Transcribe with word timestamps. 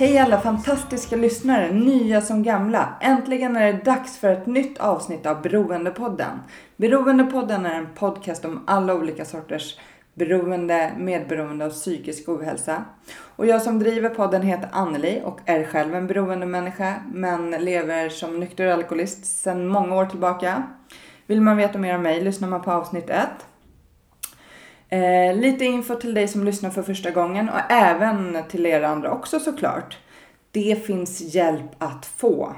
Hej 0.00 0.18
alla 0.18 0.40
fantastiska 0.40 1.16
lyssnare, 1.16 1.72
nya 1.72 2.20
som 2.20 2.42
gamla. 2.42 2.88
Äntligen 3.00 3.56
är 3.56 3.72
det 3.72 3.84
dags 3.84 4.18
för 4.18 4.28
ett 4.28 4.46
nytt 4.46 4.78
avsnitt 4.78 5.26
av 5.26 5.42
Beroendepodden. 5.42 6.40
Beroendepodden 6.76 7.66
är 7.66 7.74
en 7.74 7.88
podcast 7.94 8.44
om 8.44 8.64
alla 8.66 8.94
olika 8.94 9.24
sorters 9.24 9.78
beroende, 10.14 10.92
medberoende 10.98 11.66
och 11.66 11.72
psykisk 11.72 12.28
ohälsa. 12.28 12.84
Och 13.36 13.46
jag 13.46 13.62
som 13.62 13.78
driver 13.78 14.08
podden 14.08 14.42
heter 14.42 14.68
Anneli 14.72 15.20
och 15.24 15.40
är 15.44 15.64
själv 15.64 15.94
en 15.94 16.06
beroendemänniska 16.06 16.94
men 17.12 17.50
lever 17.50 18.08
som 18.08 18.40
nykter 18.40 18.66
alkoholist 18.66 19.24
sedan 19.24 19.68
många 19.68 19.96
år 19.96 20.06
tillbaka. 20.06 20.62
Vill 21.26 21.40
man 21.40 21.56
veta 21.56 21.78
mer 21.78 21.94
om 21.94 22.02
mig 22.02 22.20
lyssnar 22.20 22.48
man 22.48 22.62
på 22.62 22.72
avsnitt 22.72 23.10
1. 23.10 23.28
Eh, 24.90 25.36
lite 25.36 25.64
info 25.64 25.94
till 25.94 26.14
dig 26.14 26.28
som 26.28 26.44
lyssnar 26.44 26.70
för 26.70 26.82
första 26.82 27.10
gången 27.10 27.48
och 27.48 27.70
även 27.70 28.38
till 28.48 28.66
er 28.66 28.82
andra 28.82 29.12
också 29.12 29.40
såklart. 29.40 29.98
Det 30.50 30.86
finns 30.86 31.20
hjälp 31.34 31.70
att 31.78 32.06
få. 32.06 32.56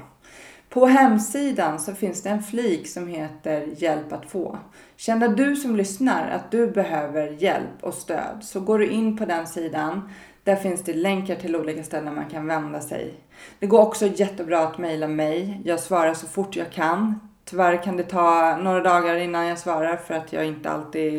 På 0.69 0.85
hemsidan 0.85 1.79
så 1.79 1.95
finns 1.95 2.23
det 2.23 2.29
en 2.29 2.43
flik 2.43 2.87
som 2.87 3.07
heter 3.07 3.69
Hjälp 3.77 4.13
att 4.13 4.31
få. 4.31 4.59
Känner 4.95 5.27
du 5.27 5.55
som 5.55 5.75
lyssnar 5.75 6.31
att 6.31 6.51
du 6.51 6.71
behöver 6.71 7.27
hjälp 7.27 7.81
och 7.81 7.93
stöd 7.93 8.39
så 8.41 8.59
går 8.59 8.79
du 8.79 8.87
in 8.87 9.17
på 9.17 9.25
den 9.25 9.47
sidan. 9.47 10.09
Där 10.43 10.55
finns 10.55 10.83
det 10.83 10.93
länkar 10.93 11.35
till 11.35 11.55
olika 11.55 11.83
ställen 11.83 12.15
man 12.15 12.29
kan 12.29 12.47
vända 12.47 12.81
sig. 12.81 13.13
Det 13.59 13.67
går 13.67 13.81
också 13.81 14.07
jättebra 14.07 14.59
att 14.59 14.77
mejla 14.77 15.07
mig. 15.07 15.61
Jag 15.65 15.79
svarar 15.79 16.13
så 16.13 16.27
fort 16.27 16.55
jag 16.55 16.71
kan. 16.71 17.19
Tyvärr 17.45 17.83
kan 17.83 17.97
det 17.97 18.03
ta 18.03 18.57
några 18.57 18.81
dagar 18.81 19.15
innan 19.15 19.47
jag 19.47 19.57
svarar 19.57 19.95
för 19.95 20.13
att 20.13 20.33
jag 20.33 20.45
inte 20.45 20.69
alltid 20.69 21.11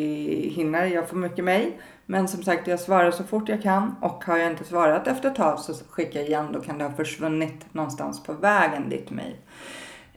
hinner. 0.53 0.87
Jag 0.87 1.09
får 1.09 1.17
mycket 1.17 1.45
mejl. 1.45 1.73
Men 2.07 2.29
som 2.29 2.43
sagt, 2.43 2.67
jag 2.67 2.81
svarar 2.81 3.11
så 3.11 3.25
fort 3.25 3.49
jag 3.49 3.63
kan 3.63 3.95
och 4.01 4.25
har 4.25 4.39
jag 4.39 4.51
inte 4.51 4.65
svarat 4.65 5.07
efter 5.07 5.29
ett 5.29 5.37
tag 5.37 5.59
så 5.59 5.75
skickar 5.91 6.21
jag 6.21 6.29
igen. 6.29 6.49
Då 6.53 6.61
kan 6.61 6.79
det 6.79 6.85
ha 6.85 6.93
försvunnit 6.93 7.75
någonstans 7.75 8.23
på 8.23 8.33
vägen 8.33 8.89
ditt 8.89 9.11
mejl. 9.11 9.35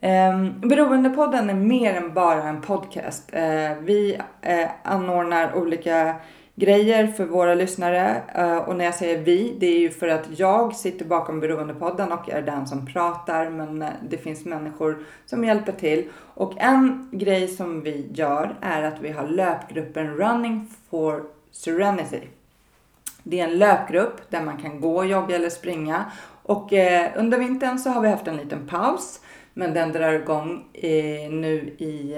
Ehm, 0.01 0.59
beroendepodden 0.59 1.49
är 1.49 1.53
mer 1.53 1.93
än 1.93 2.13
bara 2.13 2.43
en 2.43 2.61
podcast. 2.61 3.29
Eh, 3.33 3.73
vi 3.81 4.19
eh, 4.41 4.69
anordnar 4.83 5.55
olika 5.55 6.15
grejer 6.59 7.07
för 7.07 7.25
våra 7.25 7.53
lyssnare. 7.53 8.21
Eh, 8.35 8.57
och 8.57 8.75
när 8.75 8.85
jag 8.85 8.95
säger 8.95 9.17
vi, 9.17 9.55
det 9.59 9.67
är 9.67 9.79
ju 9.79 9.89
för 9.89 10.07
att 10.07 10.39
jag 10.39 10.75
sitter 10.75 11.05
bakom 11.05 11.39
Beroendepodden 11.39 12.11
och 12.11 12.29
är 12.29 12.41
den 12.41 12.67
som 12.67 12.85
pratar. 12.85 13.49
Men 13.49 13.81
eh, 13.81 13.89
det 14.09 14.17
finns 14.17 14.45
människor 14.45 14.97
som 15.25 15.43
hjälper 15.43 15.71
till. 15.71 16.09
Och 16.33 16.53
en 16.57 17.09
grej 17.11 17.47
som 17.47 17.81
vi 17.81 18.07
gör 18.13 18.55
är 18.61 18.83
att 18.83 19.01
vi 19.01 19.11
har 19.11 19.27
löpgruppen 19.27 20.17
Running 20.17 20.69
for 20.89 21.23
Serenity. 21.51 22.21
Det 23.23 23.39
är 23.39 23.43
en 23.43 23.57
löpgrupp 23.57 24.21
där 24.29 24.41
man 24.41 24.57
kan 24.57 24.81
gå, 24.81 25.05
jogga 25.05 25.35
eller 25.35 25.49
springa. 25.49 26.05
Och 26.43 26.73
eh, 26.73 27.11
under 27.15 27.39
vintern 27.39 27.77
så 27.79 27.89
har 27.89 28.01
vi 28.01 28.09
haft 28.09 28.27
en 28.27 28.37
liten 28.37 28.67
paus. 28.67 29.21
Men 29.53 29.73
den 29.73 29.91
drar 29.91 30.13
igång 30.13 30.63
nu 31.31 31.75
i, 31.77 32.15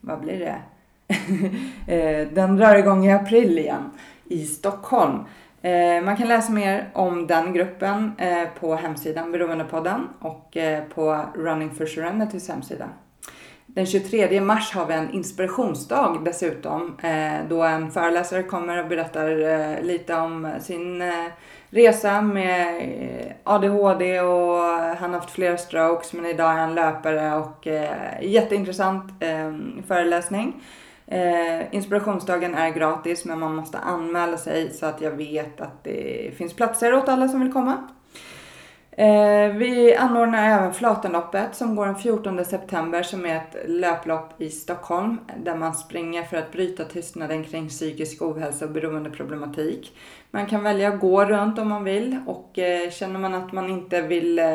vad 0.00 0.20
blir 0.20 0.38
det? 0.38 0.56
Eh, 1.86 2.28
den 2.28 2.56
drar 2.56 2.74
igång 2.74 3.06
i 3.06 3.12
april 3.12 3.58
igen 3.58 3.90
i 4.24 4.44
Stockholm. 4.44 5.24
Eh, 5.62 6.02
man 6.04 6.16
kan 6.16 6.28
läsa 6.28 6.52
mer 6.52 6.90
om 6.92 7.26
den 7.26 7.52
gruppen 7.52 8.12
eh, 8.18 8.48
på 8.60 8.74
hemsidan 8.74 9.32
Beroendepodden 9.32 10.08
och 10.20 10.56
på 10.94 11.24
Running 11.34 11.70
for 11.70 11.86
Serenitys 11.86 12.48
hemsida. 12.48 12.88
Den 13.66 13.86
23 13.86 14.40
mars 14.40 14.74
har 14.74 14.86
vi 14.86 14.94
en 14.94 15.10
inspirationsdag 15.10 16.20
dessutom 16.24 16.96
då 17.48 17.62
en 17.62 17.90
föreläsare 17.90 18.42
kommer 18.42 18.82
och 18.82 18.88
berättar 18.88 19.82
lite 19.82 20.14
om 20.14 20.52
sin 20.60 21.02
resa 21.70 22.20
med 22.20 22.82
ADHD 23.44 24.20
och 24.20 24.62
han 24.98 25.12
har 25.12 25.20
haft 25.20 25.30
flera 25.30 25.56
strokes 25.56 26.12
men 26.12 26.26
idag 26.26 26.50
är 26.50 26.56
han 26.56 26.74
löpare 26.74 27.34
och 27.34 27.66
jätteintressant 28.22 29.12
föreläsning. 29.86 30.62
Eh, 31.10 31.74
inspirationsdagen 31.74 32.54
är 32.54 32.70
gratis 32.70 33.24
men 33.24 33.38
man 33.38 33.54
måste 33.54 33.78
anmäla 33.78 34.36
sig 34.36 34.72
så 34.72 34.86
att 34.86 35.00
jag 35.00 35.10
vet 35.10 35.60
att 35.60 35.84
det 35.84 36.30
finns 36.36 36.54
platser 36.54 36.94
åt 36.94 37.08
alla 37.08 37.28
som 37.28 37.40
vill 37.40 37.52
komma. 37.52 37.88
Eh, 38.90 39.52
vi 39.52 39.96
anordnar 39.96 40.58
även 40.58 40.74
Flatenloppet 40.74 41.54
som 41.54 41.76
går 41.76 41.86
den 41.86 41.94
14 41.94 42.44
september 42.44 43.02
som 43.02 43.26
är 43.26 43.36
ett 43.36 43.56
löplopp 43.68 44.40
i 44.40 44.50
Stockholm 44.50 45.18
där 45.36 45.54
man 45.54 45.74
springer 45.74 46.22
för 46.22 46.36
att 46.36 46.52
bryta 46.52 46.84
tystnaden 46.84 47.44
kring 47.44 47.68
psykisk 47.68 48.22
ohälsa 48.22 48.64
och 48.64 48.70
beroendeproblematik. 48.70 49.96
Man 50.30 50.46
kan 50.46 50.62
välja 50.62 50.88
att 50.88 51.00
gå 51.00 51.24
runt 51.24 51.58
om 51.58 51.68
man 51.68 51.84
vill 51.84 52.20
och 52.26 52.58
eh, 52.58 52.90
känner 52.90 53.20
man 53.20 53.34
att 53.34 53.52
man 53.52 53.70
inte 53.70 54.02
vill 54.02 54.38
eh, 54.38 54.46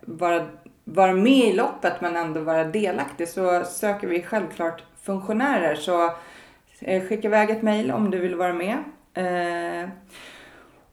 vara, 0.00 0.46
vara 0.84 1.12
med 1.12 1.48
i 1.48 1.52
loppet 1.52 2.00
men 2.00 2.16
ändå 2.16 2.40
vara 2.40 2.64
delaktig 2.64 3.28
så 3.28 3.64
söker 3.64 4.06
vi 4.06 4.22
självklart 4.22 4.82
funktionärer. 5.08 5.74
Så 5.74 6.12
eh, 6.80 7.02
skicka 7.02 7.28
iväg 7.28 7.50
ett 7.50 7.62
mejl 7.62 7.90
om 7.90 8.10
du 8.10 8.18
vill 8.18 8.34
vara 8.34 8.52
med. 8.52 8.76
Eh, 9.14 9.88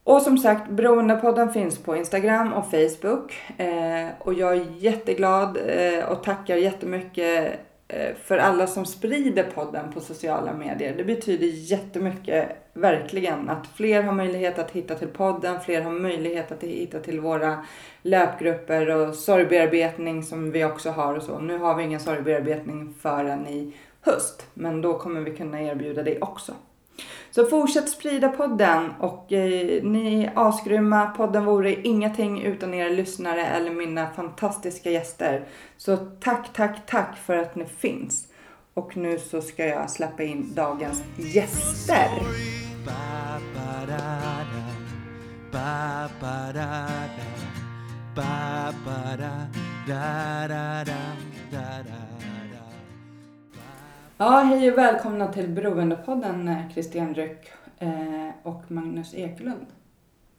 och 0.04 0.22
som 0.22 0.38
sagt, 0.38 0.70
Beroendepodden 0.70 1.54
finns 1.54 1.78
på 1.78 1.96
Instagram 1.96 2.54
och 2.54 2.72
Facebook. 2.72 3.34
Eh, 3.58 4.08
och 4.20 4.34
jag 4.34 4.54
är 4.54 4.66
jätteglad 4.78 5.58
och 6.10 6.24
tackar 6.24 6.56
jättemycket 6.56 7.60
Eh, 7.88 8.16
för 8.16 8.38
alla 8.38 8.68
som 8.68 8.86
sprider 8.86 9.44
podden 9.44 9.94
på 9.94 10.00
sociala 10.00 10.54
medier. 10.54 10.98
Det 10.98 11.04
betyder 11.04 11.48
jättemycket, 11.48 12.50
verkligen, 12.74 13.50
att 13.50 13.68
fler 13.68 14.04
har 14.04 14.14
möjlighet 14.14 14.60
att 14.60 14.72
hitta 14.72 14.96
till 14.96 15.08
podden, 15.08 15.60
fler 15.62 15.82
har 15.82 15.92
möjlighet 15.92 16.52
att 16.52 16.64
hitta 16.64 17.00
till 17.00 17.20
våra 17.20 17.66
löpgrupper 18.02 18.90
och 18.90 19.16
sorgbearbetning 19.16 20.24
som 20.24 20.52
vi 20.52 20.66
också 20.66 20.90
har 20.90 21.16
och 21.16 21.24
så. 21.24 21.40
Nu 21.40 21.58
har 21.58 21.76
vi 21.76 21.84
ingen 21.84 22.00
sorgbearbetning 22.00 22.94
förrän 23.02 23.48
i 23.48 23.74
höst. 24.02 24.48
Men 24.54 24.82
då 24.82 25.00
kommer 25.00 25.22
vi 25.22 25.38
kunna 25.38 25.62
erbjuda 25.62 26.04
det 26.04 26.22
också. 26.22 26.54
Så 27.32 27.46
fortsätt 27.46 27.90
sprida 27.90 28.30
podden 28.30 28.92
och 29.00 29.34
eh, 29.34 29.84
ni 29.84 30.24
är 30.24 30.32
asgrymma. 30.36 31.06
Podden 31.06 31.46
vore 31.46 31.88
ingenting 31.88 32.42
utan 32.42 32.74
era 32.74 32.90
lyssnare 32.90 33.46
eller 33.46 33.72
mina 33.72 34.10
fantastiska 34.10 34.92
gäster. 34.92 35.46
Så 35.78 35.98
tack, 35.98 36.54
tack, 36.54 36.86
tack 36.86 37.18
för 37.26 37.38
att 37.38 37.56
ni 37.56 37.66
finns. 37.66 38.28
Och 38.74 38.98
nu 38.98 39.20
så 39.20 39.42
ska 39.42 39.66
jag 39.66 39.90
släppa 39.90 40.24
in 40.24 40.56
dagens 40.56 41.04
gäster. 41.18 42.10
Ja, 54.18 54.30
hej 54.40 54.72
och 54.72 54.78
välkomna 54.78 55.28
till 55.34 55.48
Beroendepodden 55.50 56.48
eh, 56.48 56.70
Christian 56.74 57.14
Ryck 57.16 57.52
eh, 57.80 58.30
och 58.44 58.62
Magnus 58.68 59.14
Ekelund. 59.14 59.66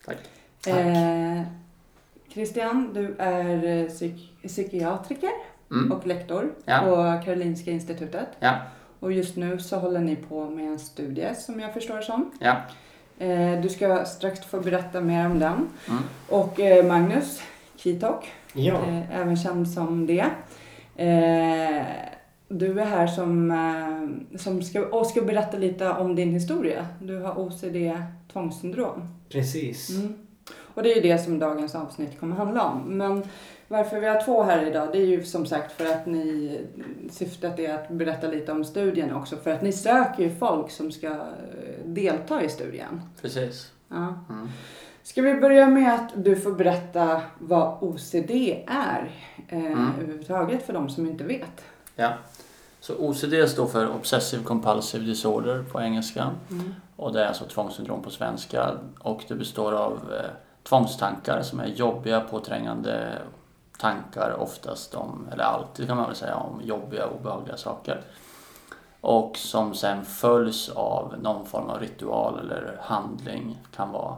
Tack. 0.06 0.16
Eh, 0.66 1.42
Christian, 2.32 2.90
du 2.94 3.14
är 3.18 3.64
eh, 3.64 3.88
psyk 3.88 4.32
psykiatriker 4.46 5.30
Mm. 5.70 5.92
och 5.92 6.06
lektor 6.06 6.54
Ja. 6.64 6.78
på 6.84 7.24
Karolinska 7.24 7.70
institutet. 7.70 8.26
Ja, 8.40 8.54
Och 9.00 9.12
just 9.12 9.36
nu 9.36 9.58
så 9.58 9.76
håller 9.78 10.00
ni 10.00 10.16
på 10.16 10.50
med 10.50 10.64
en 10.66 10.78
studie 10.78 11.34
som 11.34 11.60
jag 11.60 11.72
förstår 11.74 12.00
som. 12.00 12.30
ja. 12.38 12.56
Eh, 13.18 13.60
du 13.60 13.68
ska 13.68 14.04
strax 14.04 14.40
få 14.40 14.60
berätta 14.60 15.00
mer 15.00 15.26
om 15.26 15.38
den. 15.38 15.52
Mm. 15.88 16.02
Och 16.28 16.60
eh, 16.60 16.86
Magnus 16.86 17.42
Kitok, 17.76 18.32
Ja. 18.52 18.74
eh, 18.74 19.20
även 19.20 19.36
känd 19.36 19.68
som 19.70 20.06
det. 20.06 20.24
Du 22.48 22.80
är 22.80 22.84
här 22.84 23.06
som, 23.06 23.50
eh, 23.50 24.38
som 24.38 24.62
ska, 24.62 24.86
och 24.86 25.06
ska 25.06 25.22
berätta 25.22 25.56
lite 25.58 25.88
om 25.90 26.14
din 26.14 26.30
historia. 26.32 26.86
Du 27.00 27.18
har 27.18 27.38
OCD 27.38 27.76
tvångssyndrom. 28.32 29.08
Precis. 29.28 29.90
Mm. 29.90 30.14
Och 30.58 30.82
det 30.82 30.92
är 30.92 30.94
ju 30.96 31.00
det 31.00 31.18
som 31.18 31.38
dagens 31.38 31.74
avsnitt 31.74 32.20
kommer 32.20 32.36
handla 32.36 32.64
om. 32.64 32.82
Men 32.98 33.22
varför 33.68 34.00
vi 34.00 34.06
har 34.06 34.20
två 34.24 34.42
här 34.42 34.66
idag 34.66 34.88
det 34.92 34.98
är 34.98 35.06
ju 35.06 35.22
som 35.24 35.46
sagt 35.46 35.72
för 35.72 35.86
att 35.86 36.06
ni, 36.06 36.58
syftet 37.10 37.58
är 37.58 37.74
att 37.74 37.88
berätta 37.90 38.26
lite 38.28 38.52
om 38.52 38.64
studien 38.64 39.14
också. 39.14 39.36
För 39.36 39.50
att 39.50 39.62
ni 39.62 39.72
söker 39.72 40.22
ju 40.22 40.34
folk 40.34 40.70
som 40.70 40.92
ska 40.92 41.06
eh, 41.06 41.16
delta 41.84 42.42
i 42.42 42.48
studien. 42.48 43.00
Precis. 43.22 43.72
Ja. 43.88 44.24
Mm. 44.30 44.48
Ska 45.02 45.22
vi 45.22 45.34
börja 45.34 45.66
med 45.68 45.94
att 45.94 46.24
du 46.24 46.36
får 46.36 46.52
berätta 46.52 47.20
vad 47.38 47.82
OCD 47.82 48.30
är 48.66 49.10
eh, 49.48 49.64
Mm. 49.66 49.88
överhuvudtaget 49.98 50.66
för 50.66 50.72
de 50.72 50.88
som 50.88 51.06
inte 51.06 51.24
vet. 51.24 51.64
Ja. 51.96 52.12
Så 52.86 52.94
OCD 52.94 53.48
står 53.48 53.66
för 53.66 53.90
Obsessive 53.90 54.44
Compulsive 54.44 55.04
Disorder 55.04 55.62
på 55.72 55.80
engelska. 55.80 56.30
Mm. 56.50 56.74
Och 56.96 57.12
det 57.12 57.22
är 57.24 57.28
alltså 57.28 57.44
tvångssyndrom 57.44 58.02
på 58.02 58.10
svenska. 58.10 58.70
Och 58.98 59.24
det 59.28 59.34
består 59.34 59.72
av 59.72 59.92
eh, 59.92 60.30
tvångstankar 60.62 61.42
som 61.42 61.60
är 61.60 61.66
jobbiga, 61.66 62.20
påträngande 62.20 63.18
tankar 63.78 64.36
oftast 64.38 64.94
om, 64.94 65.28
eller 65.32 65.44
alltid 65.44 65.86
kan 65.86 65.96
man 65.96 66.06
väl 66.06 66.16
säga, 66.16 66.36
om 66.36 66.60
jobbiga, 66.64 67.06
obehagliga 67.06 67.56
saker. 67.56 68.00
Och 69.00 69.36
som 69.36 69.74
sen 69.74 70.04
följs 70.04 70.68
av 70.68 71.14
någon 71.22 71.46
form 71.46 71.70
av 71.70 71.80
ritual 71.80 72.38
eller 72.38 72.78
handling. 72.82 73.58
Kan 73.76 73.92
vara 73.92 74.16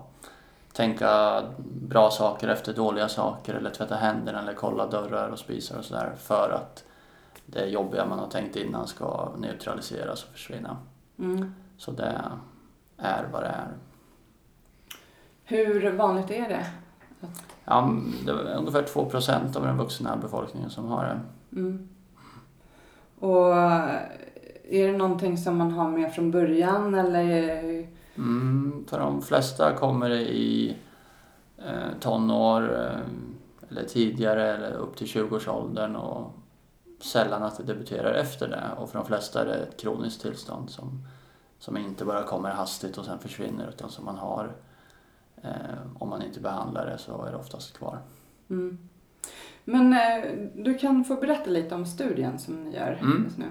tänka 0.73 1.43
bra 1.69 2.11
saker 2.11 2.49
efter 2.49 2.73
dåliga 2.73 3.09
saker 3.09 3.55
eller 3.55 3.71
tvätta 3.71 3.94
händerna 3.94 4.43
eller 4.43 4.55
kolla 4.55 4.87
dörrar 4.87 5.29
och 5.29 5.38
spisar 5.38 5.79
och 5.79 5.85
sådär 5.85 6.12
för 6.19 6.50
att 6.50 6.85
det 7.46 7.67
jobbiga 7.67 8.06
man 8.06 8.19
har 8.19 8.29
tänkt 8.29 8.56
innan 8.56 8.87
ska 8.87 9.32
neutraliseras 9.38 10.25
och 10.25 10.31
försvinna. 10.31 10.76
Mm. 11.19 11.55
Så 11.76 11.90
det 11.90 12.23
är 12.96 13.29
vad 13.32 13.43
det 13.43 13.49
är. 13.49 13.69
Hur 15.44 15.93
vanligt 15.93 16.31
är 16.31 16.49
det? 16.49 16.67
Ja, 17.64 17.94
det 18.25 18.31
är 18.31 18.56
ungefär 18.56 18.82
2% 18.82 19.56
av 19.56 19.62
den 19.62 19.76
vuxna 19.76 20.17
befolkningen 20.17 20.70
som 20.70 20.88
har 20.88 21.05
det. 21.05 21.20
Mm. 21.61 21.88
Och 23.19 23.56
är 24.64 24.93
det 24.93 24.96
någonting 24.96 25.38
som 25.38 25.56
man 25.56 25.70
har 25.70 25.88
med 25.88 26.14
från 26.14 26.31
början 26.31 26.94
eller? 26.94 27.62
Mm, 28.17 28.85
för 28.88 28.99
de 28.99 29.23
flesta 29.23 29.76
kommer 29.76 30.08
det 30.08 30.23
i 30.23 30.76
eh, 31.58 31.99
tonår 32.00 32.62
eh, 32.62 33.00
eller 33.70 33.85
tidigare 33.85 34.55
eller 34.55 34.73
upp 34.73 34.96
till 34.96 35.06
20-årsåldern 35.06 35.96
och 35.96 36.38
sällan 37.00 37.43
att 37.43 37.56
det 37.56 37.62
debuterar 37.62 38.12
efter 38.15 38.49
det. 38.49 38.65
Och 38.77 38.91
för 38.91 38.99
de 38.99 39.06
flesta 39.06 39.41
är 39.41 39.47
det 39.47 39.55
ett 39.55 39.81
kroniskt 39.81 40.23
tillstånd 40.23 40.71
som, 40.71 41.06
som 41.59 41.77
inte 41.77 42.05
bara 42.05 42.23
kommer 42.23 42.50
hastigt 42.50 42.99
och 42.99 43.05
sen 43.05 43.19
försvinner 43.19 43.69
utan 43.69 43.91
som 43.91 44.05
man 44.05 44.17
har 44.19 44.56
eh, 45.43 45.50
om 45.99 46.09
man 46.09 46.23
inte 46.23 46.41
behandlar 46.41 46.87
det 46.87 46.99
så 46.99 47.25
är 47.25 47.31
det 47.31 47.37
oftast 47.37 47.79
kvar. 47.79 47.99
Mm. 48.50 48.79
Men 49.65 49.93
eh, 49.93 50.31
du 50.55 50.79
kan 50.79 51.05
få 51.05 51.15
berätta 51.15 51.50
lite 51.50 51.75
om 51.75 51.87
studien 51.87 52.39
som 52.39 52.65
ni 52.65 52.77
gör 52.77 52.99
Mm. 53.03 53.25
just 53.25 53.39
nu. 53.39 53.47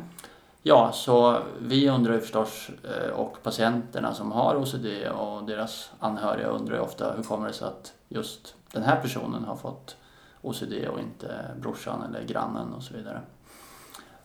Ja, 0.62 0.92
så 0.94 1.40
vi 1.62 1.90
undrar 1.90 2.14
ju 2.14 2.20
förstås 2.20 2.70
eh, 2.84 3.10
och 3.10 3.44
patienterna 3.44 4.14
som 4.14 4.32
har 4.32 4.56
OCD 4.56 4.86
och 5.08 5.44
deras 5.44 5.92
anhöriga 6.00 6.48
undrar 6.48 6.76
ju 6.76 6.82
ofta 6.82 7.14
hur 7.14 7.24
kommer 7.24 7.48
det 7.48 7.54
sig 7.54 7.68
att 7.68 7.94
just 8.10 8.56
den 8.74 8.84
här 8.84 9.02
personen 9.02 9.44
har 9.44 9.56
fått 9.56 9.98
OCD 10.42 10.74
och 10.92 11.00
inte 11.00 11.52
brorsan 11.62 12.04
eller 12.04 12.24
grannen 12.24 12.74
och 12.74 12.84
så 12.84 12.94
vidare. 12.94 13.22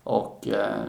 Och 0.05 0.49
eh, 0.49 0.85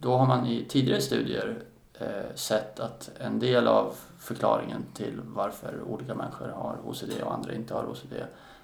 då 0.00 0.16
har 0.16 0.26
man 0.26 0.46
i 0.46 0.64
tidigare 0.64 1.00
studier 1.00 1.62
eh, 1.94 2.34
sett 2.34 2.80
att 2.80 3.10
en 3.20 3.38
del 3.38 3.66
av 3.66 3.94
förklaringen 4.18 4.84
till 4.94 5.20
varför 5.24 5.82
olika 5.82 6.14
människor 6.14 6.48
har 6.48 6.76
OCD 6.84 7.22
och 7.22 7.34
andra 7.34 7.54
inte 7.54 7.74
har 7.74 7.84
OCD 7.84 8.12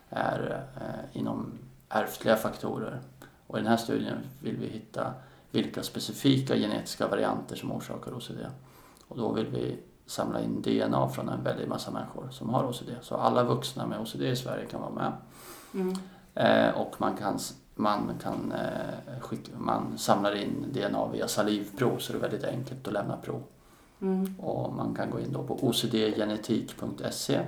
är 0.09 0.65
eh, 0.77 1.19
inom 1.21 1.59
ärftliga 1.89 2.37
faktorer. 2.37 3.01
Och 3.47 3.59
i 3.59 3.61
den 3.61 3.71
här 3.71 3.77
studien 3.77 4.19
vill 4.41 4.57
vi 4.57 4.67
hitta 4.67 5.13
vilka 5.51 5.83
specifika 5.83 6.57
genetiska 6.57 7.09
varianter 7.09 7.57
som 7.57 7.73
orsakar 7.73 8.17
OCD. 8.17 8.41
Och 9.09 9.17
då 9.17 9.33
vill 9.33 9.47
vi 9.47 9.79
samla 10.07 10.41
in 10.41 10.63
DNA 10.63 11.09
från 11.09 11.29
en 11.29 11.43
väldig 11.43 11.69
massa 11.69 11.91
människor 11.91 12.29
som 12.31 12.49
har 12.49 12.65
OCD. 12.65 12.91
Så 13.03 13.15
alla 13.15 13.45
vuxna 13.45 13.87
med 13.87 14.01
OCD 14.01 14.23
i 14.23 14.37
Sverige 14.37 14.67
kan 14.67 14.81
vara 14.81 14.93
med. 14.93 15.13
Mm. 15.75 16.75
Och 16.75 16.95
man 16.99 17.17
kan, 17.17 17.39
man, 17.75 18.11
kan 18.23 18.53
eh, 18.53 19.21
skicka, 19.21 19.53
man 19.59 19.99
samlar 19.99 20.37
in 20.37 20.67
DNA 20.73 21.09
via 21.13 21.29
salivprov 21.29 21.99
så 21.99 22.13
det 22.13 22.19
är 22.19 22.21
väldigt 22.21 22.45
enkelt 22.45 22.87
att 22.87 22.93
lämna 22.93 23.17
prov. 23.17 23.43
Mm. 24.03 24.35
Och 24.39 24.73
man 24.73 24.95
kan 24.95 25.11
gå 25.11 25.21
in 25.21 25.33
då 25.33 25.43
på 25.43 25.69
ocdgenetik.se 25.69 27.41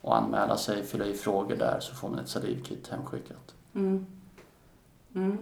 och 0.00 0.16
anmäla 0.16 0.56
sig, 0.56 0.82
fylla 0.82 1.06
i 1.06 1.14
frågor 1.14 1.56
där 1.56 1.80
så 1.80 1.94
får 1.94 2.08
man 2.08 2.18
ett 2.18 2.28
salivkit 2.28 2.88
hemskickat. 2.88 3.54
Mm. 3.74 4.06
Mm. 5.14 5.38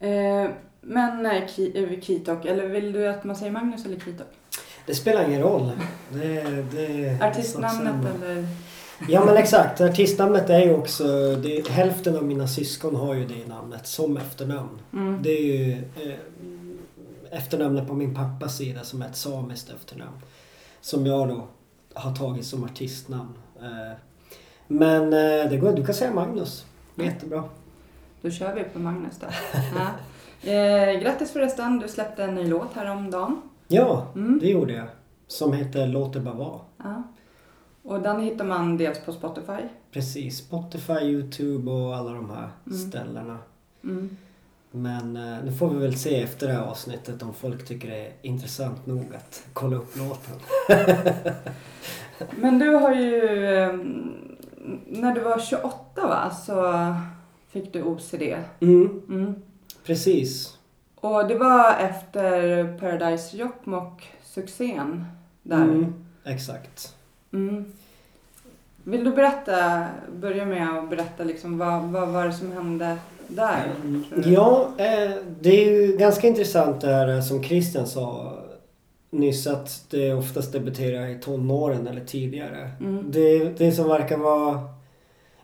Eh, 0.00 0.50
men 0.80 1.26
eh, 1.26 1.32
Ki- 1.46 2.00
Kitok, 2.00 2.44
eller 2.44 2.66
vill 2.68 2.92
du 2.92 3.08
att 3.08 3.24
man 3.24 3.36
säger 3.36 3.52
Magnus 3.52 3.84
eller 3.86 3.98
Kitok? 4.00 4.26
Det 4.86 4.94
spelar 4.94 5.28
ingen 5.28 5.42
roll. 5.42 5.70
Det, 6.12 6.42
det, 6.72 7.18
Artistnamnet 7.22 7.94
eller? 8.14 8.46
Ja 9.08 9.24
men 9.24 9.36
exakt. 9.36 9.80
Artistnamnet 9.80 10.50
är 10.50 10.60
ju 10.60 10.74
också... 10.74 11.04
Det, 11.36 11.68
hälften 11.68 12.16
av 12.16 12.24
mina 12.24 12.48
syskon 12.48 12.96
har 12.96 13.14
ju 13.14 13.26
det 13.26 13.46
namnet 13.48 13.86
som 13.86 14.16
efternamn. 14.16 14.78
Mm. 14.92 15.22
Det 15.22 15.30
är 15.30 15.42
ju 15.42 15.72
eh, 15.72 16.18
efternamnet 17.38 17.88
på 17.88 17.94
min 17.94 18.14
pappas 18.14 18.56
sida 18.56 18.84
som 18.84 19.02
är 19.02 19.06
ett 19.06 19.16
samiskt 19.16 19.70
efternamn. 19.70 20.16
Som 20.80 21.06
jag 21.06 21.28
då 21.28 21.46
har 21.94 22.14
tagit 22.14 22.46
som 22.46 22.64
artistnamn. 22.64 23.34
Eh, 23.60 23.96
men 24.68 25.02
eh, 25.12 25.50
det 25.50 25.56
går, 25.60 25.72
du 25.72 25.84
kan 25.84 25.94
säga 25.94 26.12
Magnus. 26.14 26.64
Det 26.94 27.02
är 27.02 27.06
jättebra. 27.06 27.44
Då 28.22 28.30
kör 28.30 28.54
vi 28.54 28.64
på 28.64 28.78
Magnus 28.78 29.18
då. 29.20 29.26
Ja. 29.74 29.88
Eh, 30.52 31.00
grattis 31.00 31.30
förresten, 31.30 31.78
du 31.78 31.88
släppte 31.88 32.24
en 32.24 32.34
ny 32.34 32.44
låt 32.48 32.72
häromdagen. 32.74 33.42
Ja, 33.68 34.06
Mm. 34.14 34.38
det 34.42 34.48
gjorde 34.48 34.72
jag. 34.72 34.86
Som 35.26 35.52
heter 35.52 35.86
Låt 35.86 36.12
det 36.12 36.20
bara 36.20 36.34
vara. 36.34 36.60
Ja. 36.84 37.02
Och 37.82 38.00
den 38.00 38.20
hittar 38.20 38.44
man 38.44 38.76
dels 38.76 38.98
på 39.04 39.12
Spotify. 39.12 39.62
Precis. 39.92 40.38
Spotify, 40.38 40.92
Youtube 41.00 41.70
och 41.70 41.96
alla 41.96 42.12
de 42.12 42.30
här 42.30 42.48
Mm. 42.66 42.78
ställena. 42.78 43.38
Mm. 43.84 44.16
Men 44.70 45.16
eh, 45.16 45.44
nu 45.44 45.52
får 45.52 45.68
vi 45.70 45.78
väl 45.78 45.96
se 45.96 46.22
efter 46.22 46.46
det 46.46 46.52
här 46.52 46.62
avsnittet 46.62 47.22
om 47.22 47.34
folk 47.34 47.64
tycker 47.66 47.90
det 47.90 48.06
är 48.06 48.12
intressant 48.22 48.86
nog 48.86 49.14
att 49.14 49.42
kolla 49.52 49.76
upp 49.76 49.96
låten. 49.96 50.34
Men 52.36 52.58
du 52.58 52.68
har 52.68 52.94
ju, 52.94 53.46
eh, 53.54 53.72
när 54.86 55.14
du 55.14 55.20
var 55.20 55.38
28 55.38 56.06
va, 56.06 56.30
så 56.30 56.94
fick 57.48 57.72
du 57.72 57.82
OCD. 57.82 58.22
Mm, 58.60 59.02
Mm. 59.08 59.34
precis. 59.84 60.58
Och 60.94 61.28
det 61.28 61.34
var 61.38 61.74
efter 61.76 62.78
Paradise 62.78 63.36
Jokkmokk-succén 63.36 65.04
där. 65.42 65.62
Mm, 65.62 65.94
exakt. 66.24 66.96
Mm. 67.32 67.72
Vill 68.84 69.04
du 69.04 69.10
berätta, 69.10 69.86
börja 70.12 70.44
med 70.44 70.78
att 70.78 70.90
berätta 70.90 71.24
liksom 71.24 71.58
vad, 71.58 71.82
vad 71.82 72.08
var 72.08 72.26
det 72.26 72.32
som 72.32 72.52
hände 72.52 72.96
där? 73.28 73.72
Ja, 74.24 74.68
eh, 74.78 75.10
det 75.40 75.64
är 75.64 75.70
ju 75.70 75.96
ganska 75.96 76.26
intressant 76.26 76.80
det 76.80 76.94
här 76.94 77.08
eh, 77.08 77.22
som 77.22 77.42
Christian 77.42 77.86
sa 77.86 78.38
nyss 79.10 79.46
att 79.46 79.84
det 79.90 80.14
oftast 80.14 80.52
debuterar 80.52 81.08
i 81.08 81.18
tonåren 81.18 81.86
eller 81.86 82.04
tidigare. 82.04 82.70
Mm. 82.80 83.10
Det, 83.10 83.58
det 83.58 83.72
som 83.72 83.88
verkar 83.88 84.16
vara 84.16 84.60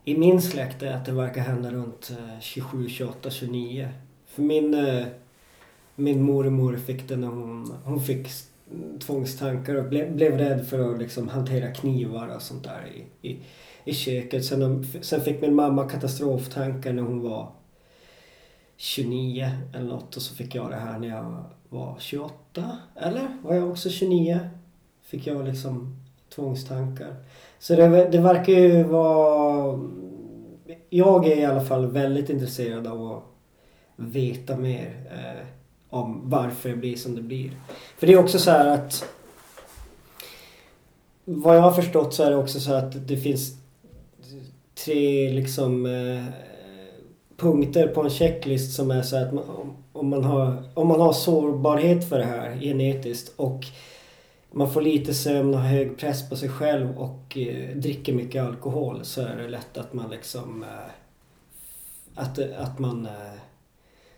i 0.05 0.19
min 0.19 0.43
släkt 0.43 0.83
är 0.83 0.93
att 0.93 1.07
det 1.07 1.13
verkar 1.13 1.41
hända 1.41 1.71
runt 1.71 2.11
eh, 2.11 2.41
27, 2.41 2.89
28, 2.89 3.31
29. 3.31 3.89
För 4.27 4.43
min, 4.43 4.75
eh, 4.75 5.07
min 5.95 6.23
mormor 6.23 6.77
fick 6.77 7.09
det 7.09 7.17
när 7.17 7.29
hon, 7.29 7.73
hon 7.85 8.01
fick 8.01 8.29
tvångstankar 9.01 9.75
och 9.75 9.89
ble, 9.89 10.11
blev 10.11 10.39
rädd 10.39 10.67
för 10.67 10.93
att 10.93 10.99
liksom 10.99 11.29
hantera 11.29 11.73
knivar 11.73 12.29
och 12.37 12.43
sånt 12.43 12.65
där 12.65 12.87
i, 12.95 13.29
i, 13.29 13.39
i 13.85 13.95
köket. 13.95 14.45
Sen, 14.45 14.87
sen 15.01 15.21
fick 15.21 15.41
min 15.41 15.55
mamma 15.55 15.89
katastroftankar 15.89 16.93
när 16.93 17.03
hon 17.03 17.23
var 17.23 17.53
29 18.77 19.51
eller 19.75 19.87
något 19.87 20.17
och 20.17 20.23
så 20.23 20.35
fick 20.35 20.55
jag 20.55 20.71
det 20.71 20.77
här 20.77 20.99
när 20.99 21.09
jag 21.09 21.45
var 21.69 21.97
28. 21.99 22.79
Eller? 22.97 23.29
Var 23.43 23.55
jag 23.55 23.71
också 23.71 23.91
29? 23.91 24.41
Fick 25.03 25.27
jag 25.27 25.45
liksom 25.45 25.97
tvångstankar. 26.35 27.17
Så 27.59 27.77
det, 27.77 28.09
det 28.09 28.19
verkar 28.19 28.53
ju 28.53 28.83
vara... 28.83 29.81
Jag 30.91 31.27
är 31.27 31.37
i 31.37 31.45
alla 31.45 31.61
fall 31.61 31.87
väldigt 31.87 32.31
intresserad 32.31 32.87
av 32.87 33.13
att 33.13 33.23
veta 33.97 34.57
mer 34.57 34.95
eh, 35.11 35.47
om 35.91 36.21
varför 36.25 36.69
det 36.69 36.77
blir 36.77 36.97
som 36.97 37.15
det 37.15 37.23
blir. 37.23 37.51
För 37.99 38.07
det 38.07 38.13
är 38.13 38.19
också 38.19 38.39
så 38.39 38.51
här 38.51 38.67
att 38.67 39.05
vad 41.25 41.57
jag 41.57 41.63
har 41.63 41.73
förstått 41.73 42.15
så 42.15 42.23
är 42.23 42.31
det 42.31 42.37
också 42.37 42.61
så 42.61 42.73
att 42.73 43.09
det 43.09 43.17
finns 43.17 43.53
tre 44.85 45.31
liksom 45.31 45.87
eh, 45.87 46.25
punkter 47.37 47.89
på 47.89 48.03
en 48.03 48.11
checklist 48.11 48.77
som 48.77 48.91
är 48.91 49.03
så 49.03 49.17
att 49.17 49.35
man, 49.35 49.45
om, 49.93 50.09
man 50.09 50.25
har, 50.25 50.63
om 50.75 50.89
man 50.89 51.01
har 51.01 51.13
sårbarhet 51.13 52.09
för 52.09 52.19
det 52.19 52.25
här 52.25 52.57
genetiskt 52.61 53.33
och 53.37 53.65
man 54.51 54.73
får 54.73 54.81
lite 54.81 55.15
sömn 55.15 55.55
och 55.55 55.61
hög 55.61 55.99
press 55.99 56.29
på 56.29 56.37
sig 56.37 56.49
själv 56.49 56.99
och 56.99 57.39
eh, 57.39 57.77
dricker 57.77 58.13
mycket 58.13 58.43
alkohol 58.43 59.05
så 59.05 59.21
är 59.21 59.37
det 59.37 59.49
lätt 59.49 59.79
att 59.79 59.93
man 59.93 60.11
liksom 60.11 60.63
eh, 60.63 60.93
att, 62.15 62.39
att 62.39 62.79
man 62.79 63.07
eh, 63.07 63.41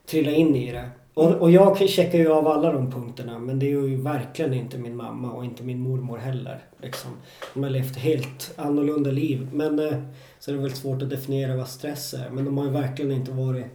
trillar 0.06 0.32
in 0.32 0.56
i 0.56 0.72
det. 0.72 0.90
Och, 1.14 1.34
och 1.34 1.50
jag 1.50 1.88
checkar 1.88 2.18
ju 2.18 2.32
av 2.32 2.48
alla 2.48 2.72
de 2.72 2.90
punkterna 2.90 3.38
men 3.38 3.58
det 3.58 3.66
är 3.66 3.70
ju 3.70 4.02
verkligen 4.02 4.54
inte 4.54 4.78
min 4.78 4.96
mamma 4.96 5.32
och 5.32 5.44
inte 5.44 5.62
min 5.62 5.80
mormor 5.80 6.18
heller. 6.18 6.64
Liksom. 6.82 7.10
De 7.54 7.62
har 7.62 7.70
levt 7.70 7.96
helt 7.96 8.52
annorlunda 8.56 9.10
liv. 9.10 9.48
Men, 9.52 9.78
eh, 9.78 10.02
så 10.38 10.50
är 10.50 10.54
det 10.54 10.62
väl 10.62 10.72
svårt 10.72 11.02
att 11.02 11.10
definiera 11.10 11.56
vad 11.56 11.68
stress 11.68 12.14
är. 12.14 12.30
Men 12.30 12.44
de 12.44 12.58
har 12.58 12.64
ju 12.64 12.70
verkligen 12.70 13.12
inte 13.12 13.32
varit 13.32 13.66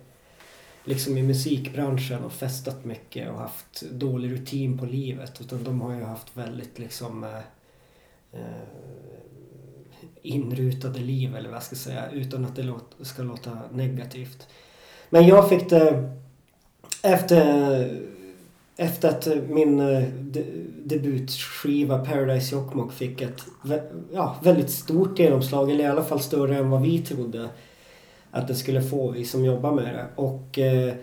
liksom 0.84 1.18
i 1.18 1.24
musikbranschen 1.24 2.24
och 2.24 2.32
festat 2.32 2.86
mycket 2.86 3.30
och 3.30 3.40
haft 3.40 3.82
dålig 3.92 4.32
rutin 4.32 4.78
på 4.78 4.86
livet. 4.86 5.42
Utan 5.42 5.64
de 5.64 5.82
har 5.82 5.96
ju 5.96 6.04
haft 6.04 6.38
väldigt 6.38 6.80
liksom 6.80 7.24
eh, 7.24 7.30
eh 8.32 8.86
inrutade 10.22 11.00
liv 11.00 11.36
eller 11.36 11.50
vad 11.50 11.56
jag 11.56 11.64
ska 11.64 11.76
säga. 11.76 12.12
Utan 12.12 12.46
att 12.46 12.56
det 12.56 12.74
ska 13.02 13.24
låta 13.24 13.60
negativt. 13.72 14.48
Men 15.10 15.28
jag 15.28 15.50
fick 15.50 15.70
det 15.70 16.16
efter, 17.06 18.02
efter 18.78 19.10
att 19.10 19.28
min 19.50 19.80
eh, 19.80 20.04
de, 20.22 20.44
debutskiva 20.84 22.06
Paradise 22.06 22.56
Jokkmokk 22.56 22.94
fick 22.94 23.22
ett 23.22 23.42
ja, 24.14 24.36
väldigt 24.44 24.70
stort 24.70 25.20
genomslag. 25.20 25.72
Eller 25.72 25.84
i 25.84 25.88
alla 25.88 26.04
fall 26.04 26.20
större 26.20 26.58
än 26.58 26.70
vad 26.70 26.82
vi 26.82 27.00
trodde 27.00 27.50
att 28.32 28.48
det 28.48 28.56
skulle 28.56 28.82
få, 28.82 29.12
vi 29.12 29.26
som 29.26 29.46
jobbar 29.46 29.72
med 29.72 29.96
det. 29.96 30.08
Och 30.16 30.60
eh, 30.60 30.94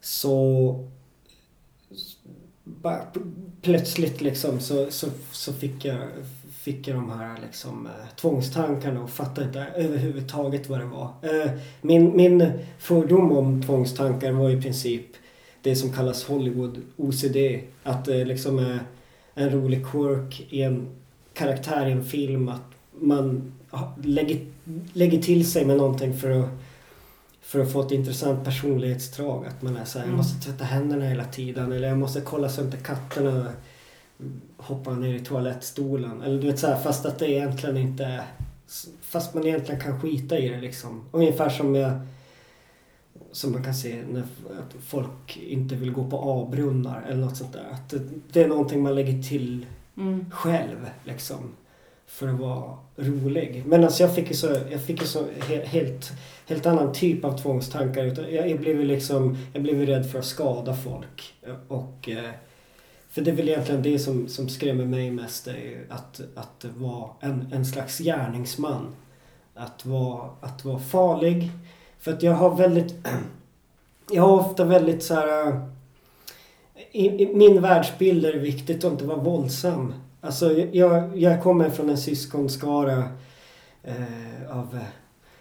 så 0.00 0.88
bara 2.64 3.00
plötsligt 3.62 4.20
liksom 4.20 4.60
så, 4.60 4.90
så, 4.90 5.06
så 5.32 5.52
fick 5.52 5.84
jag 5.84 5.98
fick 6.62 6.88
jag 6.88 6.96
de 6.96 7.10
här 7.10 7.38
liksom, 7.46 7.86
eh, 7.86 8.16
tvångstankarna 8.16 9.02
och 9.02 9.10
fattade 9.10 9.46
inte 9.46 9.66
överhuvudtaget 9.76 10.68
vad 10.68 10.80
det 10.80 10.86
var. 10.86 11.10
Eh, 11.22 11.50
min, 11.80 12.16
min 12.16 12.52
fördom 12.78 13.32
om 13.32 13.62
tvångstankar 13.62 14.32
var 14.32 14.50
i 14.50 14.62
princip 14.62 15.06
det 15.62 15.76
som 15.76 15.92
kallas 15.92 16.24
Hollywood 16.24 16.82
OCD. 16.96 17.36
Att 17.82 18.04
det 18.04 18.24
liksom 18.24 18.58
är 18.58 18.78
en 19.34 19.50
rolig 19.50 19.86
quirk 19.86 20.46
i 20.50 20.62
en 20.62 20.88
karaktär 21.34 21.86
i 21.86 21.92
en 21.92 22.04
film. 22.04 22.48
Att 22.48 22.60
man 23.00 23.52
lägger, 24.02 24.46
lägger 24.92 25.22
till 25.22 25.50
sig 25.50 25.64
med 25.64 25.76
någonting 25.76 26.18
för 26.18 26.30
att 26.30 26.48
för 27.42 27.60
att 27.60 27.72
få 27.72 27.82
ett 27.82 27.90
intressant 27.90 28.44
personlighetsdrag. 28.44 29.46
Att 29.46 29.62
man 29.62 29.76
är 29.76 29.84
såhär, 29.84 30.04
mm. 30.04 30.16
jag 30.16 30.24
måste 30.24 30.46
tvätta 30.46 30.64
händerna 30.64 31.04
hela 31.04 31.24
tiden 31.24 31.72
eller 31.72 31.88
jag 31.88 31.98
måste 31.98 32.20
kolla 32.20 32.48
så 32.48 32.60
inte 32.60 32.76
katterna 32.76 33.48
hoppar 34.56 34.92
ner 34.92 35.14
i 35.14 35.20
toalettstolen. 35.20 36.22
Eller 36.22 36.40
du 36.40 36.46
vet 36.46 36.58
såhär, 36.58 36.76
fast 36.76 37.06
att 37.06 37.18
det 37.18 37.30
egentligen 37.30 37.76
inte 37.76 38.04
är... 38.04 38.22
Fast 39.02 39.34
man 39.34 39.46
egentligen 39.46 39.80
kan 39.80 40.00
skita 40.00 40.38
i 40.38 40.48
det 40.48 40.60
liksom. 40.60 41.04
Ungefär 41.12 41.48
som 41.48 41.74
jag... 41.74 41.92
Som 43.32 43.52
man 43.52 43.64
kan 43.64 43.74
se 43.74 44.02
när 44.10 44.22
folk 44.86 45.36
inte 45.36 45.74
vill 45.74 45.92
gå 45.92 46.10
på 46.10 46.18
A-brunnar 46.18 47.02
eller 47.08 47.20
något 47.20 47.36
sånt 47.36 47.52
där. 47.52 47.66
Att 47.72 47.94
det, 48.32 48.42
är 48.42 48.48
någonting 48.48 48.82
man 48.82 48.94
lägger 48.94 49.22
till 49.22 49.66
mm. 49.96 50.30
själv 50.30 50.90
liksom 51.04 51.56
för 52.06 52.28
att 52.28 52.40
vara 52.40 52.78
rolig. 52.96 53.62
Men 53.66 53.84
alltså 53.84 54.02
jag 54.02 54.14
fick 54.14 54.28
ju 54.28 54.36
så, 54.36 54.56
jag 54.70 54.82
fick 54.82 55.00
ju 55.00 55.06
så 55.06 55.26
helt, 55.64 56.12
helt 56.46 56.66
annan 56.66 56.92
typ 56.92 57.24
av 57.24 57.38
tvångstankar. 57.38 58.04
Jag, 58.04 58.50
jag 58.50 58.60
blev 58.60 58.84
liksom, 58.84 59.36
jag 59.52 59.62
blev 59.62 59.86
rädd 59.86 60.10
för 60.10 60.18
att 60.18 60.24
skada 60.24 60.74
folk. 60.74 61.34
Och, 61.68 62.08
eh, 62.08 62.30
för 63.08 63.22
det 63.22 63.30
är 63.30 63.34
väl 63.34 63.48
egentligen 63.48 63.82
det 63.82 63.98
som, 63.98 64.28
som 64.28 64.48
skrämmer 64.48 64.84
mig 64.84 65.10
mest. 65.10 65.46
Är 65.46 65.86
att, 65.88 66.20
att 66.34 66.64
vara 66.74 67.10
en, 67.20 67.52
en 67.52 67.66
slags 67.66 67.98
gärningsman. 67.98 68.94
Att 69.54 69.86
vara, 69.86 70.30
att 70.40 70.64
vara 70.64 70.78
farlig. 70.78 71.50
För 72.02 72.12
att 72.12 72.22
jag 72.22 72.32
har 72.32 72.56
väldigt... 72.56 72.94
Jag 74.10 74.22
har 74.22 74.40
ofta 74.40 74.64
väldigt 74.64 75.02
så 75.02 75.14
här... 75.14 75.60
I, 76.92 77.06
i 77.06 77.34
min 77.34 77.62
världsbild 77.62 78.24
är 78.24 78.32
det 78.32 78.38
viktigt 78.38 78.84
att 78.84 78.92
inte 78.92 79.04
vara 79.04 79.18
våldsam. 79.18 79.94
Alltså 80.20 80.52
jag, 80.52 81.18
jag 81.18 81.42
kommer 81.42 81.70
från 81.70 81.90
en 81.90 81.98
syskonskara 81.98 83.04
eh, 83.82 84.56
av 84.58 84.78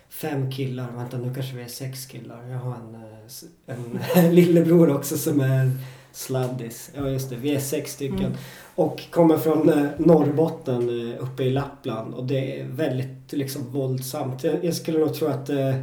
fem 0.09 0.51
killar. 0.51 0.91
Vänta 0.91 1.17
nu 1.17 1.33
kanske 1.33 1.55
vi 1.55 1.63
är 1.63 1.67
sex 1.67 2.05
killar. 2.05 2.47
Jag 2.47 2.57
har 2.57 2.75
en, 2.75 2.95
eh, 2.95 4.25
en 4.25 4.35
lillebror 4.35 4.95
också 4.95 5.17
som 5.17 5.39
är 5.39 5.71
sladdis. 6.11 6.91
Ja 6.95 7.09
just 7.09 7.29
det, 7.29 7.35
vi 7.35 7.55
är 7.55 7.59
sex 7.59 7.91
stycken. 7.91 8.19
Mm. 8.19 8.37
Och 8.75 9.01
kommer 9.11 9.37
från 9.37 9.69
eh, 9.69 9.89
Norrbotten 9.97 11.11
eh, 11.11 11.23
uppe 11.23 11.43
i 11.43 11.49
Lappland 11.49 12.13
och 12.13 12.25
det 12.25 12.61
är 12.61 12.65
väldigt 12.65 13.31
liksom 13.31 13.71
våldsamt. 13.71 14.43
Jag, 14.43 14.65
jag 14.65 14.73
skulle 14.73 14.99
nog 14.99 15.13
tro 15.13 15.27
att 15.27 15.49
eh, 15.49 15.67
eh 15.67 15.75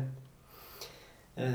Eh, 1.38 1.52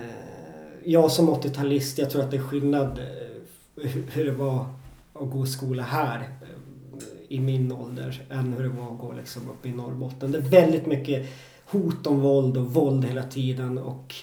jag 0.84 1.12
som 1.12 1.30
80-talist, 1.30 2.00
jag 2.00 2.10
tror 2.10 2.22
att 2.22 2.32
det 2.32 2.38
är 2.38 2.42
skillnad 2.42 3.00
eh, 3.00 3.92
hur, 4.12 4.26
det 4.26 4.32
var 4.32 4.66
att 5.14 5.32
gå 5.32 5.44
i 5.44 5.48
skola 5.48 5.84
här 5.84 6.20
eh, 6.20 6.98
i 7.28 7.40
min 7.40 7.72
ålder 7.72 8.26
än 8.30 8.54
hur 8.54 8.64
det 8.64 8.70
var 8.70 8.92
att 8.92 9.00
gå 9.00 9.14
liksom 9.14 9.50
uppe 9.50 9.70
i 9.70 9.72
Norrbotten. 9.72 10.32
Det 10.32 10.38
är 10.38 10.42
väldigt 10.42 10.86
mycket 10.86 11.30
hot 11.66 12.08
om 12.08 12.20
våld 12.20 12.58
och 12.58 12.74
våld 12.74 13.06
hela 13.06 13.24
tiden 13.24 13.78
och 13.78 14.16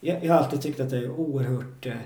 jag, 0.00 0.24
jag 0.24 0.34
har 0.34 0.40
alltid 0.40 0.62
tyckt 0.62 0.80
att 0.80 0.90
det 0.90 0.98
är 0.98 1.10
oerhört 1.10 1.86
eh, 1.86 1.96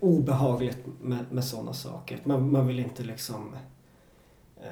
obehagligt 0.00 0.78
med, 1.00 1.24
med 1.30 1.44
sådana 1.44 1.72
saker. 1.72 2.20
Man, 2.24 2.52
man 2.52 2.66
vill 2.66 2.78
inte 2.78 3.02
liksom 3.02 3.54
eh, 4.56 4.70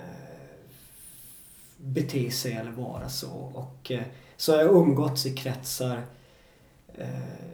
bete 1.76 2.30
sig 2.30 2.52
eller 2.52 2.70
vara 2.70 3.08
så. 3.08 3.30
Och 3.54 3.90
eh, 3.90 4.02
så 4.36 4.52
har 4.52 4.58
jag 4.58 4.74
umgåtts 4.74 5.26
i 5.26 5.36
kretsar 5.36 5.96
eh, 5.96 6.02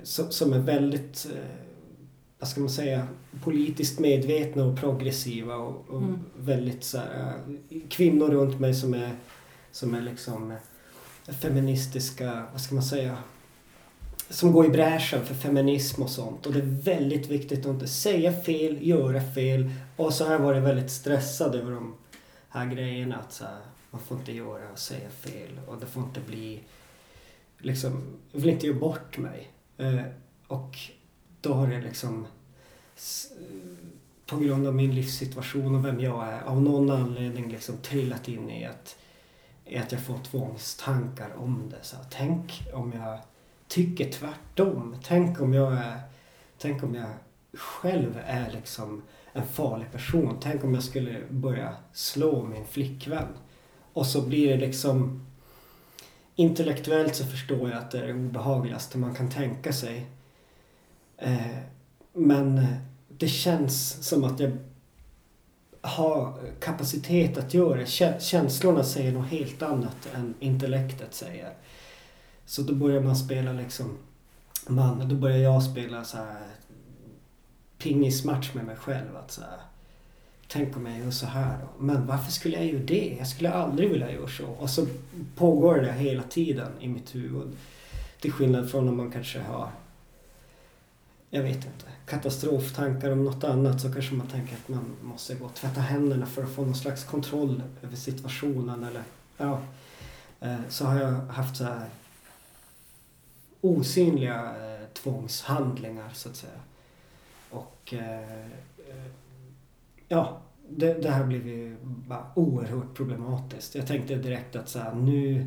som, 0.02 0.30
som 0.30 0.52
är 0.52 0.58
väldigt 0.58 1.26
eh, 1.30 1.56
vad 2.38 2.48
ska 2.48 2.60
man 2.60 2.70
säga, 2.70 3.06
politiskt 3.44 3.98
medvetna 3.98 4.64
och 4.64 4.78
progressiva 4.78 5.56
och, 5.56 5.88
och 5.88 6.02
mm. 6.02 6.18
väldigt 6.36 6.84
så 6.84 6.98
här, 6.98 7.38
kvinnor 7.88 8.30
runt 8.30 8.60
mig 8.60 8.74
som 8.74 8.94
är, 8.94 9.10
som 9.70 9.94
är 9.94 10.00
liksom 10.00 10.54
feministiska, 11.40 12.46
vad 12.52 12.60
ska 12.60 12.74
man 12.74 12.84
säga, 12.84 13.16
som 14.28 14.52
går 14.52 14.66
i 14.66 14.68
bräschen 14.68 15.26
för 15.26 15.34
feminism 15.34 16.02
och 16.02 16.10
sånt. 16.10 16.46
Och 16.46 16.52
det 16.52 16.58
är 16.58 16.82
väldigt 16.82 17.30
viktigt 17.30 17.66
att 17.66 17.72
inte 17.72 17.88
säga 17.88 18.32
fel, 18.32 18.88
göra 18.88 19.20
fel. 19.20 19.70
Och 19.96 20.14
så 20.14 20.24
har 20.24 20.32
jag 20.32 20.40
varit 20.40 20.62
väldigt 20.62 20.90
stressad 20.90 21.54
över 21.54 21.72
de 21.72 21.94
här 22.48 22.66
grejerna. 22.66 23.16
Att 23.16 23.32
så 23.32 23.44
här, 23.44 23.60
man 23.90 24.00
får 24.00 24.18
inte 24.18 24.32
göra 24.32 24.70
och 24.72 24.78
säga 24.78 25.10
fel 25.10 25.60
och 25.66 25.80
det 25.80 25.86
får 25.86 26.02
inte 26.02 26.20
bli 26.20 26.60
liksom, 27.62 28.18
jag 28.32 28.40
vill 28.40 28.50
inte 28.50 28.66
göra 28.66 28.78
bort 28.78 29.18
mig. 29.18 29.50
Eh, 29.78 30.02
och 30.46 30.78
då 31.40 31.52
har 31.52 31.66
det 31.66 31.80
liksom 31.80 32.24
eh, 32.24 33.46
på 34.26 34.36
grund 34.36 34.66
av 34.66 34.74
min 34.74 34.94
livssituation 34.94 35.74
och 35.74 35.84
vem 35.84 36.00
jag 36.00 36.28
är 36.28 36.42
av 36.42 36.62
någon 36.62 36.90
anledning 36.90 37.48
liksom 37.48 37.76
trillat 37.76 38.28
in 38.28 38.50
i 38.50 38.64
att, 38.64 38.96
i 39.64 39.76
att 39.76 39.92
jag 39.92 40.00
får 40.00 40.18
tvångstankar 40.18 41.34
om 41.36 41.70
det. 41.70 41.82
Så 41.82 41.96
tänk 42.10 42.62
om 42.72 42.92
jag 42.92 43.18
tycker 43.68 44.10
tvärtom. 44.10 44.96
Tänk 45.02 45.40
om 45.40 45.54
jag 45.54 45.72
är, 45.72 46.00
tänk 46.58 46.82
om 46.82 46.94
jag 46.94 47.08
själv 47.54 48.18
är 48.26 48.50
liksom 48.50 49.02
en 49.32 49.46
farlig 49.46 49.92
person. 49.92 50.36
Tänk 50.40 50.64
om 50.64 50.74
jag 50.74 50.84
skulle 50.84 51.20
börja 51.30 51.76
slå 51.92 52.44
min 52.44 52.66
flickvän. 52.66 53.28
Och 53.92 54.06
så 54.06 54.22
blir 54.22 54.48
det 54.48 54.66
liksom 54.66 55.26
intellektuellt 56.36 57.14
så 57.14 57.24
förstår 57.24 57.70
jag 57.70 57.78
att 57.78 57.90
det 57.90 57.98
är 57.98 58.06
det 58.06 58.14
obehagligaste 58.14 58.98
man 58.98 59.14
kan 59.14 59.30
tänka 59.30 59.72
sig. 59.72 60.06
Eh, 61.16 61.58
men 62.12 62.66
det 63.08 63.28
känns 63.28 64.08
som 64.08 64.24
att 64.24 64.40
jag 64.40 64.50
har 65.80 66.38
kapacitet 66.60 67.38
att 67.38 67.54
göra 67.54 67.80
det. 67.80 68.20
Känslorna 68.20 68.84
säger 68.84 69.12
något 69.12 69.28
helt 69.28 69.62
annat 69.62 70.08
än 70.14 70.34
intellektet 70.40 71.14
säger. 71.14 71.54
Så 72.44 72.62
då 72.62 72.74
börjar 72.74 73.00
man 73.00 73.16
spela 73.16 73.52
liksom, 73.52 73.98
man, 74.68 75.08
då 75.08 75.14
börjar 75.14 75.38
jag 75.38 75.62
spela 75.62 76.04
så 76.04 76.16
här 76.16 76.46
pingismatch 77.78 78.54
med 78.54 78.64
mig 78.64 78.76
själv. 78.76 79.16
Att 79.16 79.30
så 79.30 79.40
här, 79.40 79.58
tänk 80.52 80.76
om 80.76 80.86
jag 80.86 80.98
gör 80.98 81.10
så 81.10 81.26
här 81.26 81.58
då. 81.60 81.84
Men 81.84 82.06
varför 82.06 82.32
skulle 82.32 82.56
jag 82.56 82.66
göra 82.66 82.82
det? 82.82 83.16
Jag 83.18 83.26
skulle 83.26 83.50
aldrig 83.50 83.90
vilja 83.90 84.12
göra 84.12 84.28
så. 84.28 84.46
Och 84.46 84.70
så 84.70 84.86
pågår 85.36 85.74
det 85.74 85.92
hela 85.92 86.22
tiden 86.22 86.72
i 86.80 86.88
mitt 86.88 87.14
huvud. 87.14 87.56
Till 88.20 88.32
skillnad 88.32 88.70
från 88.70 88.88
om 88.88 88.96
man 88.96 89.10
kanske 89.10 89.40
har 89.40 89.68
jag 91.34 91.42
vet 91.42 91.56
inte, 91.56 91.86
katastroftankar 92.06 93.10
om 93.10 93.24
något 93.24 93.44
annat 93.44 93.80
så 93.80 93.92
kanske 93.92 94.14
man 94.14 94.26
tänker 94.26 94.54
att 94.54 94.68
man 94.68 94.96
måste 95.02 95.34
gå 95.34 95.44
och 95.44 95.54
tvätta 95.54 95.80
händerna 95.80 96.26
för 96.26 96.42
att 96.42 96.50
få 96.50 96.64
någon 96.64 96.74
slags 96.74 97.04
kontroll 97.04 97.62
över 97.82 97.96
situationen 97.96 98.84
eller 98.84 99.02
ja. 99.36 99.60
Eh, 100.40 100.58
så 100.68 100.84
har 100.84 101.00
jag 101.00 101.12
haft 101.12 101.56
så 101.56 101.64
här 101.64 101.88
osynliga 103.60 104.34
eh, 104.34 104.86
tvångshandlingar 104.92 106.10
så 106.14 106.28
att 106.28 106.36
säga. 106.36 106.60
Och 107.50 107.94
eh, 107.94 108.46
ja, 110.12 110.40
det, 110.68 110.94
det 110.94 111.10
här 111.10 111.24
blev 111.26 111.48
ju 111.48 111.76
bara 111.82 112.26
oerhört 112.34 112.94
problematiskt. 112.94 113.74
Jag 113.74 113.86
tänkte 113.86 114.14
direkt 114.14 114.56
att 114.56 114.68
så 114.68 114.78
här, 114.78 114.94
nu, 114.94 115.46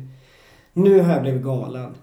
nu 0.72 1.00
har 1.00 1.12
jag 1.12 1.22
blivit 1.22 1.42
galen. 1.42 1.94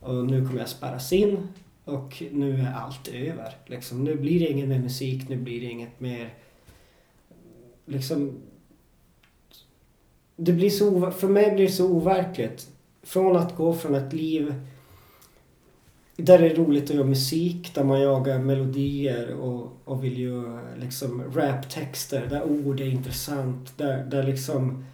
Och 0.00 0.14
nu 0.14 0.46
kommer 0.46 0.60
jag 0.60 0.68
spärras 0.68 1.12
in. 1.12 1.48
Och 1.84 2.22
nu 2.32 2.60
är 2.60 2.72
allt 2.72 3.08
över. 3.08 3.54
Liksom, 3.66 4.04
nu 4.04 4.16
blir 4.16 4.40
det 4.40 4.46
ingen 4.46 4.68
mer 4.68 4.78
musik, 4.78 5.28
nu 5.28 5.36
blir 5.36 5.60
det 5.60 5.66
inget 5.66 6.00
mer... 6.00 6.34
Liksom... 7.86 8.42
Det 10.36 10.52
blir 10.52 10.70
så, 10.70 11.10
för 11.10 11.28
mig 11.28 11.54
blir 11.54 11.66
det 11.66 11.72
så 11.72 11.90
overkligt. 11.90 12.68
Från 13.02 13.36
att 13.36 13.56
gå 13.56 13.74
från 13.74 13.94
ett 13.94 14.12
liv 14.12 14.54
där 16.22 16.38
det 16.38 16.50
är 16.50 16.54
roligt 16.54 16.90
att 16.90 16.96
göra 16.96 17.06
musik, 17.06 17.74
där 17.74 17.84
man 17.84 18.00
jagar 18.00 18.38
melodier 18.38 19.34
och, 19.34 19.72
och 19.84 20.04
vill 20.04 20.20
göra 20.20 20.60
liksom 20.80 21.22
raptexter, 21.34 22.26
där 22.30 22.42
ord 22.42 22.80
är 22.80 22.84
intressant, 22.84 23.72
där, 23.76 24.04
där 24.04 24.22
liksom 24.22 24.84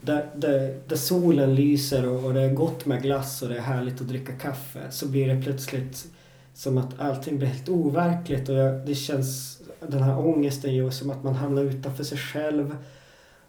där, 0.00 0.30
där, 0.36 0.80
där 0.88 0.96
solen 0.96 1.54
lyser 1.54 2.08
och, 2.08 2.24
och 2.24 2.34
det 2.34 2.40
är 2.40 2.54
gott 2.54 2.86
med 2.86 3.02
glass 3.02 3.42
och 3.42 3.48
det 3.48 3.56
är 3.56 3.60
härligt 3.60 4.00
att 4.00 4.08
dricka 4.08 4.32
kaffe 4.32 4.90
så 4.90 5.08
blir 5.08 5.34
det 5.34 5.42
plötsligt 5.42 6.06
som 6.54 6.78
att 6.78 7.00
allting 7.00 7.38
blir 7.38 7.48
helt 7.48 7.68
overkligt. 7.68 8.48
Och 8.48 8.54
jag, 8.54 8.86
det 8.86 8.94
känns, 8.94 9.60
den 9.88 10.02
här 10.02 10.18
ångesten 10.18 10.74
gör 10.74 10.90
som 10.90 11.10
att 11.10 11.24
man 11.24 11.34
hamnar 11.34 11.62
utanför 11.62 12.04
sig 12.04 12.18
själv. 12.18 12.76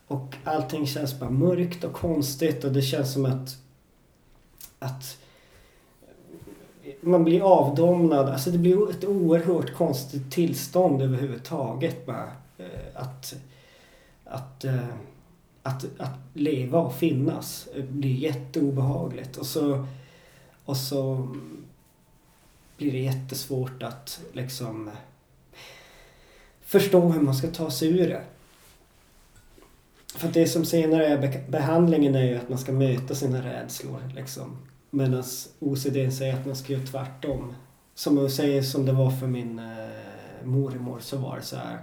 Och 0.07 0.35
allting 0.43 0.87
känns 0.87 1.19
bara 1.19 1.29
mörkt 1.29 1.83
och 1.83 1.93
konstigt 1.93 2.63
och 2.63 2.71
det 2.71 2.81
känns 2.81 3.13
som 3.13 3.25
att 3.25 3.57
att 4.79 5.17
man 7.07 7.23
blir 7.23 7.41
avdomnad. 7.41 8.29
Alltså 8.29 8.51
det 8.51 8.57
blir 8.57 8.89
ett 8.89 9.03
oerhört 9.05 9.73
konstigt 9.73 10.31
tillstånd 10.31 11.01
överhuvudtaget 11.01 12.05
bara. 12.05 12.31
eh, 12.57 12.65
Att, 12.95 13.35
att, 14.25 14.63
eh, 14.63 14.87
att, 15.63 15.85
att 15.97 16.19
leva 16.33 16.79
och 16.79 16.93
finnas 16.95 17.67
Det 17.75 17.81
blir 17.81 18.15
jätteobehagligt. 18.15 19.37
Och 19.37 19.45
så, 19.45 19.85
och 20.65 20.77
så 20.77 21.27
blir 22.77 22.91
det 22.91 22.99
jättesvårt 22.99 23.83
att 23.83 24.21
liksom 24.33 24.89
förstå 26.61 26.99
hur 26.99 27.21
man 27.21 27.35
ska 27.35 27.47
ta 27.47 27.71
sig 27.71 27.87
ur 27.99 28.07
det. 28.09 28.21
För 30.15 30.27
att 30.27 30.33
det 30.33 30.47
som 30.47 30.65
senare 30.65 31.07
är 31.07 31.43
behandlingen 31.49 32.15
är 32.15 32.23
ju 32.23 32.37
att 32.37 32.49
man 32.49 32.57
ska 32.57 32.71
möta 32.71 33.15
sina 33.15 33.45
rädslor. 33.45 34.01
Liksom. 34.15 34.57
Medan 34.89 35.23
OCD 35.59 36.13
säger 36.13 36.33
att 36.33 36.45
man 36.45 36.55
ska 36.55 36.73
göra 36.73 36.85
tvärtom. 36.85 37.53
Som 37.95 38.17
jag 38.17 38.31
säger 38.31 38.61
som 38.61 38.85
det 38.85 38.93
var 38.93 39.11
för 39.11 39.27
min 39.27 39.59
eh, 39.59 40.45
mormor 40.45 40.99
så 40.99 41.17
var 41.17 41.35
det 41.35 41.41
så 41.41 41.55
här. 41.55 41.77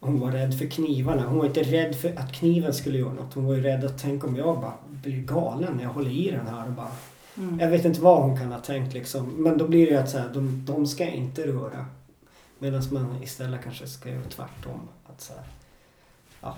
Hon 0.00 0.20
var 0.20 0.30
rädd 0.30 0.58
för 0.58 0.66
knivarna. 0.66 1.26
Hon 1.26 1.38
var 1.38 1.46
inte 1.46 1.62
rädd 1.62 1.96
för 1.96 2.18
att 2.18 2.32
kniven 2.32 2.74
skulle 2.74 2.98
göra 2.98 3.12
något. 3.12 3.34
Hon 3.34 3.46
var 3.46 3.54
ju 3.54 3.62
rädd 3.62 3.84
att 3.84 3.98
tänk 4.02 4.24
om 4.24 4.36
jag 4.36 4.60
bara 4.60 4.74
blir 4.88 5.22
galen 5.22 5.76
när 5.76 5.82
jag 5.82 5.90
håller 5.90 6.10
i 6.10 6.30
den 6.30 6.46
här 6.46 6.66
och 6.66 6.72
bara 6.72 6.90
Mm. 7.36 7.60
jag 7.60 7.68
vet 7.68 7.84
inte 7.84 8.00
vad 8.00 8.22
hon 8.22 8.36
kan 8.38 8.52
ha 8.52 8.60
tänkt 8.60 8.94
liksom. 8.94 9.28
Men 9.28 9.58
då 9.58 9.68
blir 9.68 9.86
det 9.86 9.92
ju 9.92 9.98
att 9.98 10.10
så 10.10 10.18
här, 10.18 10.28
de, 10.34 10.64
de 10.66 10.86
ska 10.86 11.08
inte 11.08 11.46
röra. 11.46 11.86
Medan 12.58 12.82
man 12.90 13.22
istället 13.22 13.62
kanske 13.62 13.86
ska 13.86 14.08
göra 14.08 14.22
tvärtom. 14.28 14.88
Att 15.06 15.20
så 15.20 15.32
här, 15.32 16.52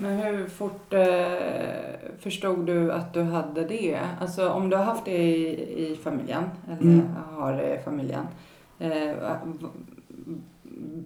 Men 0.00 0.18
hur 0.18 0.46
fort 0.46 0.92
eh, 0.92 2.18
förstod 2.18 2.66
du 2.66 2.92
att 2.92 3.14
du 3.14 3.22
hade 3.22 3.64
det? 3.64 3.98
Alltså 4.20 4.48
om 4.50 4.70
du 4.70 4.76
har 4.76 4.84
haft 4.84 5.04
det 5.04 5.18
i, 5.18 5.92
i 5.92 5.96
familjen, 5.96 6.44
eller 6.66 6.82
Mm. 6.82 7.06
har 7.36 7.52
det 7.52 7.74
i 7.74 7.78
familjen. 7.84 8.26
Eh, 8.78 9.12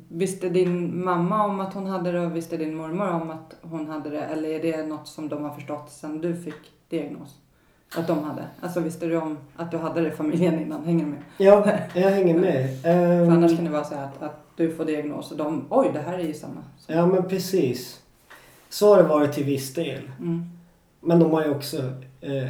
visste 0.09 0.49
din 0.49 1.05
mamma 1.05 1.45
om 1.45 1.61
att 1.61 1.75
hon 1.75 1.87
hade 1.87 2.13
det 2.13 2.21
och 2.21 2.37
visste 2.37 2.57
din 2.57 2.75
mormor 2.77 3.09
om 3.11 3.31
att 3.31 3.55
hon 3.63 3.87
hade 3.89 4.11
det? 4.11 4.21
Eller 4.21 4.49
är 4.49 4.63
det 4.63 4.87
något 4.87 5.09
som 5.09 5.29
de 5.29 5.45
har 5.45 5.51
förstått 5.55 5.91
sedan 5.91 6.21
du 6.21 6.37
fick 6.37 6.55
diagnos? 6.89 7.39
Att 7.97 8.07
de 8.07 8.25
hade? 8.25 8.43
Alltså 8.61 8.81
visste 8.81 9.07
du 9.07 9.17
om 9.17 9.39
att 9.57 9.71
du 9.71 9.77
hade 9.77 10.01
det 10.01 10.09
i 10.09 10.11
familjen 10.11 10.61
innan? 10.61 10.85
Hänger 10.85 11.07
med? 11.07 11.19
ja, 11.39 11.67
jag 11.95 12.11
hänger 12.11 12.39
med. 12.39 12.69
För 12.83 12.89
Ehm, 12.91 13.31
annars 13.33 13.57
kan 13.57 13.65
det 13.65 13.71
vara 13.71 13.85
så 13.85 13.95
här 13.95 14.05
att, 14.05 14.23
att 14.23 14.47
du 14.57 14.71
får 14.71 14.85
diagnos 14.85 15.31
och 15.31 15.37
de, 15.39 15.65
oj 15.71 15.91
det 15.93 15.99
här 16.01 16.19
är 16.19 16.23
ju 16.23 16.35
samma. 16.35 16.63
Ja 16.87 17.07
men 17.07 17.29
precis. 17.29 18.02
Så 18.73 18.95
har 18.95 19.03
det 19.03 19.09
varit 19.09 19.33
till 19.33 19.45
viss 19.45 19.75
del. 19.75 20.03
Mm. 20.19 20.51
Men 21.01 21.19
de 21.19 21.31
har 21.31 21.45
ju 21.45 21.51
också 21.51 21.93
eh, 22.21 22.49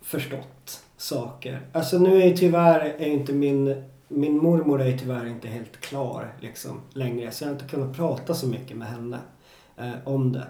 förstått 0.00 0.82
saker. 0.96 1.60
Alltså 1.72 1.98
nu 1.98 2.22
är 2.22 2.26
ju 2.26 2.36
tyvärr 2.36 2.80
är 2.80 3.06
inte 3.06 3.32
min 3.32 3.84
min 4.08 4.36
mormor 4.36 4.80
är 4.80 4.86
ju 4.86 4.98
tyvärr 4.98 5.26
inte 5.26 5.48
helt 5.48 5.80
klar 5.80 6.34
liksom 6.40 6.80
längre 6.92 7.30
så 7.30 7.44
jag 7.44 7.48
har 7.48 7.52
inte 7.52 7.68
kunnat 7.68 7.96
prata 7.96 8.34
så 8.34 8.46
mycket 8.46 8.76
med 8.76 8.88
henne 8.88 9.18
eh, 9.76 9.92
om 10.04 10.32
det. 10.32 10.46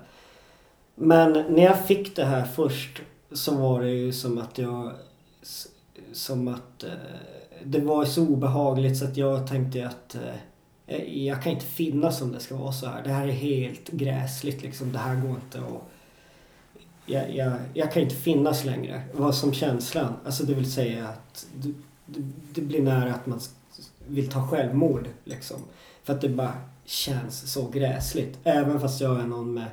Men 0.95 1.33
när 1.33 1.63
jag 1.63 1.87
fick 1.87 2.17
det 2.17 2.25
här 2.25 2.45
först 2.45 3.03
så 3.33 3.55
var 3.55 3.81
det 3.81 3.91
ju 3.91 4.13
som 4.13 4.39
att 4.39 4.59
jag 4.59 4.93
som 6.13 6.49
att 6.49 6.85
eh, 6.85 6.91
det 7.65 7.81
var 7.81 8.05
så 8.05 8.23
obehagligt 8.23 8.99
så 8.99 9.05
att 9.05 9.17
jag 9.17 9.47
tänkte 9.47 9.87
att 9.87 10.15
eh, 10.15 10.35
jag 10.99 11.43
kan 11.43 11.53
inte 11.53 11.65
finnas 11.67 12.19
som 12.19 12.33
det 12.33 12.41
ska 12.41 12.57
vara 12.57 12.73
så 12.73 12.87
här. 12.87 13.03
Det 13.03 13.11
här 13.11 13.29
är 13.29 13.33
helt 13.33 13.89
gräsligt 13.89 14.63
liksom. 14.63 14.93
Det 14.93 14.99
här 14.99 15.21
går 15.21 15.31
inte 15.31 15.59
att 15.59 15.83
jag, 17.07 17.35
jag, 17.35 17.53
jag 17.75 17.93
kan 17.93 18.03
inte 18.03 18.15
finnas 18.15 18.65
längre. 18.65 19.03
Vad 19.13 19.35
som 19.35 19.53
känslan. 19.53 20.15
Alltså 20.25 20.45
det 20.45 20.55
vill 20.55 20.73
säga 20.73 21.09
att 21.09 21.47
det, 21.55 21.75
det, 22.55 22.61
blir 22.61 22.83
nära 22.83 23.15
att 23.15 23.27
man 23.27 23.41
vill 24.07 24.31
ta 24.31 24.49
självmord. 24.49 25.09
Liksom. 25.25 25.57
För 26.05 26.13
att 26.15 26.21
det 26.21 26.29
bara 26.29 26.55
känns 26.85 27.53
så 27.53 27.69
gräsligt. 27.69 28.39
Även 28.45 28.81
fast 28.81 29.01
jag 29.01 29.21
är 29.21 29.27
någon 29.27 29.55
med 29.55 29.71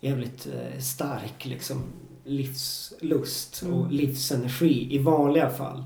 jävligt 0.00 0.46
eh, 0.46 0.80
stark 0.80 1.44
liksom, 1.44 1.82
livslust 2.24 3.62
och 3.62 3.80
Mm. 3.80 3.90
livsenergi 3.90 4.94
i 4.94 4.98
vanliga 4.98 5.50
fall. 5.50 5.84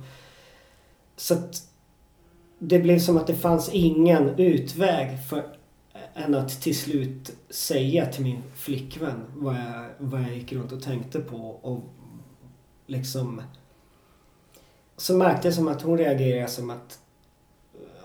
Så 1.16 1.34
att 1.34 1.69
det 2.62 2.78
blev 2.78 2.98
som 2.98 3.16
att 3.16 3.26
det 3.26 3.36
fanns 3.36 3.68
ingen 3.68 4.28
utväg 4.38 5.18
för 5.28 5.44
än 6.14 6.34
att 6.34 6.62
till 6.62 6.78
slut 6.78 7.32
säga 7.50 8.06
till 8.06 8.24
min 8.24 8.42
flickvän 8.54 9.24
vad 9.34 9.54
jag, 9.54 9.84
vad 9.98 10.20
jag 10.20 10.34
gick 10.34 10.52
runt 10.52 10.72
och 10.72 10.82
tänkte 10.82 11.20
på 11.20 11.36
och 11.36 11.80
liksom 12.86 13.42
så 14.96 15.16
märkte 15.16 15.48
jag 15.48 15.54
som 15.54 15.68
att 15.68 15.82
hon 15.82 15.98
reagerade 15.98 16.48
som 16.48 16.70
att 16.70 16.98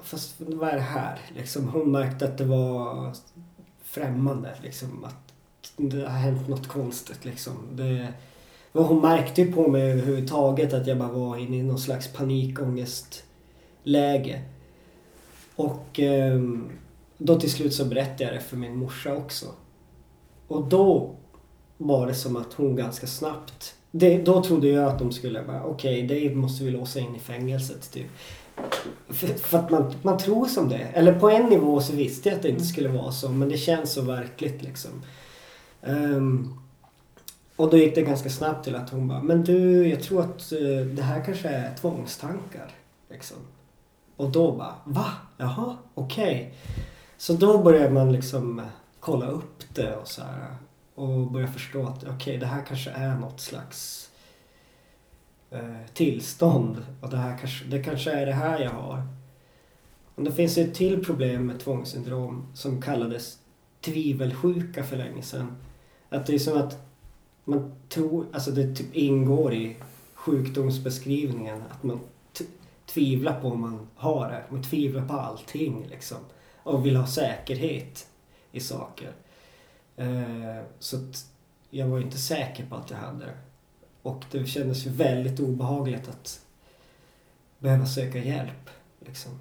fast 0.03 0.35
vad 0.37 0.69
är 0.69 0.75
det 0.75 0.81
här? 0.81 1.19
Liksom, 1.35 1.67
hon 1.67 1.91
märkte 1.91 2.25
att 2.25 2.37
det 2.37 2.45
var 2.45 3.13
främmande 3.83 4.55
liksom 4.63 5.03
att 5.03 5.33
det 5.77 6.01
har 6.01 6.17
hänt 6.17 6.47
något 6.47 6.67
konstigt 6.67 7.25
liksom. 7.25 7.53
Det, 7.71 8.13
hon 8.73 9.01
märkte 9.01 9.41
ju 9.41 9.53
på 9.53 9.67
mig 9.67 9.91
överhuvudtaget 9.91 10.73
att 10.73 10.87
jag 10.87 10.97
bara 10.97 11.11
var 11.11 11.37
inne 11.37 11.57
i 11.57 11.63
någon 11.63 11.79
slags 11.79 12.13
panikångest 12.13 13.23
läge 13.85 14.41
Och 15.55 15.99
ehm, 15.99 16.69
då 17.17 17.39
till 17.39 17.51
slut 17.51 17.73
så 17.73 17.85
berättade 17.85 18.23
jag 18.23 18.33
det 18.33 18.39
för 18.39 18.57
min 18.57 18.77
morsa 18.77 19.15
också. 19.15 19.45
Och 20.47 20.67
då 20.67 21.15
var 21.77 22.07
det 22.07 22.13
som 22.13 22.35
att 22.35 22.53
hon 22.53 22.75
ganska 22.75 23.07
snabbt... 23.07 23.75
Det, 23.91 24.17
då 24.17 24.43
trodde 24.43 24.67
jag 24.67 24.85
att 24.85 24.99
de 24.99 25.11
skulle 25.11 25.43
bara, 25.43 25.63
okej, 25.63 26.03
det 26.03 26.35
måste 26.35 26.63
vi 26.63 26.71
låsa 26.71 26.99
in 26.99 27.15
i 27.15 27.19
fängelset 27.19 27.91
typ. 27.91 28.07
För, 29.09 29.27
för 29.27 29.57
att 29.57 29.69
man, 29.69 29.93
man 30.01 30.17
tror 30.17 30.45
som 30.45 30.69
det. 30.69 30.87
Eller 30.93 31.19
på 31.19 31.29
en 31.29 31.45
nivå 31.45 31.81
så 31.81 31.93
visste 31.93 32.29
jag 32.29 32.35
att 32.35 32.41
det 32.41 32.49
inte 32.49 32.63
skulle 32.63 32.89
vara 32.89 33.11
så, 33.11 33.29
men 33.29 33.49
det 33.49 33.57
känns 33.57 33.93
så 33.93 34.01
verkligt 34.01 34.63
liksom. 34.63 34.91
Um, 35.81 36.59
och 37.55 37.69
då 37.69 37.77
gick 37.77 37.95
det 37.95 38.01
ganska 38.01 38.29
snabbt 38.29 38.63
till 38.63 38.75
att 38.75 38.89
hon 38.89 39.07
bara, 39.07 39.21
men 39.21 39.43
du, 39.43 39.87
jag 39.87 40.03
tror 40.03 40.21
att 40.21 40.51
eh, 40.51 40.85
det 40.95 41.01
här 41.01 41.25
kanske 41.25 41.49
är 41.49 41.75
tvångstankar. 41.75 42.71
Liksom. 43.09 43.37
Och 44.17 44.31
då 44.31 44.51
bara, 44.51 44.75
va? 44.85 45.11
Jaha, 45.37 45.77
okej. 45.93 46.53
Så 47.17 47.33
då 47.33 47.63
börjar 47.63 47.89
man 47.89 48.11
liksom 48.11 48.59
eh, 48.59 48.65
kolla 48.99 49.27
upp 49.27 49.63
det 49.73 49.95
och 49.95 50.07
så 50.07 50.21
här. 50.21 50.55
Och 50.95 51.31
börja 51.31 51.47
förstå 51.47 51.87
att 51.87 52.03
okej, 52.03 52.37
det 52.37 52.45
här 52.45 52.65
kanske 52.67 52.91
är 52.91 53.15
något 53.15 53.39
slags 53.39 54.09
eh, 55.51 55.85
tillstånd. 55.93 56.85
Och 57.01 57.09
det 57.09 57.17
här 57.17 57.37
kanske, 57.37 57.65
det 57.65 57.83
kanske 57.83 58.11
är 58.11 58.25
det 58.25 58.33
här 58.33 58.59
jag 58.59 58.71
har. 58.71 59.03
Men 60.15 60.25
det 60.25 60.31
finns 60.31 60.57
ju 60.57 60.63
ett 60.63 60.73
till 60.73 61.05
problem 61.05 61.47
med 61.47 61.59
tvångssyndrom 61.59 62.47
som 62.53 62.81
kallades 62.81 63.39
tvivelsjuka 63.81 64.83
för 64.83 64.97
länge 64.97 65.21
sedan. 65.21 65.55
Att 66.09 66.25
det 66.25 66.35
är 66.35 66.39
som 66.39 66.57
att 66.57 66.77
man 67.43 67.75
tror, 67.89 68.25
alltså 68.31 68.51
det 68.51 68.75
typ 68.75 68.95
ingår 68.95 69.53
i 69.53 69.75
sjukdomsbeskrivningen 70.13 71.63
att 71.71 71.83
man 71.83 71.99
tvivlar 72.85 73.41
på 73.41 73.47
om 73.47 73.61
man 73.61 73.87
har 73.95 74.29
det. 74.29 74.43
Man 74.49 74.63
tvivlar 74.63 75.07
på 75.07 75.13
allting 75.13 75.87
liksom. 75.89 76.17
Och 76.63 76.85
vill 76.85 76.95
ha 76.95 77.07
säkerhet 77.07 78.07
i 78.51 78.59
saker. 78.59 79.11
Eh, 79.97 80.63
så 80.79 80.97
att 80.97 81.25
jag 81.69 81.87
var 81.87 81.99
inte 81.99 82.17
säker 82.17 82.65
på 82.65 82.75
att 82.75 82.89
jag 82.89 82.97
hade 82.97 83.25
det. 83.25 83.37
Och 84.01 84.23
det 84.31 84.45
kändes 84.45 84.85
ju 84.85 84.89
väldigt 84.89 85.39
obehagligt 85.39 86.09
att 86.09 86.41
behöva 87.59 87.85
söka 87.85 88.17
hjälp. 88.17 88.69
Liksom. 88.99 89.31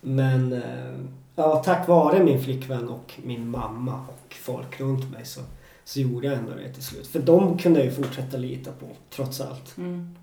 Men 0.00 0.52
eh, 0.52 0.94
ja, 1.36 1.62
tack 1.64 1.88
vare 1.88 2.24
min 2.24 2.42
flickvän 2.42 2.88
och 2.88 3.12
min 3.22 3.50
mamma 3.50 4.06
och 4.08 4.34
folk 4.34 4.80
runt 4.80 5.10
mig 5.10 5.24
så, 5.24 5.40
så 5.84 6.00
gjorde 6.00 6.26
jag 6.26 6.36
ändå 6.38 6.54
det 6.54 6.72
till 6.72 6.84
slut. 6.84 7.06
För 7.06 7.20
de 7.20 7.58
kunde 7.58 7.78
jag 7.78 7.86
ju 7.86 8.02
fortsätta 8.02 8.36
lita 8.36 8.72
på 8.72 8.86
trots 9.10 9.40
allt. 9.40 9.76
Mm. 9.76 10.16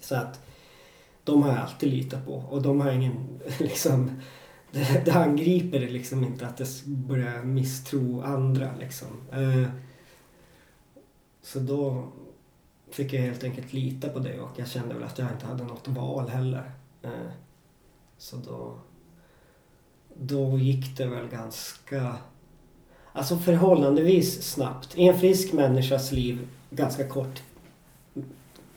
Så 0.00 0.14
att 0.14 0.40
de 1.24 1.42
har 1.42 1.50
jag 1.50 1.58
alltid 1.58 1.88
litat 1.88 2.26
på 2.26 2.34
och 2.34 2.62
de 2.62 2.80
har 2.80 2.90
ingen 2.90 3.40
liksom 3.58 4.10
det, 4.72 5.04
det 5.04 5.12
angriper 5.12 5.80
det 5.80 5.88
liksom 5.88 6.24
inte 6.24 6.46
att 6.46 6.60
jag 6.60 6.68
börjar 6.86 7.42
misstro 7.42 8.22
andra 8.22 8.70
liksom. 8.80 9.08
Eh, 9.32 9.68
så 11.42 11.58
då 11.58 12.12
fick 12.90 13.12
jag 13.12 13.20
helt 13.20 13.44
enkelt 13.44 13.72
lita 13.72 14.08
på 14.08 14.18
det 14.18 14.40
och 14.40 14.50
jag 14.56 14.68
kände 14.68 14.94
väl 14.94 15.02
att 15.02 15.18
jag 15.18 15.32
inte 15.32 15.46
hade 15.46 15.64
något 15.64 15.88
val 15.88 16.28
heller. 16.28 16.72
Eh, 17.02 17.30
så 18.18 18.36
då, 18.36 18.78
då 20.14 20.58
gick 20.58 20.96
det 20.96 21.06
väl 21.06 21.28
ganska, 21.28 22.16
alltså 23.12 23.36
förhållandevis 23.36 24.42
snabbt. 24.42 24.98
I 24.98 25.08
en 25.08 25.18
frisk 25.18 25.52
människas 25.52 26.12
liv 26.12 26.48
ganska 26.70 27.08
kort, 27.08 27.42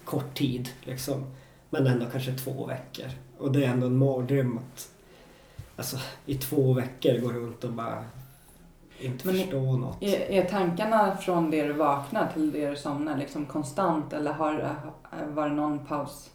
kort 0.05 0.37
tid 0.37 0.69
liksom. 0.83 1.23
Men 1.83 1.87
ändå 1.87 2.05
kanske 2.11 2.33
två 2.33 2.65
veckor. 2.65 3.05
Och 3.37 3.51
det 3.51 3.65
är 3.65 3.69
ändå 3.69 3.87
en 3.87 3.97
mardröm 3.97 4.57
att 4.57 4.89
alltså, 5.75 5.97
i 6.25 6.35
två 6.35 6.73
veckor 6.73 7.19
gå 7.19 7.31
runt 7.31 7.63
och 7.63 7.71
bara 7.71 8.03
inte 8.99 9.27
Men 9.27 9.35
förstå 9.35 9.77
något. 9.77 10.03
Är, 10.03 10.31
är 10.31 10.45
tankarna 10.45 11.17
från 11.17 11.51
det 11.51 11.67
du 11.67 11.73
vaknar 11.73 12.31
till 12.33 12.51
det 12.51 12.69
du 12.69 12.75
somnar 12.75 13.17
liksom 13.17 13.45
konstant 13.45 14.13
eller 14.13 14.33
har 14.33 14.75
var 15.27 15.49
det 15.49 15.55
någon 15.55 15.85
paus 15.85 16.29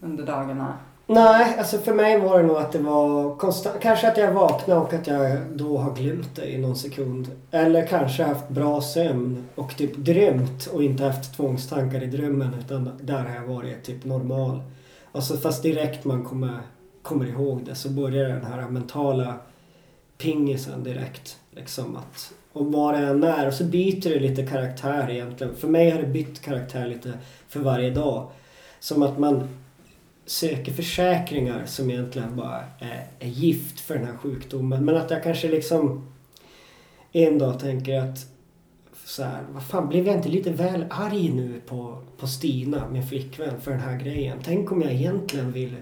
under 0.00 0.26
dagarna? 0.26 0.78
Nej, 1.08 1.54
alltså 1.58 1.78
för 1.78 1.94
mig 1.94 2.20
var 2.20 2.38
det 2.38 2.46
nog 2.46 2.56
att 2.56 2.72
det 2.72 2.78
var 2.78 3.36
konstant. 3.36 3.76
Kanske 3.80 4.08
att 4.08 4.16
jag 4.16 4.32
vaknade 4.32 4.80
och 4.80 4.92
att 4.92 5.06
jag 5.06 5.38
då 5.54 5.78
har 5.78 5.94
glömt 5.94 6.36
det 6.36 6.52
i 6.52 6.58
någon 6.58 6.76
sekund. 6.76 7.30
Eller 7.50 7.86
kanske 7.86 8.22
haft 8.22 8.48
bra 8.48 8.80
sömn 8.80 9.44
och 9.54 9.76
typ 9.76 9.96
drömt 9.96 10.66
och 10.66 10.82
inte 10.82 11.04
haft 11.04 11.36
tvångstankar 11.36 12.02
i 12.02 12.06
drömmen 12.06 12.54
utan 12.64 12.90
där 13.02 13.18
har 13.18 13.34
jag 13.34 13.54
varit 13.54 13.84
typ 13.84 14.04
normal. 14.04 14.62
Alltså 15.12 15.36
fast 15.36 15.62
direkt 15.62 16.04
man 16.04 16.24
kommer, 16.24 16.60
kommer 17.02 17.26
ihåg 17.26 17.64
det 17.64 17.74
så 17.74 17.88
börjar 17.88 18.28
den 18.28 18.44
här 18.44 18.68
mentala 18.68 19.34
pingisen 20.18 20.82
direkt. 20.84 21.36
Liksom 21.50 21.96
att, 21.96 22.32
och 22.52 22.72
vad 22.72 22.94
det 22.94 23.00
än 23.00 23.24
är. 23.24 23.46
Och 23.46 23.54
så 23.54 23.64
byter 23.64 24.08
det 24.08 24.20
lite 24.20 24.46
karaktär 24.46 25.10
egentligen. 25.10 25.54
För 25.54 25.68
mig 25.68 25.90
har 25.90 26.00
det 26.00 26.06
bytt 26.06 26.40
karaktär 26.40 26.86
lite 26.86 27.12
för 27.48 27.60
varje 27.60 27.90
dag. 27.90 28.28
Som 28.80 29.02
att 29.02 29.18
man 29.18 29.48
söker 30.26 30.72
försäkringar 30.72 31.66
som 31.66 31.90
egentligen 31.90 32.36
bara 32.36 32.64
är, 32.78 33.06
är 33.18 33.28
gift 33.28 33.80
för 33.80 33.94
den 33.94 34.06
här 34.06 34.16
sjukdomen. 34.16 34.84
Men 34.84 34.96
att 34.96 35.10
jag 35.10 35.22
kanske 35.22 35.48
liksom 35.48 36.08
en 37.12 37.38
dag 37.38 37.60
tänker 37.60 38.00
att 38.00 38.26
så 39.04 39.22
här, 39.22 39.42
vad 39.52 39.62
fan, 39.62 39.88
blev 39.88 40.06
jag 40.06 40.16
inte 40.16 40.28
lite 40.28 40.50
väl 40.50 40.84
arg 40.90 41.28
nu 41.28 41.60
på, 41.66 41.98
på 42.18 42.26
Stina, 42.26 42.88
min 42.88 43.06
flickvän, 43.06 43.60
för 43.60 43.70
den 43.70 43.80
här 43.80 43.98
grejen? 43.98 44.38
Tänk 44.44 44.72
om 44.72 44.82
jag 44.82 44.92
egentligen 44.92 45.52
vill 45.52 45.76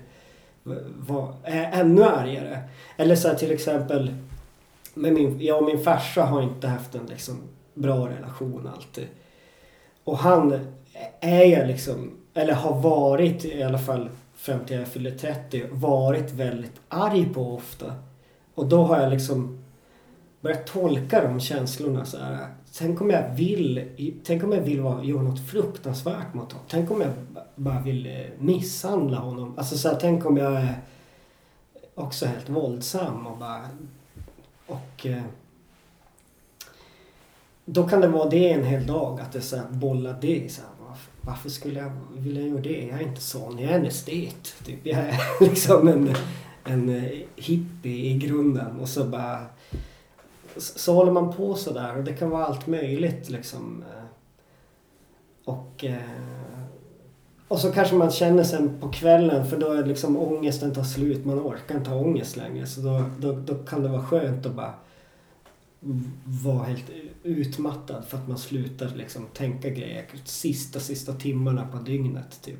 vara 0.98 1.34
ännu 1.44 2.04
argare. 2.04 2.58
Eller 2.96 3.16
så 3.16 3.28
här, 3.28 3.34
till 3.34 3.50
exempel, 3.50 4.14
med 4.94 5.12
min, 5.12 5.40
jag 5.40 5.58
och 5.58 5.64
min 5.64 5.84
farsa 5.84 6.24
har 6.24 6.42
inte 6.42 6.68
haft 6.68 6.94
en 6.94 7.06
liksom 7.06 7.40
bra 7.74 8.08
relation 8.08 8.70
alltid. 8.74 9.06
Och 10.04 10.18
han 10.18 10.58
är 11.20 11.44
jag 11.44 11.68
liksom, 11.68 12.10
eller 12.34 12.54
har 12.54 12.80
varit 12.80 13.44
i 13.44 13.62
alla 13.62 13.78
fall 13.78 14.08
fram 14.44 14.64
till 14.64 14.76
jag 14.76 14.88
fyllde 14.88 15.10
30, 15.10 15.66
varit 15.72 16.32
väldigt 16.32 16.80
arg 16.88 17.34
på 17.34 17.54
ofta. 17.54 17.94
Och 18.54 18.66
då 18.66 18.84
har 18.84 19.00
jag 19.00 19.10
liksom 19.10 19.64
börjat 20.40 20.66
tolka 20.66 21.22
de 21.22 21.40
känslorna 21.40 22.04
så 22.04 22.18
här. 22.18 22.48
Tänk 22.78 23.00
om 23.00 23.10
jag 23.10 23.34
vill, 23.34 23.88
tänk 24.24 24.44
om 24.44 24.52
jag 24.52 24.60
vill 24.60 24.80
vara, 24.80 25.04
göra 25.04 25.22
något 25.22 25.50
fruktansvärt 25.50 26.34
mot 26.34 26.52
honom. 26.52 26.66
Tänk 26.68 26.90
om 26.90 27.00
jag 27.00 27.10
bara 27.54 27.80
vill 27.80 28.06
eh, 28.06 28.26
misshandla 28.38 29.18
honom. 29.18 29.54
Alltså 29.58 29.78
så 29.78 29.88
här, 29.88 29.96
tänk 30.00 30.26
om 30.26 30.36
jag 30.36 30.52
är 30.52 30.74
också 31.94 32.26
helt 32.26 32.48
våldsam 32.48 33.26
och 33.26 33.38
bara... 33.38 33.68
Och... 34.66 35.06
Eh, 35.06 35.22
då 37.64 37.88
kan 37.88 38.00
det 38.00 38.08
vara 38.08 38.28
det 38.28 38.52
en 38.52 38.64
hel 38.64 38.86
dag, 38.86 39.20
att 39.20 39.32
det 39.32 39.40
så 39.40 39.56
här 39.56 39.68
bollar 39.70 40.16
det. 40.20 40.52
Så 40.52 40.60
här, 40.60 40.70
varför 41.26 41.50
skulle 41.50 41.80
jag 41.80 41.90
vilja 42.16 42.42
göra 42.42 42.60
det? 42.60 42.86
Jag 42.86 43.00
är 43.00 43.08
inte 43.08 43.20
sån. 43.20 43.58
Jag 43.58 43.70
är 43.70 43.78
en 43.78 43.86
estet. 43.86 44.54
Typ. 44.64 44.86
Jag 44.86 44.98
är 44.98 45.20
liksom 45.40 45.88
en, 45.88 46.14
en 46.64 46.88
eh, 46.88 47.12
hippie 47.36 48.10
i 48.10 48.18
grunden. 48.18 48.80
Och 48.80 48.88
så 48.88 49.04
bara... 49.04 49.46
Så 50.56 50.94
håller 50.94 51.12
man 51.12 51.32
på 51.32 51.54
sådär 51.54 51.96
och 51.96 52.04
det 52.04 52.12
kan 52.12 52.30
vara 52.30 52.44
allt 52.44 52.66
möjligt 52.66 53.30
liksom. 53.30 53.84
Eh, 53.96 54.04
och... 55.44 55.84
Eh, 55.84 56.00
och 57.48 57.60
så 57.60 57.72
kanske 57.72 57.94
man 57.94 58.10
känner 58.10 58.44
sen 58.44 58.80
på 58.80 58.88
kvällen 58.88 59.46
för 59.46 59.56
då 59.56 59.72
är 59.72 59.84
liksom 59.84 60.16
ångesten 60.16 60.74
tar 60.74 60.82
slut. 60.82 61.24
Man 61.24 61.38
orkar 61.38 61.76
inte 61.76 61.90
ha 61.90 61.96
ångest 61.96 62.36
längre. 62.36 62.66
Så 62.66 62.80
då, 62.80 63.04
då, 63.18 63.32
då 63.32 63.54
kan 63.54 63.82
det 63.82 63.88
vara 63.88 64.02
skönt 64.02 64.46
att 64.46 64.54
bara 64.54 64.74
vara 66.24 66.64
helt 66.64 66.90
utmattad 67.22 68.04
för 68.04 68.18
att 68.18 68.28
man 68.28 68.38
slutar 68.38 68.88
liksom 68.94 69.26
tänka 69.26 69.70
grejer 69.70 70.06
sista, 70.24 70.80
sista 70.80 71.12
timmarna 71.12 71.66
på 71.66 71.78
dygnet 71.78 72.42
typ. 72.42 72.58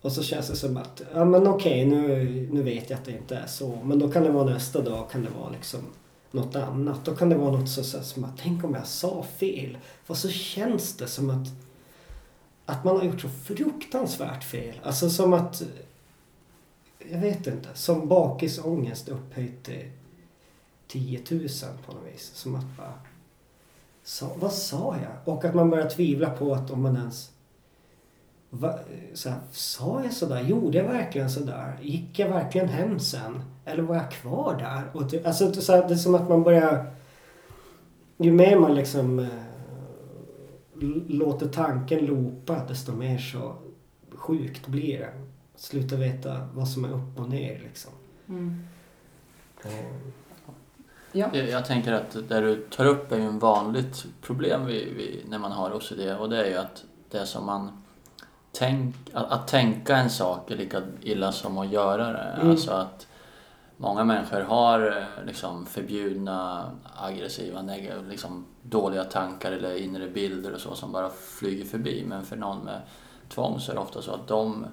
Och 0.00 0.12
så 0.12 0.22
känns 0.22 0.48
det 0.48 0.56
som 0.56 0.76
att, 0.76 1.02
ja 1.14 1.24
men 1.24 1.46
okej 1.46 1.86
nu, 1.86 2.48
nu 2.52 2.62
vet 2.62 2.90
jag 2.90 2.98
att 2.98 3.04
det 3.04 3.12
inte 3.12 3.36
är 3.36 3.46
så. 3.46 3.78
Men 3.84 3.98
då 3.98 4.10
kan 4.10 4.22
det 4.22 4.30
vara 4.30 4.50
nästa 4.50 4.82
dag 4.82 5.10
kan 5.10 5.22
det 5.22 5.30
vara 5.40 5.50
liksom 5.50 5.80
något 6.30 6.56
annat. 6.56 7.04
Då 7.04 7.16
kan 7.16 7.28
det 7.28 7.36
vara 7.36 7.58
något 7.58 7.68
så, 7.68 7.84
så 7.84 8.02
som 8.02 8.24
att, 8.24 8.38
tänk 8.38 8.64
om 8.64 8.74
jag 8.74 8.86
sa 8.86 9.22
fel. 9.22 9.78
För 10.04 10.14
så 10.14 10.28
känns 10.28 10.96
det 10.96 11.06
som 11.06 11.30
att, 11.30 11.48
att 12.66 12.84
man 12.84 12.96
har 12.96 13.04
gjort 13.04 13.20
så 13.20 13.28
fruktansvärt 13.28 14.44
fel. 14.44 14.80
Alltså 14.82 15.10
som 15.10 15.32
att, 15.32 15.62
jag 17.10 17.20
vet 17.20 17.46
inte, 17.46 17.68
som 17.74 18.08
bakisångest 18.08 19.08
upphöjt 19.08 19.62
till 19.64 19.90
10 20.88 21.22
000 21.30 21.48
på 21.86 21.92
något 21.92 22.14
vis. 22.14 22.30
Som 22.34 22.54
att 22.54 22.76
bara... 22.76 22.92
Sa, 24.02 24.30
vad 24.40 24.52
sa 24.52 24.96
jag? 25.02 25.34
Och 25.34 25.44
att 25.44 25.54
man 25.54 25.70
börjar 25.70 25.88
tvivla 25.88 26.30
på 26.30 26.54
att 26.54 26.70
om 26.70 26.82
man 26.82 26.96
ens... 26.96 27.30
Va, 28.50 28.78
så 29.14 29.28
här, 29.30 29.38
sa 29.50 30.02
jag 30.04 30.12
sådär? 30.12 30.40
Gjorde 30.40 30.78
jag 30.78 30.84
verkligen 30.84 31.30
sådär? 31.30 31.78
Gick 31.82 32.18
jag 32.18 32.28
verkligen 32.28 32.68
hem 32.68 33.00
sen? 33.00 33.42
Eller 33.64 33.82
var 33.82 33.96
jag 33.96 34.10
kvar 34.10 34.56
där? 34.58 34.90
Och 34.92 35.10
ty, 35.10 35.22
alltså, 35.24 35.52
så 35.52 35.72
här, 35.72 35.88
det 35.88 35.94
är 35.94 35.98
som 35.98 36.14
att 36.14 36.28
man 36.28 36.42
börjar... 36.42 36.94
Ju 38.16 38.32
mer 38.32 38.58
man 38.58 38.74
liksom 38.74 39.18
eh, 39.18 39.28
låter 41.08 41.48
tanken 41.48 42.06
loopa 42.06 42.64
desto 42.68 42.92
mer 42.92 43.18
så 43.18 43.54
sjukt 44.10 44.66
blir 44.66 44.98
det. 44.98 45.12
Sluta 45.56 45.96
veta 45.96 46.48
vad 46.54 46.68
som 46.68 46.84
är 46.84 46.88
upp 46.88 47.18
och 47.18 47.28
ner 47.28 47.58
liksom. 47.64 47.92
Mm. 48.28 48.64
Mm. 49.64 50.12
Ja. 51.18 51.28
Jag, 51.32 51.48
jag 51.48 51.64
tänker 51.64 51.92
att 51.92 52.16
det 52.28 52.40
du 52.40 52.56
tar 52.56 52.84
upp 52.86 53.12
är 53.12 53.16
ju 53.16 53.24
en 53.24 53.38
vanligt 53.38 54.06
problem 54.22 54.66
vid, 54.66 54.94
vid, 54.94 55.24
när 55.28 55.38
man 55.38 55.52
har 55.52 55.76
OCD 55.76 56.00
och 56.18 56.30
det 56.30 56.36
är 56.46 56.50
ju 56.50 56.56
att 56.56 56.84
det 57.10 57.26
som 57.26 57.46
man 57.46 57.82
tänk, 58.52 58.94
att, 59.12 59.30
att 59.30 59.48
tänka 59.48 59.96
en 59.96 60.10
sak 60.10 60.50
är 60.50 60.56
lika 60.56 60.82
illa 61.00 61.32
som 61.32 61.58
att 61.58 61.72
göra 61.72 62.12
det. 62.12 62.18
Mm. 62.40 62.50
Alltså 62.50 62.70
att 62.70 63.06
många 63.76 64.04
människor 64.04 64.40
har 64.40 64.96
eh, 64.96 65.26
liksom 65.26 65.66
förbjudna, 65.66 66.70
aggressiva, 66.96 67.60
neg- 67.60 68.08
liksom 68.08 68.46
dåliga 68.62 69.04
tankar 69.04 69.52
eller 69.52 69.82
inre 69.82 70.08
bilder 70.08 70.54
och 70.54 70.60
så 70.60 70.74
som 70.74 70.92
bara 70.92 71.10
flyger 71.10 71.64
förbi. 71.64 72.04
Men 72.06 72.24
för 72.24 72.36
någon 72.36 72.58
med 72.58 72.80
tvång 73.28 73.60
så 73.60 73.70
är 73.72 73.74
det 73.74 73.80
ofta 73.80 74.02
så 74.02 74.12
att 74.12 74.28
de, 74.28 74.66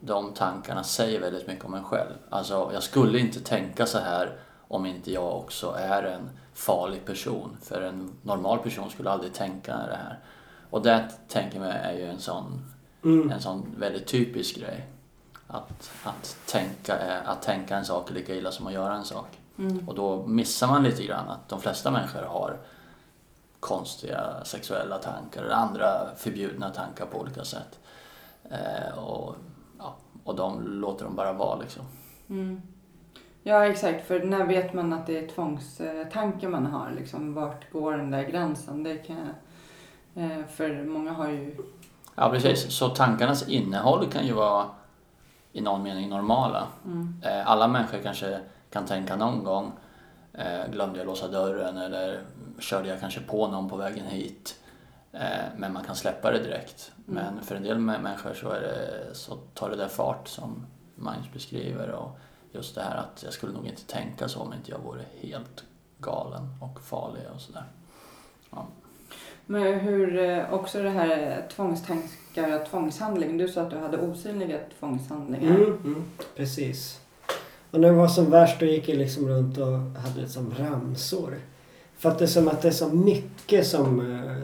de 0.00 0.32
tankarna 0.32 0.82
säger 0.82 1.20
väldigt 1.20 1.46
mycket 1.46 1.64
om 1.64 1.74
en 1.74 1.84
själv. 1.84 2.12
Alltså, 2.30 2.70
jag 2.72 2.82
skulle 2.82 3.18
inte 3.18 3.40
tänka 3.40 3.86
så 3.86 3.98
här 3.98 4.38
om 4.68 4.86
inte 4.86 5.12
jag 5.12 5.36
också 5.38 5.74
är 5.78 6.02
en 6.02 6.30
farlig 6.54 7.04
person. 7.04 7.56
För 7.62 7.80
en 7.82 8.10
normal 8.22 8.58
person 8.58 8.90
skulle 8.90 9.10
aldrig 9.10 9.32
tänka 9.34 9.76
det 9.76 9.96
här. 9.96 10.18
Och 10.70 10.82
det 10.82 11.08
tänker 11.28 11.60
jag 11.64 11.68
är 11.74 11.92
ju 11.92 12.06
en 12.10 12.18
sån, 12.20 12.70
Mm. 13.04 13.30
en 13.30 13.40
sån 13.40 13.74
väldigt 13.78 14.06
typisk 14.06 14.56
grej. 14.56 14.86
Att, 15.46 15.90
att, 16.04 16.36
tänka, 16.46 16.98
är- 16.98 17.22
att 17.24 17.42
tänka 17.42 17.76
en 17.76 17.84
sak 17.84 18.10
är 18.10 18.14
lika 18.14 18.34
illa 18.34 18.52
som 18.52 18.66
att 18.66 18.72
göra 18.72 18.94
en 18.94 19.04
sak. 19.04 19.38
Mm. 19.58 19.88
Och 19.88 19.94
då 19.94 20.26
missar 20.26 20.66
man 20.66 20.82
lite 20.82 21.04
grann 21.04 21.28
att 21.28 21.48
de 21.48 21.60
flesta 21.60 21.90
människor 21.90 22.22
har 22.22 22.56
konstiga 23.60 24.44
sexuella 24.44 24.98
tankar 24.98 25.42
eller 25.42 25.54
andra 25.54 26.06
förbjudna 26.16 26.70
tankar 26.70 27.06
på 27.06 27.18
olika 27.20 27.44
sätt. 27.44 27.78
Eh, 28.50 28.98
och, 28.98 29.34
ja, 29.78 29.94
och 30.24 30.34
de 30.34 30.62
låter 30.68 31.04
dem 31.04 31.16
bara 31.16 31.32
vara 31.32 31.58
liksom. 31.58 31.82
Mm. 32.28 32.62
Ja, 33.46 33.66
exakt. 33.66 34.06
För 34.06 34.20
när 34.24 34.44
vet 34.46 34.72
man 34.72 34.92
att 34.92 35.06
det 35.06 35.18
är 35.18 35.28
tvångstankar 35.28 36.48
man 36.48 36.66
har? 36.66 36.90
Liksom, 36.90 37.34
vart 37.34 37.72
går 37.72 37.92
den 37.92 38.10
där 38.10 38.22
gränsen? 38.22 38.82
Det 38.82 38.96
kan 38.96 39.16
eh, 40.14 40.46
för 40.48 40.84
många 40.84 41.12
har 41.12 41.28
ju... 41.28 41.56
Ja 42.14 42.30
precis, 42.30 42.72
så 42.72 42.88
tankarnas 42.88 43.48
innehåll 43.48 44.06
kan 44.10 44.26
ju 44.26 44.32
vara 44.32 44.66
i 45.52 45.60
någon 45.60 45.82
mening 45.82 46.08
normala. 46.08 46.66
Mm. 46.84 47.22
Eh, 47.24 47.50
alla 47.50 47.68
människor 47.68 47.98
kanske 47.98 48.40
kan 48.70 48.86
tänka 48.86 49.16
någon 49.16 49.44
gång, 49.44 49.72
eh, 50.32 50.70
glömde 50.72 50.98
jag 50.98 51.06
låsa 51.06 51.28
dörren 51.28 51.76
eller 51.76 52.22
körde 52.58 52.88
jag 52.88 53.00
kanske 53.00 53.20
på 53.20 53.48
någon 53.48 53.68
på 53.68 53.76
vägen 53.76 54.06
hit? 54.06 54.60
Men 55.56 55.72
man 55.72 55.84
kan 55.84 55.96
släppa 55.96 56.30
det 56.30 56.38
direkt. 56.38 56.92
Mm. 57.08 57.24
Men 57.24 57.44
för 57.44 57.56
en 57.56 57.62
del 57.62 57.76
mä- 57.76 58.02
människor 58.02 58.34
så, 58.34 58.50
är 58.50 58.60
det, 58.60 59.14
så 59.14 59.36
tar 59.36 59.70
det 59.70 59.76
där 59.76 59.88
fart 59.88 60.28
som 60.28 60.66
Magnus 60.94 61.32
beskriver 61.32 61.88
och 61.90 62.18
just 62.54 62.74
det 62.74 62.82
här 62.82 62.96
att 62.96 63.22
jag 63.24 63.32
skulle 63.32 63.52
nog 63.52 63.66
inte 63.66 63.84
tänka 63.86 64.28
så 64.28 64.40
om 64.40 64.52
inte 64.52 64.70
jag 64.70 64.78
vore 64.78 65.02
helt 65.20 65.64
galen 65.98 66.48
och 66.60 66.80
farlig 66.80 67.22
och 67.34 67.40
sådär. 67.40 67.64
Men 69.46 69.80
hur, 69.80 70.18
eh, 70.18 70.54
också 70.54 70.82
det 70.82 70.90
här 70.90 71.42
tvångstankar 71.56 72.60
och 72.60 72.70
tvångshandling. 72.70 73.38
Du 73.38 73.48
sa 73.48 73.62
att 73.62 73.70
du 73.70 73.76
hade 73.76 73.98
osynliga 73.98 74.58
tvångshandlingar. 74.78 75.54
Mm, 75.54 75.78
mm, 75.84 76.04
precis. 76.36 77.00
Och 77.70 77.80
när 77.80 77.88
det 77.88 77.94
var 77.94 78.08
som 78.08 78.30
värst 78.30 78.60
då 78.60 78.66
gick 78.66 78.88
jag 78.88 78.98
liksom 78.98 79.28
runt 79.28 79.58
och 79.58 79.78
hade 79.78 80.28
som 80.28 80.54
ramsor. 80.58 81.38
För 81.96 82.10
att 82.10 82.18
det 82.18 82.24
är 82.24 82.26
som 82.26 82.48
att 82.48 82.62
det 82.62 82.68
är 82.68 82.72
så 82.72 82.88
mycket 82.88 83.66
som 83.66 84.00
eh, 84.00 84.42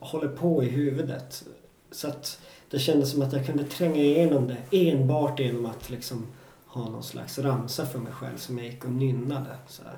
håller 0.00 0.28
på 0.28 0.64
i 0.64 0.68
huvudet. 0.68 1.44
Så 1.90 2.08
att 2.08 2.40
det 2.70 2.78
kändes 2.78 3.10
som 3.10 3.22
att 3.22 3.32
jag 3.32 3.46
kunde 3.46 3.64
tränga 3.64 4.02
igenom 4.02 4.48
det 4.48 4.90
enbart 4.90 5.40
genom 5.40 5.66
att 5.66 5.90
liksom 5.90 6.26
ha 6.72 6.88
någon 6.88 7.02
slags 7.02 7.38
ramsa 7.38 7.86
för 7.86 7.98
mig 7.98 8.12
själv 8.12 8.36
som 8.36 8.58
jag 8.58 8.66
gick 8.66 8.84
och 8.84 8.92
nynnade. 8.92 9.56
Så, 9.66 9.82
här. 9.82 9.96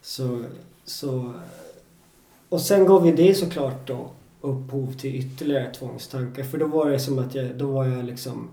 så, 0.00 0.44
så 0.84 1.32
Och 2.48 2.60
sen 2.60 2.86
gav 2.86 3.06
ju 3.06 3.16
det 3.16 3.34
såklart 3.34 3.86
då 3.86 4.10
upphov 4.40 4.92
till 4.92 5.14
ytterligare 5.14 5.74
tvångstankar. 5.74 6.44
För 6.44 6.58
då 6.58 6.66
var 6.66 6.90
det 6.90 6.98
som 6.98 7.18
att 7.18 7.34
jag, 7.34 7.58
då 7.58 7.72
var 7.72 7.86
jag 7.86 8.04
liksom 8.04 8.50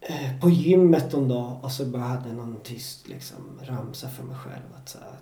eh, 0.00 0.40
på 0.40 0.50
gymmet 0.50 1.14
en 1.14 1.28
dag 1.28 1.58
och 1.62 1.72
så 1.72 1.86
bara 1.86 2.02
hade 2.02 2.28
jag 2.28 2.36
någon 2.36 2.60
tyst 2.60 3.08
liksom 3.08 3.60
ramsa 3.62 4.08
för 4.08 4.22
mig 4.24 4.36
själv. 4.36 4.74
Att, 4.76 4.88
så 4.88 4.98
här, 4.98 5.18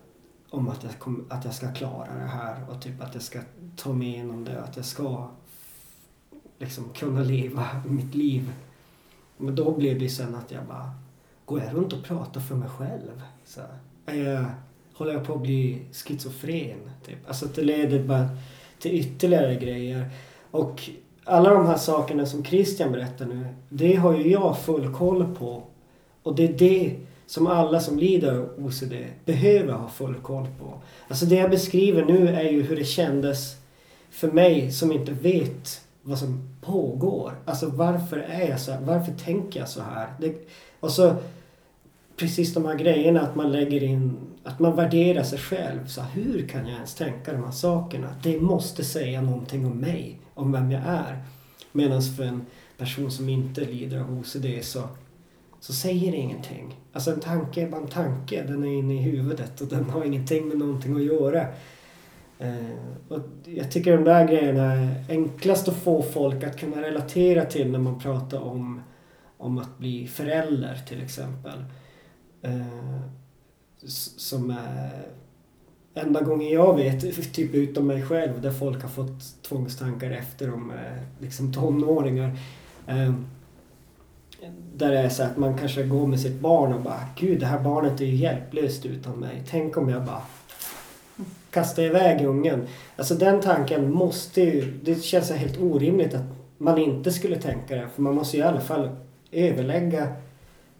om 0.50 0.68
att 0.68 0.84
jag, 0.84 0.98
kom, 0.98 1.26
att 1.30 1.44
jag 1.44 1.54
ska 1.54 1.72
klara 1.72 2.14
det 2.14 2.28
här 2.28 2.70
och 2.70 2.82
typ 2.82 3.02
att 3.02 3.14
jag 3.14 3.22
ska 3.22 3.40
ta 3.76 3.92
mig 3.92 4.08
igenom 4.08 4.44
det. 4.44 4.62
Att 4.62 4.76
jag 4.76 4.84
ska 4.84 5.30
liksom 6.58 6.88
kunna 6.94 7.22
leva 7.22 7.66
mitt 7.86 8.14
liv. 8.14 8.52
Men 9.36 9.54
då 9.54 9.70
blev 9.70 9.98
det 9.98 10.08
sen 10.08 10.34
att 10.34 10.50
jag 10.50 10.64
bara, 10.64 10.90
går 11.44 11.60
jag 11.60 11.74
runt 11.74 11.92
och 11.92 12.04
pratar 12.04 12.40
för 12.40 12.54
mig 12.54 12.68
själv? 12.68 13.22
Så 13.44 13.60
jag, 14.06 14.44
håller 14.94 15.12
jag 15.12 15.26
på 15.26 15.34
att 15.34 15.42
bli 15.42 15.82
schizofren? 15.92 16.78
Typ. 17.06 17.18
Alltså 17.28 17.46
det 17.54 17.62
leder 17.62 18.02
bara 18.02 18.28
till 18.78 18.94
ytterligare 18.94 19.54
grejer. 19.54 20.10
Och 20.50 20.90
alla 21.24 21.50
de 21.50 21.66
här 21.66 21.76
sakerna 21.76 22.26
som 22.26 22.44
Christian 22.44 22.92
berättar 22.92 23.26
nu, 23.26 23.46
det 23.68 23.94
har 23.94 24.16
ju 24.16 24.30
jag 24.30 24.58
full 24.58 24.94
koll 24.94 25.34
på. 25.34 25.62
Och 26.22 26.34
det 26.34 26.44
är 26.44 26.52
det 26.52 26.96
som 27.26 27.46
alla 27.46 27.80
som 27.80 27.98
lider 27.98 28.38
av 28.38 28.48
OCD 28.58 28.94
behöver 29.24 29.72
ha 29.72 29.88
full 29.88 30.14
koll 30.14 30.46
på. 30.58 30.80
Alltså 31.08 31.26
det 31.26 31.34
jag 31.34 31.50
beskriver 31.50 32.04
nu 32.04 32.28
är 32.28 32.50
ju 32.50 32.62
hur 32.62 32.76
det 32.76 32.84
kändes 32.84 33.56
för 34.10 34.32
mig 34.32 34.72
som 34.72 34.92
inte 34.92 35.12
vet 35.12 35.80
vad 36.02 36.18
som 36.18 36.51
pågår. 36.62 37.32
Alltså 37.44 37.68
varför 37.68 38.16
är 38.16 38.48
jag 38.48 38.60
så 38.60 38.72
här? 38.72 38.80
Varför 38.80 39.12
tänker 39.12 39.60
jag 39.60 39.68
så 39.68 39.82
här? 39.82 40.14
Det, 40.20 40.48
och 40.80 40.90
så 40.90 41.16
precis 42.16 42.54
de 42.54 42.64
här 42.64 42.74
grejerna 42.74 43.20
att 43.20 43.34
man 43.34 43.52
lägger 43.52 43.82
in, 43.82 44.16
att 44.44 44.58
man 44.58 44.76
värderar 44.76 45.22
sig 45.22 45.38
själv. 45.38 45.86
Så 45.86 46.00
här, 46.00 46.10
hur 46.10 46.48
kan 46.48 46.66
jag 46.66 46.74
ens 46.74 46.94
tänka 46.94 47.32
de 47.32 47.44
här 47.44 47.50
sakerna? 47.50 48.14
Det 48.22 48.40
måste 48.40 48.84
säga 48.84 49.22
någonting 49.22 49.66
om 49.66 49.78
mig, 49.78 50.18
om 50.34 50.52
vem 50.52 50.70
jag 50.70 50.82
är. 50.86 51.22
Medan 51.72 52.02
för 52.02 52.24
en 52.24 52.46
person 52.78 53.10
som 53.10 53.28
inte 53.28 53.60
lider 53.60 54.00
av 54.00 54.18
OCD 54.18 54.46
så, 54.62 54.82
så 55.60 55.72
säger 55.72 56.12
det 56.12 56.18
ingenting. 56.18 56.80
Alltså 56.92 57.12
en 57.12 57.20
tanke 57.20 57.62
är 57.62 57.68
bara 57.68 57.80
en 57.80 57.88
tanke, 57.88 58.42
den 58.42 58.64
är 58.64 58.78
inne 58.78 58.94
i 58.94 59.02
huvudet 59.02 59.60
och 59.60 59.68
den 59.68 59.90
har 59.90 60.04
ingenting 60.04 60.48
med 60.48 60.58
någonting 60.58 60.96
att 60.96 61.04
göra. 61.04 61.46
Eh, 62.42 62.76
och 63.08 63.20
jag 63.44 63.70
tycker 63.70 63.96
de 63.96 64.04
där 64.04 64.28
grejerna 64.28 64.72
är 64.72 65.04
enklast 65.08 65.68
att 65.68 65.76
få 65.76 66.02
folk 66.02 66.44
att 66.44 66.60
kunna 66.60 66.82
relatera 66.82 67.44
till 67.44 67.70
när 67.70 67.78
man 67.78 67.98
pratar 67.98 68.40
om, 68.40 68.82
om 69.36 69.58
att 69.58 69.78
bli 69.78 70.06
förälder 70.06 70.80
till 70.88 71.02
exempel. 71.02 71.64
Eh, 72.42 73.00
som 74.16 74.50
är 74.50 74.90
enda 75.94 76.20
gången 76.20 76.48
jag 76.48 76.76
vet, 76.76 77.00
typ 77.34 77.54
utom 77.54 77.86
mig 77.86 78.02
själv, 78.02 78.40
där 78.40 78.52
folk 78.52 78.82
har 78.82 78.88
fått 78.88 79.42
tvångstankar 79.42 80.10
efter 80.10 80.46
de 80.48 80.70
eh, 80.70 81.02
liksom 81.18 81.52
tonåringar. 81.52 82.38
Eh, 82.86 83.12
där 84.74 84.90
det 84.90 84.98
är 84.98 85.08
så 85.08 85.22
att 85.22 85.36
man 85.36 85.58
kanske 85.58 85.82
går 85.82 86.06
med 86.06 86.20
sitt 86.20 86.40
barn 86.40 86.72
och 86.72 86.80
bara 86.80 87.00
Gud, 87.16 87.40
det 87.40 87.46
här 87.46 87.60
barnet 87.60 88.00
är 88.00 88.04
ju 88.04 88.14
hjälplöst 88.14 88.86
utan 88.86 89.20
mig. 89.20 89.42
Tänk 89.50 89.76
om 89.76 89.88
jag 89.88 90.04
bara 90.04 90.22
kastar 91.52 91.82
iväg 91.82 92.26
ungen. 92.26 92.66
Alltså 92.96 93.14
den 93.14 93.40
tanken 93.40 93.92
måste 93.92 94.40
ju... 94.40 94.78
Det 94.82 95.02
känns 95.02 95.30
helt 95.30 95.60
orimligt 95.60 96.14
att 96.14 96.26
man 96.58 96.78
inte 96.78 97.12
skulle 97.12 97.36
tänka 97.36 97.76
det. 97.76 97.88
För 97.94 98.02
man 98.02 98.14
måste 98.14 98.36
ju 98.36 98.42
i 98.42 98.46
alla 98.46 98.60
fall 98.60 98.90
överlägga 99.32 100.08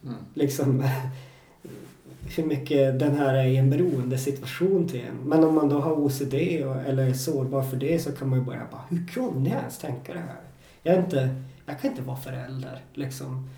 Mm. 0.04 0.14
liksom 0.34 0.84
hur 2.36 2.44
mycket 2.44 2.98
den 2.98 3.16
här 3.16 3.34
är 3.34 3.44
i 3.44 3.56
en 3.56 3.70
beroendesituation 3.70 4.88
till 4.88 5.00
en. 5.00 5.28
Men 5.28 5.44
om 5.44 5.54
man 5.54 5.68
då 5.68 5.80
har 5.80 5.92
OCD 5.92 6.34
och, 6.64 6.76
eller 6.76 7.08
är 7.08 7.12
sårbar 7.12 7.62
för 7.62 7.76
det 7.76 7.98
så 7.98 8.12
kan 8.12 8.28
man 8.28 8.38
ju 8.38 8.44
börja 8.44 8.66
bara, 8.70 8.82
hur 8.88 9.06
kunde 9.06 9.50
jag 9.50 9.58
ens 9.58 9.78
tänka 9.78 10.12
det 10.12 10.18
här? 10.18 10.40
Jag, 10.82 10.96
inte, 10.98 11.36
jag 11.66 11.80
kan 11.80 11.90
inte 11.90 12.02
vara 12.02 12.16
förälder 12.16 12.80
liksom. 12.94 13.50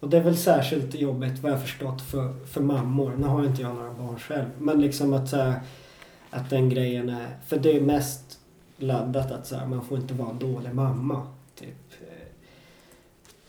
Och 0.00 0.10
det 0.10 0.16
är 0.16 0.22
väl 0.22 0.36
särskilt 0.36 0.94
jobbigt 0.94 1.42
vad 1.42 1.52
jag 1.52 1.62
förstått 1.62 2.02
för, 2.02 2.46
för 2.46 2.60
mammor. 2.60 3.12
Nu 3.18 3.26
har 3.26 3.44
inte 3.44 3.62
jag 3.62 3.74
några 3.74 3.92
barn 3.92 4.18
själv. 4.18 4.46
Men 4.58 4.80
liksom 4.80 5.12
att, 5.12 5.28
så 5.28 5.36
här, 5.36 5.60
att 6.32 6.50
den 6.50 6.68
grejen 6.68 7.08
är, 7.08 7.36
för 7.46 7.58
det 7.58 7.76
är 7.76 7.80
mest 7.80 8.40
laddat 8.76 9.30
att 9.30 9.46
så 9.46 9.56
här, 9.56 9.66
man 9.66 9.84
får 9.84 9.98
inte 9.98 10.14
vara 10.14 10.30
en 10.30 10.38
dålig 10.38 10.74
mamma. 10.74 11.26
Typ. 11.54 11.92
Eh, 12.00 12.28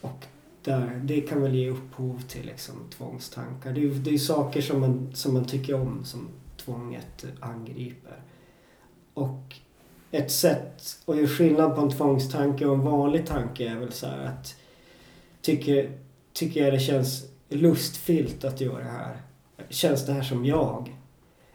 och 0.02 0.26
där, 0.64 1.02
det 1.04 1.22
kan 1.22 1.42
väl 1.42 1.56
ge 1.56 1.70
upphov 1.70 2.22
till 2.28 2.46
liksom 2.46 2.76
tvångstankar. 2.98 3.74
Det 3.74 3.80
är 3.80 3.82
ju 3.82 3.94
det 3.94 4.14
är 4.14 4.18
saker 4.18 4.62
som 4.62 4.80
man, 4.80 5.12
som 5.14 5.34
man 5.34 5.46
tycker 5.46 5.74
om 5.74 6.06
som 6.06 6.28
tvånget 6.58 7.26
angriper. 7.40 8.22
Och 9.14 9.56
ett 10.12 10.32
sätt 10.32 11.00
att 11.06 11.18
göra 11.18 11.28
skillnad 11.28 11.76
på 11.76 11.82
en 11.82 11.92
tvångstanke 11.92 12.66
och 12.66 12.76
en 12.76 12.82
vanlig 12.82 13.28
tanke 13.28 13.70
är 13.70 13.76
väl 13.76 13.92
så 13.92 14.08
här 14.08 14.26
att 14.26 14.56
tycker, 15.42 15.98
tycker 16.34 16.64
jag 16.64 16.74
det 16.74 16.80
känns 16.80 17.26
lustfyllt 17.50 18.44
att 18.44 18.62
göra 18.62 18.84
det 18.84 18.90
här? 18.90 19.22
Känns 19.70 20.06
det 20.06 20.14
här 20.14 20.24
som 20.24 20.46
jag? 20.46 20.96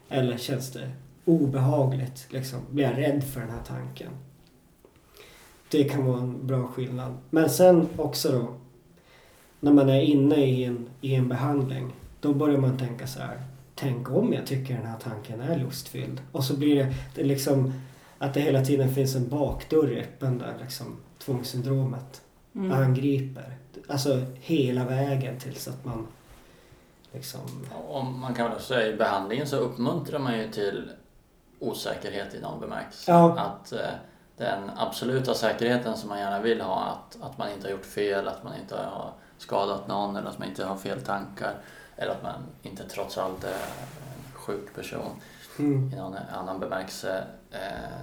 Eller 0.09 0.39
känns 0.39 0.73
det 0.73 0.93
obehagligt? 1.29 2.27
Liksom, 2.31 2.61
blir 2.71 2.85
jag 2.85 2.99
rädd 2.99 3.25
för 3.25 3.41
den 3.41 3.51
här 3.51 3.63
tanken? 3.67 4.11
Det 5.71 5.85
kan 5.85 6.05
vara 6.07 6.21
en 6.21 6.47
bra 6.47 6.67
skillnad. 6.67 7.15
Men 7.31 7.51
sen 7.51 7.89
också 7.97 8.33
då 8.33 8.55
när 9.61 9.73
man 9.73 9.89
är 9.89 10.01
inne 10.01 10.37
i 10.37 10.65
en, 10.65 10.89
i 11.01 11.15
en 11.15 11.29
behandling, 11.29 11.93
då 12.21 12.35
börjar 12.35 12.59
man 12.59 12.79
tänka 12.79 13.07
så 13.07 13.21
här. 13.21 13.43
Tänk 13.75 14.11
om 14.11 14.33
jag 14.33 14.47
tycker 14.47 14.75
den 14.77 14.87
här 14.87 14.99
tanken 14.99 15.41
är 15.41 15.59
lustfylld. 15.59 16.21
Och 16.33 16.45
så 16.45 16.57
blir 16.57 16.75
det, 16.77 16.95
det 17.15 17.25
liksom 17.25 17.73
att 18.19 18.35
det 18.35 18.41
hela 18.41 18.65
tiden 18.65 18.95
finns 18.95 19.17
en 19.17 19.29
bakdörr 19.29 19.97
öppen 19.99 20.39
där 20.39 20.55
liksom 20.61 20.97
tvångssyndromet 21.19 22.23
Mm. 22.55 22.73
angriper. 22.73 23.57
Alltså 23.89 24.27
hela 24.41 24.85
vägen 24.85 25.39
tills 25.39 25.69
att 25.69 25.85
man 25.85 26.07
liksom... 27.13 27.41
Och 27.89 28.05
man 28.05 28.35
kan 28.35 28.51
väl 28.51 28.61
säga 28.61 28.95
i 28.95 28.97
behandlingen 28.97 29.47
så 29.47 29.57
uppmuntrar 29.57 30.19
man 30.19 30.39
ju 30.39 30.51
till 30.51 30.91
osäkerhet 31.61 32.35
i 32.35 32.41
någon 32.41 32.61
bemärkelse. 32.61 33.11
Ja. 33.13 33.39
Att 33.39 33.73
eh, 33.73 33.79
den 34.37 34.71
absoluta 34.77 35.35
säkerheten 35.35 35.97
som 35.97 36.09
man 36.09 36.19
gärna 36.19 36.41
vill 36.41 36.61
ha, 36.61 36.81
att, 36.85 37.19
att 37.23 37.39
man 37.39 37.51
inte 37.53 37.67
har 37.67 37.73
gjort 37.73 37.87
fel, 37.87 38.29
att 38.29 38.45
man 38.45 38.53
inte 38.63 38.77
har 38.77 39.13
skadat 39.39 39.89
någon 39.89 40.17
eller 40.17 40.29
att 40.29 40.39
man 40.39 40.49
inte 40.49 40.65
har 40.65 40.77
fel 40.77 41.01
tankar 41.01 41.55
eller 41.97 42.13
att 42.13 42.23
man 42.23 42.35
inte 42.63 42.89
trots 42.89 43.19
allt 43.19 43.45
är 43.45 43.49
en 43.53 44.33
sjuk 44.35 44.75
person 44.75 45.11
Mm. 45.59 45.93
i 45.93 45.97
någon 45.97 46.17
annan 46.35 46.61
bemärkelse. 46.61 47.25
Eh, 47.51 47.99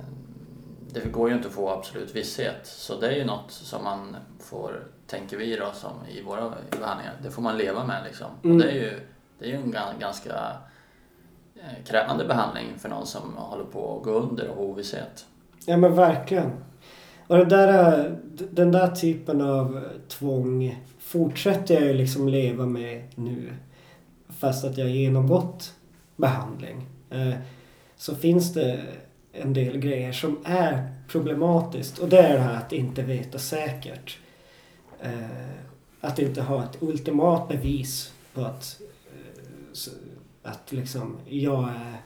det 0.92 1.06
går 1.12 1.30
ju 1.30 1.36
inte 1.36 1.48
att 1.48 1.54
få 1.54 1.70
absolut 1.70 2.16
visshet. 2.16 2.60
Så 2.68 3.00
det 3.00 3.08
är 3.08 3.12
ju 3.16 3.26
något 3.26 3.52
som 3.52 3.84
man 3.84 4.16
får, 4.40 4.84
tänker 5.08 5.38
vi 5.38 5.56
då, 5.56 5.72
som 5.74 5.92
i 6.10 6.22
våra 6.22 6.54
behandlingar, 6.80 7.14
det 7.24 7.32
får 7.32 7.42
man 7.42 7.58
leva 7.58 7.84
med 7.86 8.04
liksom. 8.04 8.28
Mm. 8.44 8.56
Och 8.58 8.62
det 8.64 8.70
är 8.72 8.76
ju, 8.76 9.08
det 9.40 9.46
är 9.46 9.50
ju 9.50 9.56
en 9.56 9.74
ga- 9.74 10.00
ganska 10.00 10.34
Eh, 11.56 11.84
krävande 11.86 12.26
behandling 12.26 12.68
för 12.78 12.90
någon 12.90 13.08
som 13.08 13.34
håller 13.38 13.64
på 13.64 13.98
att 13.98 14.04
gå 14.04 14.12
under 14.12 14.48
av 14.48 14.62
ovisshet. 14.62 15.26
Ja 15.66 15.78
men 15.78 15.96
verkligen. 15.96 16.52
Och 17.28 17.38
det 17.38 17.46
där, 17.46 18.18
den 18.52 18.72
där 18.72 18.88
typen 18.88 19.42
av 19.42 19.84
tvång 20.08 20.84
fortsätter 21.00 21.76
jag 21.76 21.84
ju 21.84 21.94
liksom 21.94 22.30
leva 22.30 22.66
med 22.66 23.04
nu. 23.16 23.54
Fast 24.30 24.66
att 24.66 24.78
jag 24.78 24.90
genomgått 24.90 25.74
behandling. 26.16 26.86
Eh, 27.10 27.34
så 27.96 28.16
finns 28.16 28.54
det 28.54 28.80
en 29.32 29.54
del 29.54 29.78
grejer 29.78 30.12
som 30.12 30.40
är 30.46 30.94
problematiskt. 31.08 32.00
Och 32.00 32.10
det 32.10 32.20
är 32.20 32.34
det 32.34 32.44
här 32.44 32.58
att 32.58 32.74
inte 32.74 33.02
veta 33.02 33.40
säkert. 33.40 34.18
Eh, 35.02 35.12
att 36.02 36.20
inte 36.20 36.42
ha 36.42 36.64
ett 36.64 36.82
ultimat 36.82 37.48
bevis 37.48 38.14
på 38.34 38.42
att, 38.42 38.82
att 40.46 40.72
liksom 40.72 41.18
jag 41.26 41.64
är, 41.64 41.98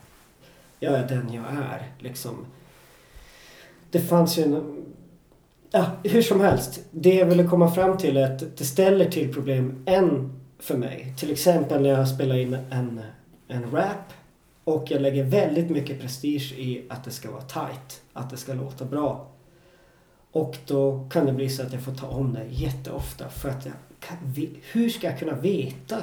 jag 0.79 0.93
är 0.93 1.07
den 1.07 1.33
jag 1.33 1.45
är. 1.45 1.91
Liksom. 1.99 2.45
Det 3.91 3.99
fanns 3.99 4.37
ju 4.37 4.43
en, 4.43 4.85
Ja, 5.71 5.85
hur 6.03 6.21
som 6.21 6.41
helst. 6.41 6.79
Det 6.91 7.15
jag 7.15 7.25
ville 7.25 7.43
komma 7.43 7.71
fram 7.71 7.97
till 7.97 8.17
är 8.17 8.31
att 8.31 8.57
det 8.57 8.65
ställer 8.65 9.05
till 9.11 9.33
problem 9.33 9.83
än 9.85 10.39
för 10.59 10.77
mig. 10.77 11.13
Till 11.17 11.31
exempel 11.31 11.81
när 11.81 11.89
jag 11.89 12.07
spelar 12.07 12.35
in 12.35 12.53
en, 12.53 13.01
en 13.47 13.71
rap 13.71 14.13
och 14.63 14.91
jag 14.91 15.01
lägger 15.01 15.23
väldigt 15.23 15.69
mycket 15.69 16.01
prestige 16.01 16.53
i 16.57 16.85
att 16.89 17.03
det 17.03 17.11
ska 17.11 17.31
vara 17.31 17.41
tight, 17.41 18.01
att 18.13 18.29
det 18.29 18.37
ska 18.37 18.53
låta 18.53 18.85
bra. 18.85 19.27
Och 20.31 20.57
då 20.65 21.09
kan 21.11 21.25
det 21.25 21.33
bli 21.33 21.49
så 21.49 21.63
att 21.63 21.73
jag 21.73 21.81
får 21.81 21.95
ta 21.95 22.07
om 22.07 22.33
det 22.33 22.45
jätteofta 22.49 23.29
för 23.29 23.49
att 23.49 23.65
jag 23.65 23.75
kan, 23.99 24.17
hur 24.71 24.89
ska 24.89 25.07
jag 25.07 25.19
kunna 25.19 25.35
veta 25.35 25.97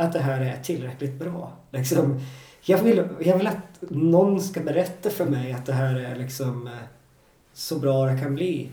att 0.00 0.12
det 0.12 0.18
här 0.18 0.40
är 0.40 0.62
tillräckligt 0.62 1.18
bra? 1.18 1.52
Liksom, 1.70 2.20
jag, 2.62 2.82
vill, 2.82 3.08
jag 3.20 3.36
vill 3.38 3.46
att 3.46 3.80
någon 3.80 4.40
ska 4.40 4.60
berätta 4.60 5.10
för 5.10 5.24
mig 5.24 5.52
att 5.52 5.66
det 5.66 5.72
här 5.72 5.94
är 5.96 6.16
liksom 6.16 6.66
eh, 6.66 6.72
så 7.52 7.78
bra 7.78 8.06
det 8.06 8.20
kan 8.20 8.34
bli. 8.34 8.70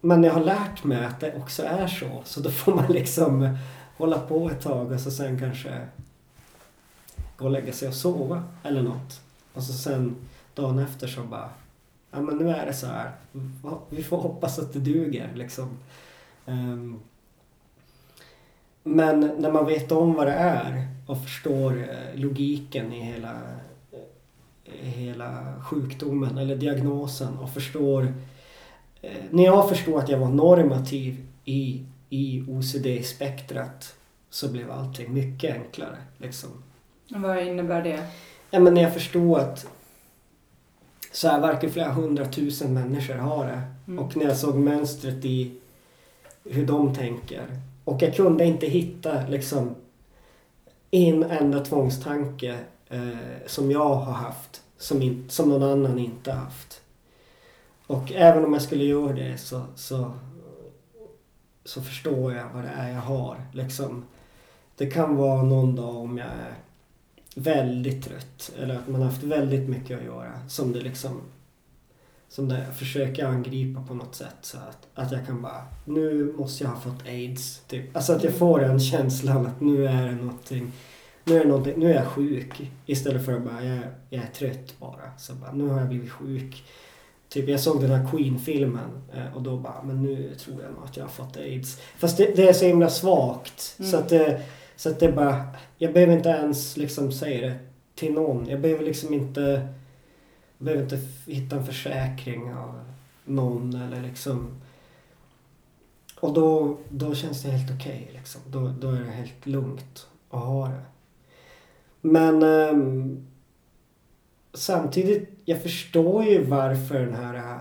Men 0.00 0.24
jag 0.24 0.32
har 0.32 0.44
lärt 0.44 0.84
mig 0.84 1.04
att 1.04 1.20
det 1.20 1.34
också 1.36 1.62
är 1.62 1.86
så. 1.86 2.22
Så 2.24 2.40
då 2.40 2.50
får 2.50 2.74
man 2.74 2.92
liksom 2.92 3.58
hålla 3.96 4.18
på 4.18 4.50
ett 4.50 4.60
tag 4.60 4.92
och 4.92 5.00
så 5.00 5.10
sen 5.10 5.38
kanske 5.38 5.86
gå 7.36 7.44
och 7.44 7.50
lägga 7.50 7.72
sig 7.72 7.88
och 7.88 7.94
sova 7.94 8.42
eller 8.62 8.82
något. 8.82 9.20
Och 9.54 9.62
så 9.62 9.72
sen 9.72 10.16
dagen 10.54 10.78
efter 10.78 11.06
så 11.06 11.22
bara, 11.22 11.48
ja 12.10 12.20
men 12.20 12.36
nu 12.36 12.50
är 12.50 12.66
det 12.66 12.74
så 12.74 12.86
här. 12.86 13.12
Vi 13.88 14.02
får 14.02 14.18
hoppas 14.18 14.58
att 14.58 14.72
det 14.72 14.78
duger 14.78 15.30
liksom. 15.34 15.78
Um, 16.46 17.00
men 18.82 19.20
när 19.20 19.52
man 19.52 19.66
vet 19.66 19.92
om 19.92 20.14
vad 20.14 20.26
det 20.26 20.32
är 20.32 20.88
och 21.06 21.22
förstår 21.22 21.78
eh, 21.78 22.20
logiken 22.20 22.92
i 22.92 23.00
hela, 23.00 23.40
i 24.64 24.86
hela 24.86 25.54
sjukdomen 25.70 26.38
eller 26.38 26.56
diagnosen 26.56 27.38
och 27.38 27.50
förstår 27.50 28.14
eh, 29.02 29.10
när 29.30 29.44
jag 29.44 29.68
förstod 29.68 29.98
att 29.98 30.08
jag 30.08 30.18
var 30.18 30.28
normativ 30.28 31.26
i, 31.44 31.84
i 32.10 32.44
OCD-spektrat 32.48 33.94
så 34.30 34.48
blev 34.48 34.70
allting 34.70 35.14
mycket 35.14 35.54
enklare. 35.54 35.96
Liksom. 36.18 36.50
Vad 37.08 37.46
innebär 37.46 37.82
det? 37.82 38.06
Ja, 38.50 38.60
men 38.60 38.74
när 38.74 38.82
jag 38.82 38.94
förstod 38.94 39.38
att 39.38 39.66
så 41.12 41.28
här 41.28 41.40
verkar 41.40 41.68
flera 41.68 41.92
hundratusen 41.92 42.74
människor 42.74 43.14
ha 43.14 43.44
det. 43.44 43.62
Mm. 43.86 44.04
Och 44.04 44.16
när 44.16 44.24
jag 44.24 44.36
såg 44.36 44.56
mönstret 44.56 45.24
i 45.24 45.58
hur 46.44 46.66
de 46.66 46.94
tänker. 46.94 47.46
Och 47.90 48.02
jag 48.02 48.14
kunde 48.14 48.44
inte 48.44 48.66
hitta 48.66 49.26
liksom 49.28 49.74
en 50.90 51.22
enda 51.22 51.64
tvångstanke 51.64 52.58
eh, 52.88 53.46
som 53.46 53.70
jag 53.70 53.94
har 53.94 54.12
haft 54.12 54.62
som, 54.78 55.02
in, 55.02 55.24
som 55.28 55.48
någon 55.48 55.62
annan 55.62 55.98
inte 55.98 56.32
haft. 56.32 56.80
Och 57.86 58.12
även 58.12 58.44
om 58.44 58.52
jag 58.52 58.62
skulle 58.62 58.84
göra 58.84 59.12
det 59.12 59.38
så, 59.38 59.62
så, 59.74 60.12
så 61.64 61.82
förstår 61.82 62.34
jag 62.34 62.46
vad 62.54 62.64
det 62.64 62.70
är 62.70 62.92
jag 62.92 63.00
har. 63.00 63.36
Liksom, 63.52 64.04
det 64.76 64.86
kan 64.86 65.16
vara 65.16 65.42
någon 65.42 65.76
dag 65.76 65.96
om 65.96 66.18
jag 66.18 66.26
är 66.26 66.54
väldigt 67.34 68.04
trött 68.04 68.52
eller 68.58 68.74
att 68.74 68.88
man 68.88 69.00
har 69.00 69.08
haft 69.08 69.22
väldigt 69.22 69.68
mycket 69.68 69.98
att 69.98 70.04
göra 70.04 70.48
som 70.48 70.72
det 70.72 70.80
liksom 70.80 71.20
som 72.30 72.48
det 72.48 72.58
jag 72.66 72.76
försöker 72.76 73.26
angripa 73.26 73.82
på 73.82 73.94
något 73.94 74.14
sätt 74.14 74.36
så 74.40 74.56
att, 74.56 74.86
att 74.94 75.12
jag 75.12 75.26
kan 75.26 75.42
bara 75.42 75.64
nu 75.84 76.34
måste 76.38 76.64
jag 76.64 76.70
ha 76.70 76.80
fått 76.80 77.06
aids 77.06 77.62
typ. 77.68 77.96
Alltså 77.96 78.12
att 78.12 78.24
jag 78.24 78.34
får 78.34 78.60
den 78.60 78.80
känslan 78.80 79.46
att 79.46 79.60
nu 79.60 79.86
är 79.86 80.06
det 80.06 80.14
någonting 80.14 80.72
nu 81.24 81.36
är, 81.36 81.40
det 81.40 81.48
någonting, 81.48 81.74
nu 81.76 81.90
är 81.90 81.94
jag 81.94 82.06
sjuk 82.06 82.70
istället 82.86 83.24
för 83.24 83.32
att 83.32 83.42
bara 83.44 83.64
jag, 83.64 83.78
jag 84.10 84.22
är 84.24 84.28
trött 84.28 84.74
bara. 84.78 85.18
Så 85.18 85.34
bara 85.34 85.52
nu 85.52 85.68
har 85.68 85.78
jag 85.78 85.88
blivit 85.88 86.10
sjuk. 86.10 86.64
Typ 87.28 87.48
jag 87.48 87.60
såg 87.60 87.80
den 87.80 87.90
här 87.90 88.10
Queen-filmen 88.10 88.90
eh, 89.14 89.36
och 89.36 89.42
då 89.42 89.56
bara 89.56 89.82
men 89.82 90.02
nu 90.02 90.34
tror 90.34 90.62
jag 90.62 90.72
nog 90.72 90.84
att 90.84 90.96
jag 90.96 91.04
har 91.04 91.10
fått 91.10 91.36
aids. 91.36 91.78
Fast 91.98 92.16
det, 92.16 92.36
det 92.36 92.48
är 92.48 92.52
så 92.52 92.64
himla 92.64 92.90
svagt 92.90 93.76
Mm. 93.78 93.90
så 93.90 93.96
att 93.96 94.08
det, 94.08 94.42
så 94.76 94.90
att 94.90 95.00
det 95.00 95.12
bara 95.12 95.44
jag 95.78 95.92
behöver 95.92 96.16
inte 96.16 96.28
ens 96.28 96.76
liksom 96.76 97.12
säga 97.12 97.48
det 97.48 97.54
till 97.94 98.12
någon. 98.12 98.48
Jag 98.48 98.60
behöver 98.60 98.84
liksom 98.84 99.14
inte 99.14 99.68
jag 100.60 100.64
behöver 100.64 100.82
inte 100.82 101.00
hitta 101.26 101.56
en 101.56 101.66
försäkring 101.66 102.54
av 102.54 102.80
någon 103.24 103.74
eller 103.74 104.02
liksom 104.02 104.60
och 106.20 106.32
då, 106.34 106.78
då 106.88 107.14
känns 107.14 107.42
det 107.42 107.50
helt 107.50 107.80
okej 107.80 108.10
liksom. 108.14 108.40
Då, 108.46 108.74
då 108.80 108.90
är 108.90 109.00
det 109.00 109.10
helt 109.10 109.46
lugnt 109.46 110.06
att 110.30 110.40
ha 110.40 110.68
det. 110.68 110.82
Men 112.00 112.42
eh, 112.42 113.06
samtidigt, 114.54 115.28
jag 115.44 115.62
förstår 115.62 116.24
ju 116.24 116.44
varför 116.44 117.00
den 117.00 117.14
här 117.14 117.34
eh, 117.34 117.60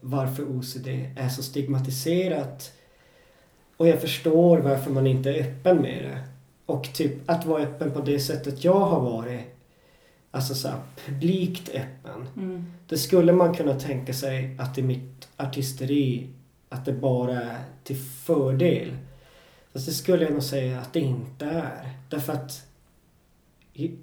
varför 0.00 0.42
OCD 0.42 0.88
är 1.16 1.28
så 1.28 1.42
stigmatiserat. 1.42 2.72
Och 3.76 3.88
jag 3.88 4.00
förstår 4.00 4.58
varför 4.58 4.90
man 4.90 5.06
inte 5.06 5.30
är 5.30 5.42
öppen 5.42 5.76
med 5.76 6.04
det. 6.04 6.24
Och 6.66 6.94
typ 6.94 7.30
att 7.30 7.46
vara 7.46 7.62
öppen 7.62 7.90
på 7.90 8.00
det 8.00 8.20
sättet 8.20 8.64
jag 8.64 8.80
har 8.80 9.00
varit. 9.00 9.53
Alltså 10.34 10.54
så 10.54 10.68
här, 10.68 10.80
publikt 11.06 11.68
öppen. 11.68 12.28
Mm. 12.36 12.72
Det 12.88 12.98
skulle 12.98 13.32
man 13.32 13.54
kunna 13.54 13.74
tänka 13.80 14.12
sig 14.12 14.56
att 14.58 14.78
i 14.78 14.82
mitt 14.82 15.28
artisteri 15.36 16.28
att 16.68 16.84
det 16.84 16.92
bara 16.92 17.42
är 17.42 17.58
till 17.84 17.96
fördel. 17.96 18.96
Fast 19.72 19.86
det 19.86 19.92
skulle 19.92 20.24
jag 20.24 20.32
nog 20.32 20.42
säga 20.42 20.80
att 20.80 20.92
det 20.92 21.00
inte 21.00 21.46
är. 21.46 21.90
Därför 22.08 22.32
att 22.32 22.66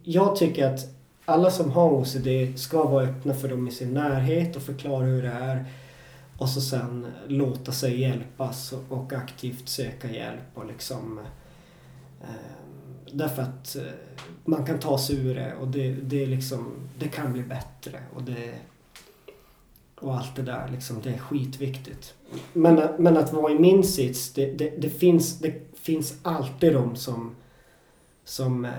jag 0.04 0.36
tycker 0.36 0.74
att 0.74 0.80
alla 1.26 1.52
som 1.52 1.72
har 1.72 1.91
OCD 1.91 2.60
ska 2.60 2.84
vara 2.84 3.06
öppna 3.06 3.34
för 3.34 3.48
dem 3.48 3.67
i 3.67 3.72
sin 3.72 3.94
närhet 3.94 4.56
och 4.56 4.62
förklara 4.62 5.06
hur 5.06 5.22
det 5.22 5.30
är. 5.30 5.65
Och 6.38 6.50
så 6.50 6.62
sen 6.62 7.08
låta 7.28 7.72
sig 7.72 8.02
hjälpas 8.02 8.74
och, 8.89 9.13
aktivt 9.13 9.70
söka 9.70 10.12
hjälp 10.12 10.48
och 10.54 10.65
liksom 10.65 11.20
eh, 12.22 12.61
Därför 13.13 13.41
att 13.41 13.76
eh, 13.76 13.84
man 14.45 14.65
kan 14.65 14.80
ta 14.80 14.97
sig 14.97 15.15
ur 15.15 15.36
det 15.36 15.54
och 15.62 15.67
det, 15.67 15.91
det, 15.91 16.24
är 16.24 16.28
liksom, 16.28 16.74
det 17.00 17.08
kan 17.08 17.34
bli 17.34 17.43
bättre. 17.43 18.00
Och, 18.15 18.24
det, 18.24 18.54
och 19.95 20.17
allt 20.17 20.36
det 20.36 20.41
där, 20.41 20.69
liksom, 20.71 21.02
det 21.04 21.10
är 21.10 21.17
skitviktigt. 21.17 22.13
Men, 22.54 22.82
men 22.97 23.17
att 23.17 23.34
vara 23.34 23.52
i 23.52 23.60
min 23.60 23.84
sits, 23.84 24.34
det, 24.34 24.45
det, 24.45 24.69
det, 24.78 24.89
finns, 24.89 25.39
det 25.39 25.54
finns 25.74 26.17
alltid 26.21 26.74
de 26.74 26.95
som, 26.95 27.36
som 28.24 28.65
eh, 28.65 28.71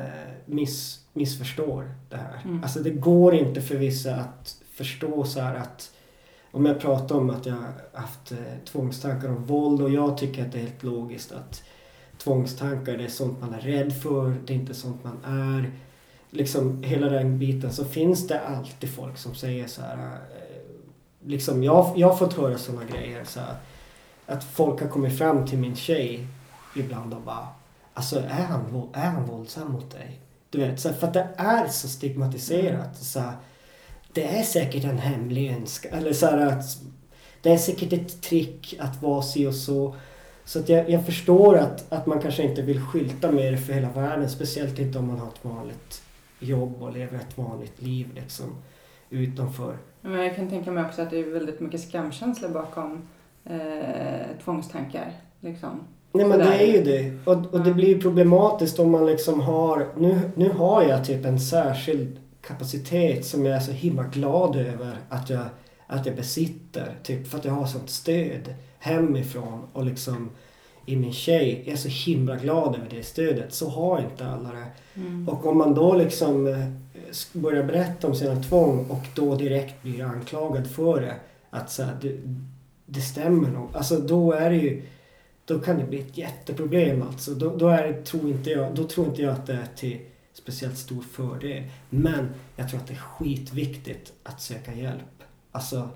miss, 0.47 1.01
missförstår 1.12 1.95
det 2.11 2.16
här. 2.16 2.40
Mm. 2.45 2.62
Alltså 2.62 2.81
det 2.81 2.90
går 2.90 3.35
inte 3.35 3.61
för 3.61 3.77
vissa 3.77 4.14
att 4.14 4.57
förstå 4.71 5.25
så 5.25 5.40
här 5.40 5.55
att 5.55 5.90
om 6.51 6.66
jag 6.66 6.81
pratar 6.81 7.16
om 7.16 7.31
att 7.31 7.47
jag 7.47 7.64
haft 7.92 8.33
eh, 8.33 8.38
tvångstankar 8.64 9.29
om 9.29 9.45
våld 9.45 9.83
och 9.83 9.90
jag 9.90 10.18
tycker 10.18 10.45
att 10.45 10.53
det 10.53 10.59
är 10.59 10.62
helt 10.62 10.83
logiskt 10.83 11.33
att 11.33 11.62
tvångstankar 12.25 12.97
det 12.97 13.05
är 13.05 13.09
sånt 13.09 13.41
man 13.41 13.55
är 13.55 13.61
rädd 13.61 13.93
för, 13.93 14.35
det 14.47 14.53
är 14.53 14.57
inte 14.57 14.75
sånt 14.75 15.05
man 15.05 15.25
är. 15.25 15.71
Liksom 16.31 16.83
hela 16.83 17.09
den 17.09 17.39
biten 17.39 17.73
så 17.73 17.85
finns 17.85 18.27
det 18.27 18.41
alltid 18.41 18.91
folk 18.91 19.19
som 19.19 19.35
säger 19.35 19.67
så 19.67 19.83
här. 19.83 19.97
Eh, 19.97 21.27
liksom 21.27 21.63
jag, 21.63 21.93
jag 21.97 22.09
har 22.09 22.17
fått 22.17 22.35
höra 22.35 22.59
såna 22.59 22.85
grejer 22.85 23.25
så 23.25 23.41
här, 23.41 23.55
Att 24.27 24.45
folk 24.45 24.81
har 24.81 24.89
kommit 24.89 25.19
fram 25.19 25.47
till 25.47 25.59
min 25.59 25.77
tjej 25.77 26.27
ibland 26.77 27.15
och 27.15 27.21
bara 27.21 27.49
Alltså 27.95 28.19
är 28.19 28.45
han, 28.45 28.91
är 28.93 29.11
han 29.11 29.27
våldsam 29.27 29.73
mot 29.73 29.91
dig? 29.91 30.21
Du 30.51 30.59
vet, 30.59 30.81
så 30.81 30.89
här, 30.89 30.97
för 30.97 31.07
att 31.07 31.15
det 31.15 31.29
är 31.37 31.69
så 31.69 31.89
stigmatiserat. 31.89 32.97
Så 32.97 33.21
här, 33.21 33.37
det 34.13 34.39
är 34.39 34.43
säkert 34.43 34.85
en 34.85 34.99
hemlig 34.99 35.53
önskan. 35.53 35.99
Eller 35.99 36.13
så 36.13 36.27
här 36.27 36.47
att 36.47 36.65
det 37.43 37.53
är 37.53 37.57
säkert 37.57 37.93
ett 37.93 38.23
trick 38.23 38.77
att 38.81 39.03
vara 39.03 39.23
si 39.23 39.47
och 39.47 39.55
så. 39.55 39.95
Så 40.53 40.59
att 40.59 40.69
jag, 40.69 40.91
jag 40.91 41.07
förstår 41.07 41.57
att, 41.57 41.93
att 41.93 42.07
man 42.07 42.21
kanske 42.21 42.43
inte 42.43 42.62
vill 42.62 42.81
skylta 42.81 43.33
med 43.33 43.53
det 43.53 43.59
för 43.59 43.73
hela 43.73 43.88
världen. 43.91 44.31
Speciellt 44.31 44.79
inte 44.79 44.98
om 44.98 45.07
man 45.07 45.19
har 45.19 45.29
ett 45.29 45.44
vanligt 45.44 46.03
jobb 46.38 46.83
och 46.83 46.92
lever 46.92 47.17
ett 47.17 47.38
vanligt 47.38 47.83
liv 47.83 48.09
liksom 48.15 48.46
utanför. 49.11 49.77
Men 50.00 50.13
jag 50.13 50.37
kan 50.37 50.48
tänka 50.48 50.71
mig 50.71 50.85
också 50.85 51.03
att 51.03 51.11
det 51.11 51.19
är 51.19 51.31
väldigt 51.31 51.61
mycket 51.61 51.81
skamkänsla 51.81 52.48
bakom 52.48 53.03
eh, 53.44 53.59
tvångstankar. 54.44 55.13
Liksom. 55.40 55.81
Nej 56.13 56.27
men 56.27 56.38
det 56.38 56.63
är 56.63 56.73
ju 56.73 56.85
det. 56.85 57.19
Och, 57.25 57.55
och 57.55 57.61
det 57.61 57.75
blir 57.75 57.88
ju 57.88 58.00
problematiskt 58.00 58.79
om 58.79 58.90
man 58.90 59.07
liksom 59.07 59.40
har... 59.40 59.88
Nu, 59.96 60.21
nu 60.35 60.50
har 60.50 60.83
jag 60.83 61.05
typ 61.05 61.25
en 61.25 61.40
särskild 61.40 62.21
kapacitet 62.40 63.27
som 63.27 63.46
jag 63.46 63.57
är 63.57 63.61
så 63.61 63.73
himla 63.73 64.03
glad 64.03 64.57
över 64.57 64.96
att 65.09 65.31
jag, 65.31 65.44
att 65.87 66.07
jag 66.07 66.17
besitter. 66.17 66.94
Typ 67.03 67.29
för 67.29 67.38
att 67.38 67.44
jag 67.44 67.53
har 67.53 67.67
sånt 67.67 67.90
stöd 67.90 68.55
hemifrån 68.79 69.63
och 69.73 69.85
liksom 69.85 70.31
i 70.87 70.97
min 70.97 71.13
tjej. 71.13 71.65
Är 71.67 71.77
så 71.77 71.89
himla 71.89 72.37
glad 72.37 72.77
över 72.77 72.87
det 72.91 73.03
stödet. 73.03 73.55
Så 73.55 73.69
har 73.69 74.01
inte 74.01 74.27
alla 74.27 74.53
det. 74.53 74.67
Mm. 75.01 75.29
Och 75.29 75.47
om 75.47 75.59
man 75.59 75.75
då 75.75 75.95
liksom 75.95 76.47
eh, 76.47 76.67
börjar 77.33 77.65
berätta 77.65 78.07
om 78.07 78.15
sina 78.15 78.43
tvång 78.43 78.87
och 78.91 79.07
då 79.15 79.35
direkt 79.35 79.83
blir 79.83 80.05
anklagad 80.05 80.67
för 80.71 81.01
det. 81.01 81.15
Att 81.51 81.71
så 81.71 81.83
här, 81.83 81.97
du, 82.01 82.21
det 82.87 83.01
stämmer 83.01 83.49
nog. 83.49 83.69
Alltså 83.73 83.99
då 83.99 84.33
är 84.33 84.51
det 84.51 84.57
ju, 84.57 84.83
då 85.45 85.59
kan 85.59 85.79
det 85.79 85.85
bli 85.85 86.01
ett 86.01 86.19
jätteproblem 86.19 87.03
alltså. 87.03 87.35
Då, 87.35 87.57
då, 87.57 87.69
är 87.69 87.89
det, 87.89 88.05
tror 88.05 88.29
inte 88.29 88.51
jag, 88.51 88.75
då 88.75 88.85
tror 88.85 89.07
inte 89.07 89.23
jag 89.23 89.33
att 89.33 89.47
det 89.47 89.53
är 89.53 89.67
till 89.77 89.99
speciellt 90.33 90.79
stor 90.79 91.03
fördel. 91.03 91.63
Men 91.91 92.29
jag 92.57 92.69
tror 92.69 92.81
att 92.81 92.87
det 92.87 92.95
är 92.95 92.99
skitviktigt 92.99 94.13
att 94.23 94.41
söka 94.41 94.75
hjälp. 94.75 95.23
Alltså, 95.53 95.89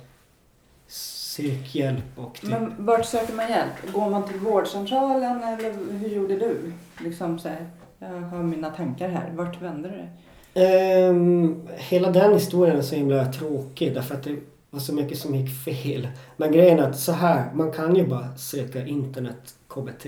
sök 0.88 1.74
hjälp 1.74 2.04
och 2.16 2.34
typ... 2.34 2.50
Men 2.50 2.74
vart 2.78 3.06
söker 3.06 3.34
man 3.34 3.48
hjälp? 3.48 3.92
Går 3.92 4.10
man 4.10 4.28
till 4.28 4.38
vårdcentralen 4.38 5.42
eller 5.42 5.98
hur 5.98 6.08
gjorde 6.08 6.36
du? 6.36 6.72
Liksom 7.04 7.38
så 7.38 7.48
här, 7.48 7.66
jag 7.98 8.08
har 8.08 8.42
mina 8.42 8.70
tankar 8.70 9.08
här. 9.08 9.32
Vart 9.34 9.62
vänder 9.62 9.90
du 9.90 9.96
dig? 9.96 10.10
Ehm, 10.56 11.68
hela 11.76 12.10
den 12.10 12.34
historien 12.34 12.76
är 12.76 12.82
så 12.82 12.94
himla 12.94 13.32
tråkig 13.32 13.94
därför 13.94 14.14
att 14.14 14.22
det 14.22 14.36
var 14.70 14.80
så 14.80 14.94
mycket 14.94 15.18
som 15.18 15.34
gick 15.34 15.64
fel. 15.64 16.08
Men 16.36 16.52
grejen 16.52 16.78
är 16.78 16.82
att 16.82 16.98
så 16.98 17.12
här, 17.12 17.52
man 17.54 17.72
kan 17.72 17.96
ju 17.96 18.06
bara 18.06 18.36
söka 18.36 18.86
internet 18.86 19.54
KBT. 19.68 20.06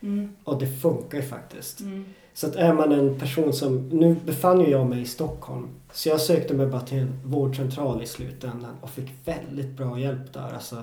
Mm. 0.00 0.36
Och 0.44 0.58
det 0.58 0.66
funkar 0.66 1.18
ju 1.18 1.24
faktiskt. 1.24 1.80
Mm. 1.80 2.04
Så 2.38 2.46
att 2.46 2.56
är 2.56 2.72
man 2.72 2.92
en 2.92 3.18
person 3.18 3.52
som, 3.52 3.88
nu 3.88 4.16
befann 4.24 4.60
ju 4.60 4.70
jag 4.70 4.86
mig 4.86 5.00
i 5.00 5.06
Stockholm. 5.06 5.68
Så 5.92 6.08
jag 6.08 6.20
sökte 6.20 6.54
mig 6.54 6.66
bara 6.66 6.80
till 6.80 6.98
en 6.98 7.20
vårdcentral 7.24 8.02
i 8.02 8.06
slutändan 8.06 8.76
och 8.80 8.90
fick 8.90 9.10
väldigt 9.24 9.76
bra 9.76 10.00
hjälp 10.00 10.32
där. 10.32 10.52
Alltså, 10.54 10.82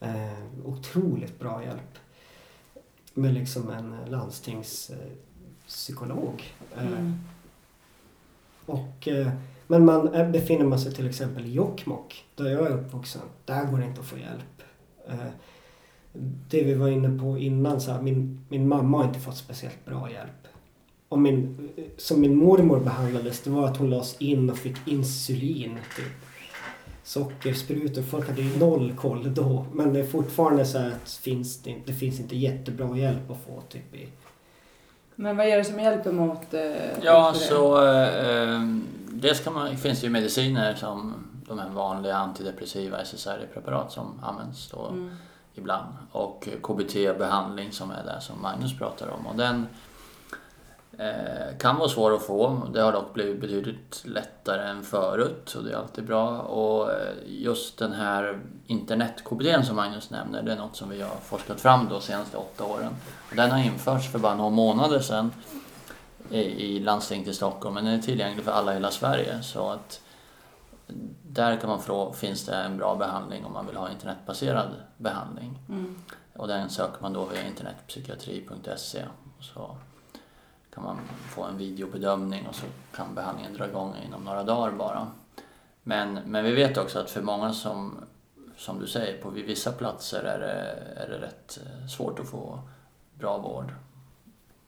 eh, 0.00 0.32
otroligt 0.64 1.38
bra 1.38 1.62
hjälp. 1.64 1.98
Med 3.14 3.34
liksom 3.34 3.70
en 3.70 3.94
landstingspsykolog. 4.10 6.42
Eh, 6.76 6.86
Mm. 6.86 7.14
och, 8.66 9.08
eh, 9.08 9.30
men 9.66 9.84
man, 9.84 10.14
eh, 10.14 10.30
befinner 10.30 10.64
man 10.64 10.80
sig 10.80 10.94
till 10.94 11.08
exempel 11.08 11.46
i 11.46 11.52
Jokkmokk, 11.52 12.24
där 12.34 12.50
jag 12.50 12.66
är 12.66 12.70
uppvuxen, 12.70 13.22
där 13.44 13.64
går 13.64 13.78
det 13.78 13.84
inte 13.84 14.00
att 14.00 14.06
få 14.06 14.18
hjälp. 14.18 14.62
Eh, 15.08 15.16
det 16.48 16.64
vi 16.64 16.74
var 16.74 16.88
inne 16.88 17.18
på 17.18 17.38
innan, 17.38 17.80
så 17.80 17.92
här, 17.92 18.02
min, 18.02 18.46
min 18.48 18.68
mamma 18.68 18.98
har 18.98 19.04
inte 19.04 19.20
fått 19.20 19.36
speciellt 19.36 19.84
bra 19.84 20.10
hjälp. 20.10 20.43
Och 21.08 21.18
min, 21.18 21.68
som 21.96 22.20
min 22.20 22.36
mormor 22.36 22.80
behandlades, 22.80 23.40
det 23.40 23.50
var 23.50 23.64
att 23.68 23.76
hon 23.76 23.90
lades 23.90 24.16
in 24.20 24.50
och 24.50 24.58
fick 24.58 24.76
insulin. 24.88 25.78
Typ. 25.96 26.12
Sockersprutor, 27.02 28.02
folk 28.02 28.28
hade 28.28 28.42
ju 28.42 28.58
noll 28.58 28.92
koll 28.96 29.34
då. 29.34 29.66
Men 29.72 29.92
det 29.92 30.00
är 30.00 30.06
fortfarande 30.06 30.64
så 30.64 30.78
att 30.78 31.10
finns 31.10 31.62
det, 31.62 31.74
det 31.86 31.92
finns 31.92 32.20
inte 32.20 32.36
jättebra 32.36 32.98
hjälp 32.98 33.30
att 33.30 33.44
få 33.46 33.62
typ 33.68 33.94
i 33.94 34.08
Men 35.14 35.36
vad 35.36 35.46
är 35.46 35.56
det 35.56 35.64
som 35.64 35.80
hjälper 35.80 36.12
mot... 36.12 36.54
Eh, 36.54 36.62
Ja, 37.02 37.32
så 37.36 37.86
eh, 37.86 38.60
dels 39.08 39.40
kan 39.40 39.52
man, 39.54 39.76
finns 39.76 40.00
det 40.00 40.06
ju 40.06 40.10
mediciner 40.12 40.74
som 40.74 41.14
de 41.48 41.58
här 41.58 41.68
vanliga 41.70 42.16
antidepressiva 42.16 42.98
SSRI-preparat 43.04 43.92
som 43.92 44.20
används 44.22 44.70
då 44.70 44.86
Mm. 44.86 45.10
ibland. 45.54 45.88
Och 46.12 46.48
KBT-behandling 46.62 47.72
som 47.72 47.90
är 47.90 48.04
det 48.04 48.20
som 48.20 48.42
Magnus 48.42 48.78
pratar 48.78 49.08
om. 49.08 49.26
Och 49.26 49.36
den 49.36 49.56
eh, 49.56 49.66
kan 51.58 51.76
vara 51.76 51.88
svår 51.88 52.14
att 52.14 52.22
få. 52.22 52.68
Det 52.74 52.80
har 52.80 52.92
dock 52.92 53.14
blivit 53.14 53.40
betydligt 53.40 54.02
lättare 54.04 54.68
än 54.68 54.82
förut 54.82 55.54
och 55.54 55.64
det 55.64 55.72
är 55.72 55.76
alltid 55.76 56.04
bra. 56.04 56.40
Och 56.40 56.92
eh, 56.92 57.14
just 57.26 57.78
den 57.78 57.92
här 57.92 58.40
internet-KBT 58.66 59.66
som 59.66 59.76
Magnus 59.76 60.10
nämner, 60.10 60.42
det 60.42 60.52
är 60.52 60.56
något 60.56 60.76
som 60.76 60.88
vi 60.88 61.02
har 61.02 61.16
forskat 61.16 61.60
fram 61.60 61.88
de 61.88 62.00
senaste 62.00 62.36
åtta 62.36 62.64
åren. 62.64 62.92
Och 63.30 63.36
Den 63.36 63.50
har 63.50 63.58
införts 63.58 64.12
för 64.12 64.18
bara 64.18 64.34
några 64.34 64.50
månader 64.50 65.00
sedan 65.00 65.32
i, 66.30 66.40
i 66.40 66.80
landstinget 66.80 67.28
i 67.28 67.34
Stockholm 67.34 67.74
men 67.74 67.84
den 67.84 67.94
är 67.94 68.02
tillgänglig 68.02 68.44
för 68.44 68.52
alla 68.52 68.72
i 68.72 68.74
hela 68.74 68.90
Sverige. 68.90 69.42
Så 69.42 69.70
att 69.70 70.00
där 71.22 71.56
kan 71.56 71.70
man 71.70 71.80
fråga, 71.82 72.12
finns 72.12 72.46
det 72.46 72.54
en 72.54 72.76
bra 72.76 72.94
behandling 72.94 73.44
om 73.44 73.52
man 73.52 73.66
vill 73.66 73.76
ha 73.76 73.90
internetbaserad 73.90 74.68
behandling? 74.96 75.58
Mm. 75.68 75.96
Och 76.36 76.48
den 76.48 76.70
söker 76.70 77.02
man 77.02 77.12
då 77.12 77.24
via 77.24 77.46
internetpsykiatri.se. 77.46 79.02
Så 79.40 79.76
kan 80.74 80.84
man 80.84 80.98
få 81.28 81.42
en 81.42 81.58
videobedömning 81.58 82.46
och 82.46 82.54
så 82.54 82.66
kan 82.94 83.14
behandlingen 83.14 83.54
dra 83.54 83.68
igång 83.68 83.94
inom 84.06 84.24
några 84.24 84.42
dagar 84.42 84.72
bara. 84.72 85.06
Men, 85.82 86.14
men 86.14 86.44
vi 86.44 86.52
vet 86.52 86.78
också 86.78 86.98
att 86.98 87.10
för 87.10 87.22
många 87.22 87.52
som, 87.52 88.04
som 88.56 88.80
du 88.80 88.86
säger, 88.86 89.22
på 89.22 89.30
vissa 89.30 89.72
platser 89.72 90.22
är 90.22 90.38
det, 90.38 91.02
är 91.02 91.08
det 91.08 91.26
rätt 91.26 91.58
eh, 91.66 91.86
svårt 91.86 92.20
att 92.20 92.28
få 92.28 92.60
bra 93.14 93.38
vård. 93.38 93.72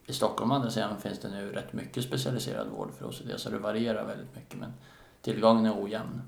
I 0.07 0.13
Stockholm 0.13 0.51
å 0.51 0.55
andra 0.55 0.71
sidan 0.71 1.01
finns 1.01 1.19
det 1.19 1.29
nu 1.29 1.53
rätt 1.53 1.73
mycket 1.73 2.05
specialiserad 2.05 2.67
vård 2.69 2.91
för 2.99 3.07
OCD 3.07 3.31
så 3.37 3.51
det 3.51 3.59
varierar 3.59 4.05
väldigt 4.05 4.37
mycket 4.37 4.59
men 4.59 4.73
tillgången 5.23 5.67
är 5.67 5.83
ojämn. 5.85 6.23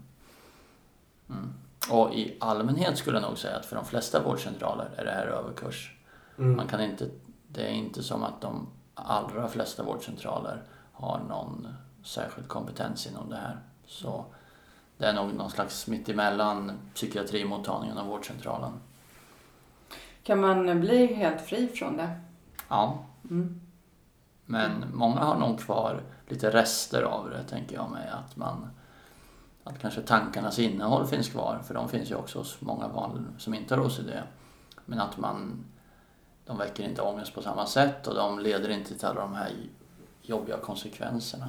Mm. 1.29 1.55
Och 1.91 2.15
i 2.15 2.37
allmänhet 2.41 2.99
skulle 2.99 3.17
jag 3.17 3.29
nog 3.29 3.39
säga 3.39 3.57
att 3.57 3.67
för 3.67 3.77
de 3.77 3.85
flesta 3.85 4.23
vårdcentraler 4.23 4.91
är 4.97 5.05
det 5.05 5.11
här 5.11 5.27
överkurs. 5.27 5.97
Mm. 6.39 6.57
Man 6.57 6.67
kan 6.67 6.81
inte, 6.81 7.09
det 7.49 7.63
är 7.63 7.73
inte 7.73 8.03
som 8.03 8.23
att 8.23 8.41
de 8.41 8.67
allra 9.07 9.49
flesta 9.49 9.83
vårdcentraler 9.83 10.63
har 10.93 11.21
någon 11.29 11.69
särskild 12.05 12.49
kompetens 12.49 13.07
inom 13.07 13.31
det 13.31 13.37
här. 13.37 13.59
Så 13.87 14.25
det 14.99 15.07
är 15.07 15.13
nog 15.13 15.35
någon 15.35 15.51
slags 15.51 15.87
mittemellan 15.87 16.73
psykiatrimottagningen 16.95 17.99
och 17.99 18.07
vårdcentralen. 18.07 18.73
Kan 20.23 20.41
man 20.41 20.81
bli 20.81 21.15
helt 21.15 21.41
fri 21.41 21.69
från 21.69 21.97
det? 21.97 22.21
Ja, 22.69 22.99
Mm. 23.31 23.61
men 24.47 24.85
många 24.95 25.21
har 25.21 25.39
nog 25.39 25.61
kvar 25.61 26.03
lite 26.29 26.51
rester 26.51 27.03
av 27.03 27.31
det 27.31 27.43
tänker 27.45 27.75
jag 27.77 27.91
mig. 27.91 28.09
Att 28.09 28.37
man 28.37 28.71
att 29.65 29.79
kanske 29.79 30.03
tankarnas 30.03 30.59
innehåll 30.59 31.07
finns 31.07 31.29
kvar, 31.29 31.61
för 31.67 31.75
de 31.75 31.89
finns 31.89 32.11
ju 32.11 32.15
också 32.15 32.39
hos 32.39 32.61
många 32.61 32.89
barn 32.89 33.27
som 33.39 33.55
inte 33.55 33.75
har 33.75 33.83
OCD. 33.87 34.11
Men 34.85 35.01
att 35.01 35.17
man, 35.17 35.65
de 36.49 36.59
väcker 36.59 36.85
inte 36.85 37.03
ångest 37.03 37.35
på 37.35 37.43
samma 37.43 37.67
sätt 37.67 38.07
och 38.07 38.15
de 38.15 38.39
leder 38.39 38.69
inte 38.69 38.99
till 38.99 39.07
alla 39.07 39.21
de 39.21 39.35
här 39.35 39.53
jobbiga 40.23 40.57
konsekvenserna. 40.57 41.49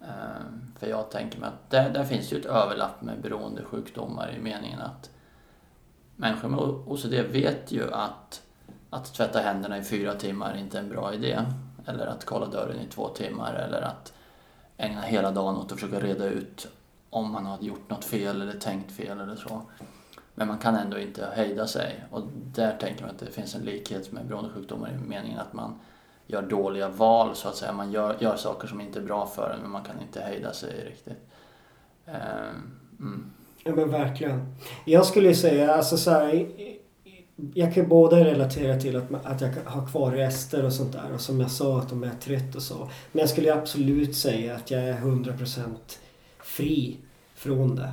Ehm, 0.00 0.74
för 0.78 0.86
jag 0.86 1.10
tänker 1.10 1.40
mig 1.40 1.48
att 1.48 1.70
där, 1.70 1.90
där 1.90 2.04
finns 2.04 2.32
ju 2.32 2.38
ett 2.38 2.46
överlapp 2.46 3.02
med 3.02 3.20
beroendesjukdomar 3.20 4.34
i 4.38 4.40
meningen 4.40 4.80
att 4.80 5.10
människor 6.16 6.48
med 6.48 6.60
OCD 6.60 7.14
vet 7.32 7.72
ju 7.72 7.92
att, 7.92 8.42
att 8.90 9.14
tvätta 9.14 9.40
händerna 9.40 9.78
i 9.78 9.82
fyra 9.82 10.14
timmar 10.14 10.52
är 10.52 10.58
inte 10.58 10.78
är 10.78 10.82
en 10.82 10.88
bra 10.88 11.14
idé. 11.14 11.38
Eller 11.86 12.06
att 12.06 12.24
kolla 12.24 12.46
dörren 12.46 12.80
i 12.80 12.86
två 12.86 13.08
timmar 13.08 13.54
eller 13.54 13.82
att 13.82 14.12
ägna 14.76 15.00
hela 15.00 15.30
dagen 15.30 15.56
åt 15.56 15.72
att 15.72 15.80
försöka 15.80 16.00
reda 16.00 16.24
ut 16.24 16.68
om 17.10 17.32
man 17.32 17.46
har 17.46 17.58
gjort 17.58 17.90
något 17.90 18.04
fel 18.04 18.42
eller 18.42 18.60
tänkt 18.60 18.92
fel 18.92 19.20
eller 19.20 19.36
så. 19.36 19.62
Men 20.40 20.48
man 20.48 20.58
kan 20.58 20.74
ändå 20.74 20.98
inte 20.98 21.28
hejda 21.36 21.66
sig 21.66 22.04
och 22.10 22.22
där 22.54 22.76
tänker 22.80 23.02
man 23.02 23.10
att 23.10 23.18
det 23.18 23.30
finns 23.30 23.54
en 23.54 23.62
likhet 23.62 24.12
med 24.12 24.26
beroendesjukdomar 24.26 24.90
i 24.90 25.08
meningen 25.08 25.38
att 25.38 25.52
man 25.52 25.78
gör 26.26 26.42
dåliga 26.42 26.88
val 26.88 27.36
så 27.36 27.48
att 27.48 27.56
säga. 27.56 27.72
Man 27.72 27.92
gör, 27.92 28.16
gör 28.20 28.36
saker 28.36 28.68
som 28.68 28.80
inte 28.80 28.98
är 28.98 29.02
bra 29.02 29.26
för 29.26 29.50
en 29.50 29.60
men 29.62 29.70
man 29.70 29.84
kan 29.84 30.00
inte 30.02 30.20
hejda 30.20 30.52
sig 30.52 30.84
riktigt. 30.84 31.18
Ehm, 32.06 32.72
mm. 32.98 33.30
Ja 33.64 33.74
men 33.74 33.90
verkligen. 33.90 34.54
Jag 34.84 35.06
skulle 35.06 35.28
ju 35.28 35.34
säga 35.34 35.74
alltså 35.74 35.96
så 35.96 36.10
här, 36.10 36.48
Jag 37.54 37.74
kan 37.74 37.88
både 37.88 38.24
relatera 38.24 38.80
till 38.80 38.96
att, 38.96 39.26
att 39.26 39.40
jag 39.40 39.52
har 39.64 39.86
kvar 39.86 40.10
rester 40.10 40.64
och 40.64 40.72
sånt 40.72 40.92
där 40.92 41.12
och 41.14 41.20
som 41.20 41.40
jag 41.40 41.50
sa 41.50 41.78
att 41.78 41.88
de 41.88 42.04
är 42.04 42.14
trött 42.20 42.54
och 42.54 42.62
så. 42.62 42.88
Men 43.12 43.20
jag 43.20 43.28
skulle 43.28 43.46
ju 43.46 43.54
absolut 43.54 44.16
säga 44.16 44.56
att 44.56 44.70
jag 44.70 44.82
är 44.82 44.94
100% 44.94 45.74
fri 46.38 46.96
från 47.34 47.76
det. 47.76 47.92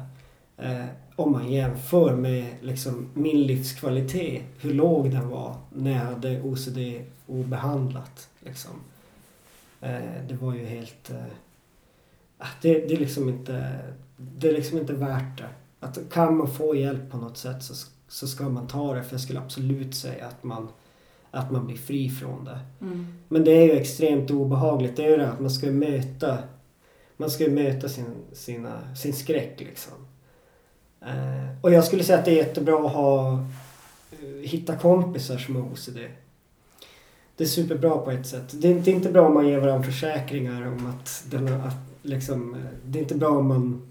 Ehm, 0.57 0.87
om 1.17 1.31
man 1.31 1.51
jämför 1.51 2.15
med 2.15 2.45
liksom 2.61 3.09
min 3.13 3.43
livskvalitet, 3.43 4.43
hur 4.59 4.73
låg 4.73 5.11
den 5.11 5.29
var 5.29 5.55
när 5.69 5.91
jag 5.91 5.99
hade 5.99 6.41
OCD 6.41 6.77
obehandlat. 7.27 8.29
Liksom. 8.39 8.71
Eh, 9.81 10.27
det 10.29 10.35
var 10.35 10.53
ju 10.53 10.65
helt... 10.65 11.09
Eh, 11.09 11.25
ah, 12.37 12.47
det, 12.61 12.73
det 12.73 12.93
är 12.93 12.99
liksom 12.99 13.29
inte 13.29 13.81
det 14.17 14.49
är 14.49 14.53
liksom 14.53 14.77
inte 14.77 14.93
värt 14.93 15.37
det. 15.37 15.49
Att 15.79 15.99
kan 16.11 16.37
man 16.37 16.47
få 16.47 16.75
hjälp 16.75 17.11
på 17.11 17.17
något 17.17 17.37
sätt 17.37 17.63
så, 17.63 17.73
så 18.07 18.27
ska 18.27 18.49
man 18.49 18.67
ta 18.67 18.93
det. 18.93 19.03
För 19.03 19.13
jag 19.13 19.21
skulle 19.21 19.39
absolut 19.39 19.95
säga 19.95 20.27
att 20.27 20.43
man, 20.43 20.67
att 21.31 21.51
man 21.51 21.67
blir 21.67 21.77
fri 21.77 22.09
från 22.09 22.45
det. 22.45 22.59
Mm. 22.81 23.07
Men 23.27 23.43
det 23.43 23.51
är 23.51 23.63
ju 23.63 23.71
extremt 23.71 24.31
obehagligt. 24.31 24.95
Det 24.95 25.05
är 25.05 25.09
ju 25.09 25.17
det 25.17 25.29
att 25.29 25.39
man 25.39 25.51
ska 25.51 25.71
möta, 25.71 26.37
man 27.17 27.29
ska 27.29 27.49
möta 27.49 27.89
sin, 27.89 28.15
sina, 28.33 28.95
sin 28.95 29.13
skräck 29.13 29.59
liksom. 29.59 29.93
Eh, 31.01 31.47
Och 31.61 31.71
jag 31.71 31.83
skulle 31.83 32.03
säga 32.03 32.19
att 32.19 32.25
det 32.25 32.31
är 32.31 32.45
jättebra 32.45 32.85
att 32.85 32.93
ha, 32.93 33.33
eh, 34.11 34.49
hitta 34.49 34.75
kompisar 34.75 35.37
som 35.37 35.55
har 35.55 35.63
OCD. 35.63 35.97
Det 37.35 37.43
är 37.43 37.47
superbra 37.47 37.97
på 37.97 38.11
ett 38.11 38.27
sätt. 38.27 38.61
Det 38.61 38.67
är, 38.67 38.75
det 38.79 38.91
är 38.91 38.95
inte 38.95 39.09
bra 39.11 39.27
om 39.27 39.33
man 39.33 39.47
ger 39.47 39.59
varandra 39.59 39.83
försäkringar 39.83 40.67
om 40.67 40.85
att, 40.87 41.23
den, 41.29 41.47
att 41.61 41.75
liksom, 42.01 42.53
eh, 42.53 42.59
det 42.85 42.99
är 42.99 43.03
inte 43.03 43.15
bra 43.15 43.29
om 43.29 43.47
man 43.47 43.81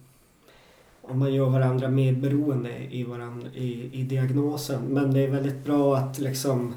om 1.08 1.18
man 1.18 1.34
gör 1.34 1.46
varandra 1.50 1.88
medberoende 1.88 2.70
i, 2.90 3.04
varandra, 3.04 3.48
i, 3.54 3.90
i 3.92 4.02
diagnosen. 4.02 4.82
Men 4.82 5.14
det 5.14 5.20
är 5.20 5.28
väldigt 5.28 5.64
bra 5.64 5.96
att 5.96 6.18
liksom 6.18 6.74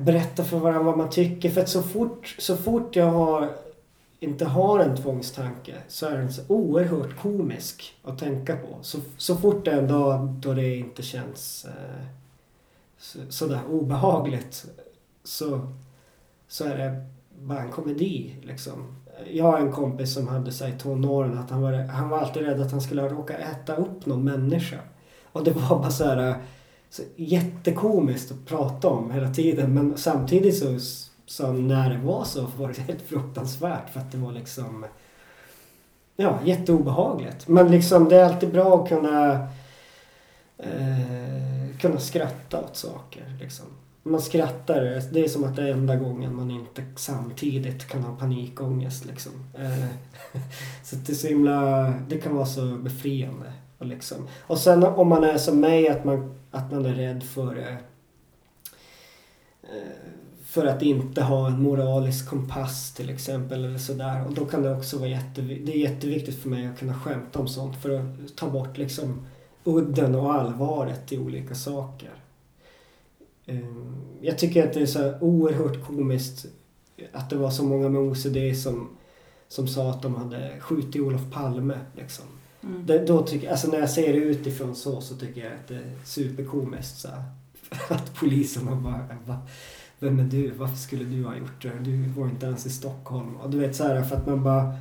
berätta 0.00 0.44
för 0.44 0.58
varandra 0.58 0.82
vad 0.82 0.98
man 0.98 1.10
tycker. 1.10 1.50
För 1.50 1.60
att 1.60 1.68
så 1.68 1.82
fort, 1.82 2.36
så 2.38 2.56
fort 2.56 2.96
jag 2.96 3.06
har 3.06 3.50
inte 4.20 4.44
har 4.44 4.78
en 4.78 4.96
tvångstanke 4.96 5.74
så 5.88 6.06
är 6.06 6.18
den 6.18 6.32
så 6.32 6.42
oerhört 6.48 7.16
komisk 7.16 7.94
att 8.04 8.18
tänka 8.18 8.56
på. 8.56 8.78
Så, 8.82 8.98
så 9.16 9.36
fort 9.36 9.64
det 9.64 9.70
är 9.70 9.78
en 9.78 9.88
dag 9.88 10.28
då 10.28 10.54
det 10.54 10.76
inte 10.76 11.02
känns 11.02 11.64
eh, 11.64 12.06
så, 12.98 13.18
sådär 13.28 13.60
obehagligt 13.70 14.66
så, 15.24 15.72
så 16.48 16.64
är 16.64 16.78
det 16.78 17.06
bara 17.42 17.60
en 17.60 17.70
komedi 17.70 18.36
liksom. 18.42 18.94
Jag 19.30 19.44
har 19.44 19.58
en 19.58 19.72
kompis 19.72 20.14
som 20.14 20.28
hade 20.28 20.52
sig 20.52 20.72
i 20.74 20.78
tonåren 20.78 21.38
att 21.38 21.50
han 21.50 21.62
var, 21.62 21.72
han 21.72 22.08
var 22.08 22.18
alltid 22.18 22.42
rädd 22.42 22.60
att 22.60 22.70
han 22.70 22.80
skulle 22.80 23.08
råka 23.08 23.38
äta 23.38 23.76
upp 23.76 24.06
någon 24.06 24.24
människa. 24.24 24.78
Och 25.32 25.44
det 25.44 25.50
var 25.50 25.78
bara 25.78 25.90
så 25.90 26.04
här 26.04 26.28
eh, 26.28 26.36
så 26.90 27.02
jättekomiskt 27.16 28.32
att 28.32 28.46
prata 28.46 28.88
om 28.88 29.10
hela 29.10 29.34
tiden 29.34 29.74
men 29.74 29.96
samtidigt 29.96 30.58
så 30.58 30.78
så 31.28 31.52
när 31.52 31.90
det 31.90 31.98
var 31.98 32.24
så 32.24 32.46
var 32.56 32.68
det 32.68 32.80
helt 32.80 33.02
fruktansvärt 33.02 33.90
för 33.90 34.00
att 34.00 34.12
det 34.12 34.18
var 34.18 34.32
liksom 34.32 34.86
Ja, 36.20 36.38
jätteobehagligt. 36.44 37.48
Men 37.48 37.70
liksom 37.70 38.08
det 38.08 38.16
är 38.16 38.24
alltid 38.24 38.52
bra 38.52 38.82
att 38.82 38.88
kunna 38.88 39.48
eh, 40.58 41.76
kunna 41.80 42.00
skratta 42.00 42.60
åt 42.60 42.76
saker. 42.76 43.36
Liksom. 43.40 43.66
Man 44.02 44.20
skrattar, 44.20 45.02
det 45.12 45.24
är 45.24 45.28
som 45.28 45.44
att 45.44 45.56
det 45.56 45.62
är 45.62 45.72
enda 45.72 45.96
gången 45.96 46.34
man 46.34 46.50
inte 46.50 46.84
samtidigt 46.96 47.88
kan 47.88 48.04
ha 48.04 48.16
panikångest. 48.16 49.04
Liksom. 49.04 49.32
Eh, 49.54 49.86
så 50.84 50.96
det 50.96 51.12
är 51.12 51.16
så 51.16 51.28
himla, 51.28 51.92
det 52.08 52.18
kan 52.18 52.34
vara 52.34 52.46
så 52.46 52.76
befriande. 52.76 53.52
Och, 53.78 53.86
liksom. 53.86 54.28
och 54.40 54.58
sen 54.58 54.84
om 54.84 55.08
man 55.08 55.24
är 55.24 55.38
som 55.38 55.60
mig, 55.60 55.88
att 55.88 56.04
man, 56.04 56.34
att 56.50 56.72
man 56.72 56.86
är 56.86 56.94
rädd 56.94 57.22
för 57.22 57.58
eh, 57.58 57.76
för 60.48 60.66
att 60.66 60.82
inte 60.82 61.22
ha 61.22 61.46
en 61.46 61.62
moralisk 61.62 62.28
kompass 62.28 62.92
till 62.92 63.10
exempel 63.10 63.64
eller 63.64 63.78
sådär. 63.78 64.26
Och 64.26 64.34
då 64.34 64.44
kan 64.46 64.62
det 64.62 64.76
också 64.76 64.98
vara 64.98 65.08
jätteviktigt, 65.08 65.66
det 65.66 65.72
är 65.72 65.90
jätteviktigt 65.90 66.42
för 66.42 66.48
mig 66.48 66.66
att 66.66 66.78
kunna 66.78 66.94
skämta 66.94 67.38
om 67.38 67.48
sånt 67.48 67.82
för 67.82 67.90
att 67.90 68.36
ta 68.36 68.50
bort 68.50 68.78
liksom 68.78 69.26
udden 69.64 70.14
och 70.14 70.34
allvaret 70.34 71.12
i 71.12 71.18
olika 71.18 71.54
saker. 71.54 72.10
Ehm, 73.46 73.96
jag 74.20 74.38
tycker 74.38 74.66
att 74.66 74.72
det 74.72 74.80
är 74.80 74.86
så 74.86 75.18
oerhört 75.20 75.86
komiskt 75.86 76.46
att 77.12 77.30
det 77.30 77.36
var 77.36 77.50
så 77.50 77.64
många 77.64 77.88
med 77.88 78.00
OCD 78.00 78.62
som, 78.62 78.88
som 79.48 79.68
sa 79.68 79.90
att 79.90 80.02
de 80.02 80.14
hade 80.14 80.60
skjutit 80.60 81.02
Olof 81.02 81.32
Palme. 81.32 81.78
Liksom. 81.96 82.24
Mm. 82.62 82.86
Det, 82.86 83.06
då 83.06 83.22
tycker, 83.22 83.50
alltså 83.50 83.70
när 83.70 83.78
jag 83.78 83.90
ser 83.90 84.12
det 84.12 84.18
utifrån 84.18 84.74
så, 84.74 85.00
så 85.00 85.16
tycker 85.16 85.44
jag 85.44 85.52
att 85.52 85.68
det 85.68 85.74
är 85.74 85.92
superkomiskt. 86.04 86.98
Så 86.98 87.08
att 87.94 88.14
polisen 88.14 88.82
bara, 88.82 89.08
bara 89.26 89.40
vem 89.98 90.18
är 90.18 90.24
du? 90.24 90.50
Varför 90.50 90.76
skulle 90.76 91.04
du 91.04 91.24
ha 91.24 91.36
gjort 91.36 91.62
det? 91.62 91.72
Du 91.82 92.08
var 92.08 92.28
inte 92.28 92.46
ens 92.46 92.66
i 92.66 92.70
Stockholm. 92.70 93.36
Och 93.36 93.50
du 93.50 93.58
vet 93.58 93.76
så 93.76 93.84
här 93.84 94.02
för 94.02 94.16
att 94.16 94.26
man 94.26 94.44
bara 94.44 94.74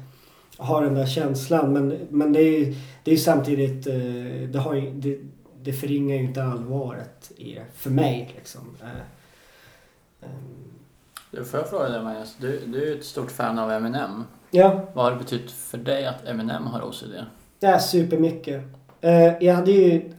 har 0.58 0.84
den 0.84 0.94
där 0.94 1.06
känslan. 1.06 1.74
Men, 1.74 2.08
men 2.10 2.34
det 2.34 2.40
är 2.40 2.60
ju 2.60 2.76
det 3.04 3.12
är 3.12 3.18
samtidigt, 3.18 3.88
eh, 3.88 4.50
det, 4.50 4.60
har 4.60 4.74
ju, 4.74 4.92
det, 4.92 5.20
det 5.62 5.74
förringar 5.74 6.16
ju 6.16 6.24
inte 6.24 6.44
allvaret 6.44 7.32
i 7.36 7.54
det. 7.54 7.66
För 7.74 7.90
mig 7.90 8.34
liksom. 8.36 8.62
Eh. 8.82 10.28
Du, 11.32 11.46
får 11.46 11.60
jag 11.60 11.70
fråga 11.70 11.90
dig 11.90 12.04
Magnus, 12.04 12.36
du, 12.40 12.62
du 12.66 12.92
är 12.92 12.98
ett 12.98 13.06
stort 13.06 13.32
fan 13.32 13.60
av 13.60 13.72
Eminem. 13.72 14.24
Ja. 14.52 14.82
Vad 14.94 15.06
har 15.06 15.12
det 15.12 15.18
betytt 15.18 15.52
för 15.52 15.78
dig 15.78 16.06
att 16.06 16.28
Eminem 16.28 16.64
har 16.64 16.82
OCD? 16.82 17.14
Det 17.60 17.68
är 17.68 17.80
supermycket. 17.80 18.64
Eh, 19.02 19.44
jag 19.44 19.56
hade 19.56 19.72
ju, 19.72 20.14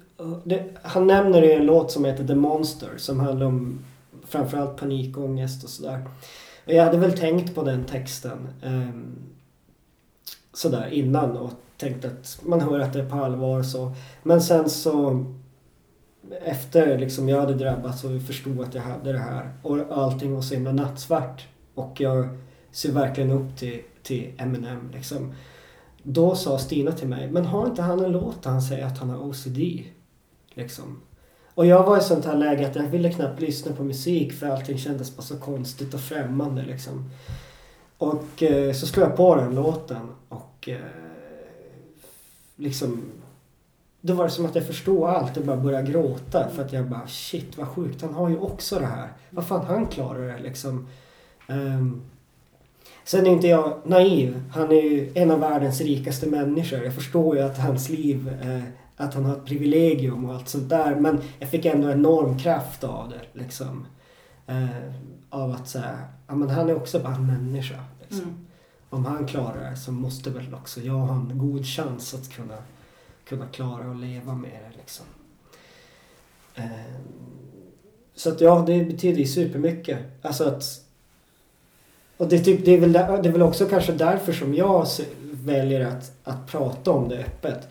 det, 0.45 0.65
han 0.83 1.07
nämner 1.07 1.43
i 1.43 1.53
en 1.53 1.67
låt 1.67 1.91
som 1.91 2.05
heter 2.05 2.27
The 2.27 2.35
Monster 2.35 2.91
som 2.97 3.21
handlar 3.21 3.47
om 3.47 3.85
framförallt 4.29 4.77
panikångest 4.77 5.65
och 5.65 5.71
sådär. 5.71 6.09
Och 6.67 6.73
Jag 6.73 6.85
hade 6.85 6.99
väl 6.99 7.19
tänkt 7.19 7.55
på 7.55 7.63
den 7.63 7.85
texten 7.85 8.49
eh, 8.63 8.91
sådär 10.53 10.89
innan 10.93 11.37
och 11.37 11.51
tänkt 11.77 12.05
att 12.05 12.41
man 12.43 12.61
hör 12.61 12.81
att 12.81 12.93
det 12.93 13.01
är 13.01 13.11
på 13.11 13.17
allvar 13.17 13.63
så. 13.63 13.93
Men 14.23 14.41
sen 14.41 14.71
så 14.71 15.25
efter 16.45 16.99
liksom 16.99 17.29
jag 17.29 17.41
hade 17.41 17.55
drabbats 17.55 18.05
och 18.05 18.23
förstod 18.23 18.61
att 18.61 18.75
jag 18.75 18.83
hade 18.83 19.13
det 19.13 19.19
här 19.19 19.53
och 19.63 19.79
allting 19.91 20.35
var 20.35 20.43
så 20.43 20.55
himla 20.55 20.73
nattsvart 20.73 21.47
och 21.75 22.01
jag 22.01 22.29
ser 22.71 22.93
verkligen 22.93 23.31
upp 23.31 23.57
till, 23.57 23.81
till 24.03 24.33
Eminem 24.39 24.91
liksom. 24.93 25.35
Då 26.03 26.35
sa 26.35 26.59
Stina 26.59 26.93
till 26.93 27.09
mig, 27.09 27.31
men 27.31 27.45
har 27.45 27.67
inte 27.67 27.83
han 27.83 28.05
en 28.05 28.13
låt 28.13 28.43
där 28.43 28.51
han 28.51 28.63
säger 28.63 28.87
att 28.87 28.99
han 28.99 29.11
har 29.11 29.19
OCD? 29.19 29.59
Liksom. 30.49 31.01
Och 31.59 31.67
jag 31.67 31.85
var 31.85 31.99
i 31.99 32.01
sånt 32.01 32.25
här 32.25 32.37
läge 32.37 32.67
att 32.67 32.77
jag 32.77 32.83
ville 32.83 33.13
knappt 33.13 33.41
lyssna 33.41 33.73
på 33.73 33.85
musik 33.85 34.33
för 34.33 34.47
allting 34.47 34.79
kändes 34.79 35.17
bara 35.17 35.23
så 35.23 35.37
konstigt 35.37 35.95
och 35.95 36.01
främmande 36.01 36.63
liksom. 36.63 37.11
Och 37.99 38.43
eh, 38.43 38.73
så 38.73 38.87
slog 38.87 39.07
jag 39.07 39.17
på 39.17 39.35
den 39.35 39.55
låten 39.55 40.09
och 40.29 40.69
eh, 40.69 40.79
liksom 42.57 43.03
då 44.01 44.15
var 44.15 44.25
det 44.25 44.31
som 44.31 44.47
att 44.47 44.55
jag 44.55 44.67
förstod 44.67 45.05
allt 45.05 45.37
och 45.37 45.45
bara 45.45 45.57
började 45.57 45.93
gråta 45.93 46.49
för 46.49 46.65
att 46.65 46.73
jag 46.73 46.87
bara 46.87 47.07
shit 47.07 47.59
vad 47.59 47.69
sjukt, 47.69 48.03
han 48.03 48.15
har 48.15 48.29
ju 48.29 48.39
också 48.39 48.79
det 48.79 48.87
här. 48.87 49.09
Vad 49.31 49.47
fan 49.47 49.67
han 49.67 49.87
klarar 49.87 50.27
det 50.27 50.39
liksom. 50.43 50.87
Um, 51.49 52.03
sen 53.05 53.27
är 53.27 53.31
inte 53.31 53.47
jag 53.49 53.79
naiv. 53.85 54.43
Han 54.51 54.73
är 54.73 54.83
ju 54.83 55.13
en 55.15 55.31
av 55.31 55.41
världens 55.41 55.81
rikaste 55.81 56.27
människor. 56.27 56.85
Jag 56.85 56.95
förstår 56.95 57.37
ju 57.37 57.43
att 57.43 57.59
hans 57.59 57.89
liv 57.89 58.29
eh, 58.43 58.63
att 58.99 59.15
han 59.15 59.25
har 59.25 59.37
ett 59.37 59.45
privilegium 59.45 60.25
och 60.25 60.35
allt 60.35 60.49
sånt 60.49 60.69
där. 60.69 60.95
Men 60.95 61.21
jag 61.39 61.51
fick 61.51 61.65
ändå 61.65 61.91
enorm 61.91 62.39
kraft 62.39 62.85
av 62.85 63.09
det. 63.09 63.41
Liksom. 63.41 63.87
Eh, 64.47 64.93
av 65.31 65.51
att 65.51 65.69
säga, 65.69 65.99
ja 66.27 66.35
men 66.35 66.51
han 66.51 66.69
är 66.69 66.77
också 66.77 67.01
bara 67.01 67.15
en 67.15 67.27
människa. 67.27 67.85
Liksom. 68.01 68.23
Mm. 68.23 68.47
Om 68.91 69.05
han 69.05 69.27
klarar 69.27 69.71
det 69.71 69.77
så 69.77 69.93
måste 69.93 70.31
väl 70.31 70.55
också 70.55 70.81
jag 70.81 70.95
ha 70.95 71.15
en 71.15 71.39
god 71.39 71.67
chans 71.67 72.15
att 72.15 72.33
kunna, 72.33 72.57
kunna 73.25 73.47
klara 73.47 73.89
och 73.89 73.97
leva 73.97 74.35
med 74.35 74.51
det. 74.51 74.79
Liksom. 74.79 75.07
Eh, 76.55 76.65
så 78.15 78.29
att 78.29 78.41
ja, 78.41 78.65
det 78.67 78.85
betyder 78.85 79.19
ju 79.19 79.27
supermycket. 79.27 79.99
Alltså 80.23 80.45
att 80.45 80.89
och 82.17 82.29
det, 82.29 82.39
typ, 82.39 82.65
det, 82.65 82.75
är 82.75 82.81
väl, 82.81 82.93
det 82.93 83.29
är 83.29 83.33
väl 83.33 83.43
också 83.43 83.67
kanske 83.67 83.93
därför 83.93 84.33
som 84.33 84.55
jag 84.55 84.87
väljer 85.21 85.87
att, 85.87 86.13
att 86.25 86.47
prata 86.47 86.91
om 86.91 87.09
det 87.09 87.19
öppet. 87.19 87.69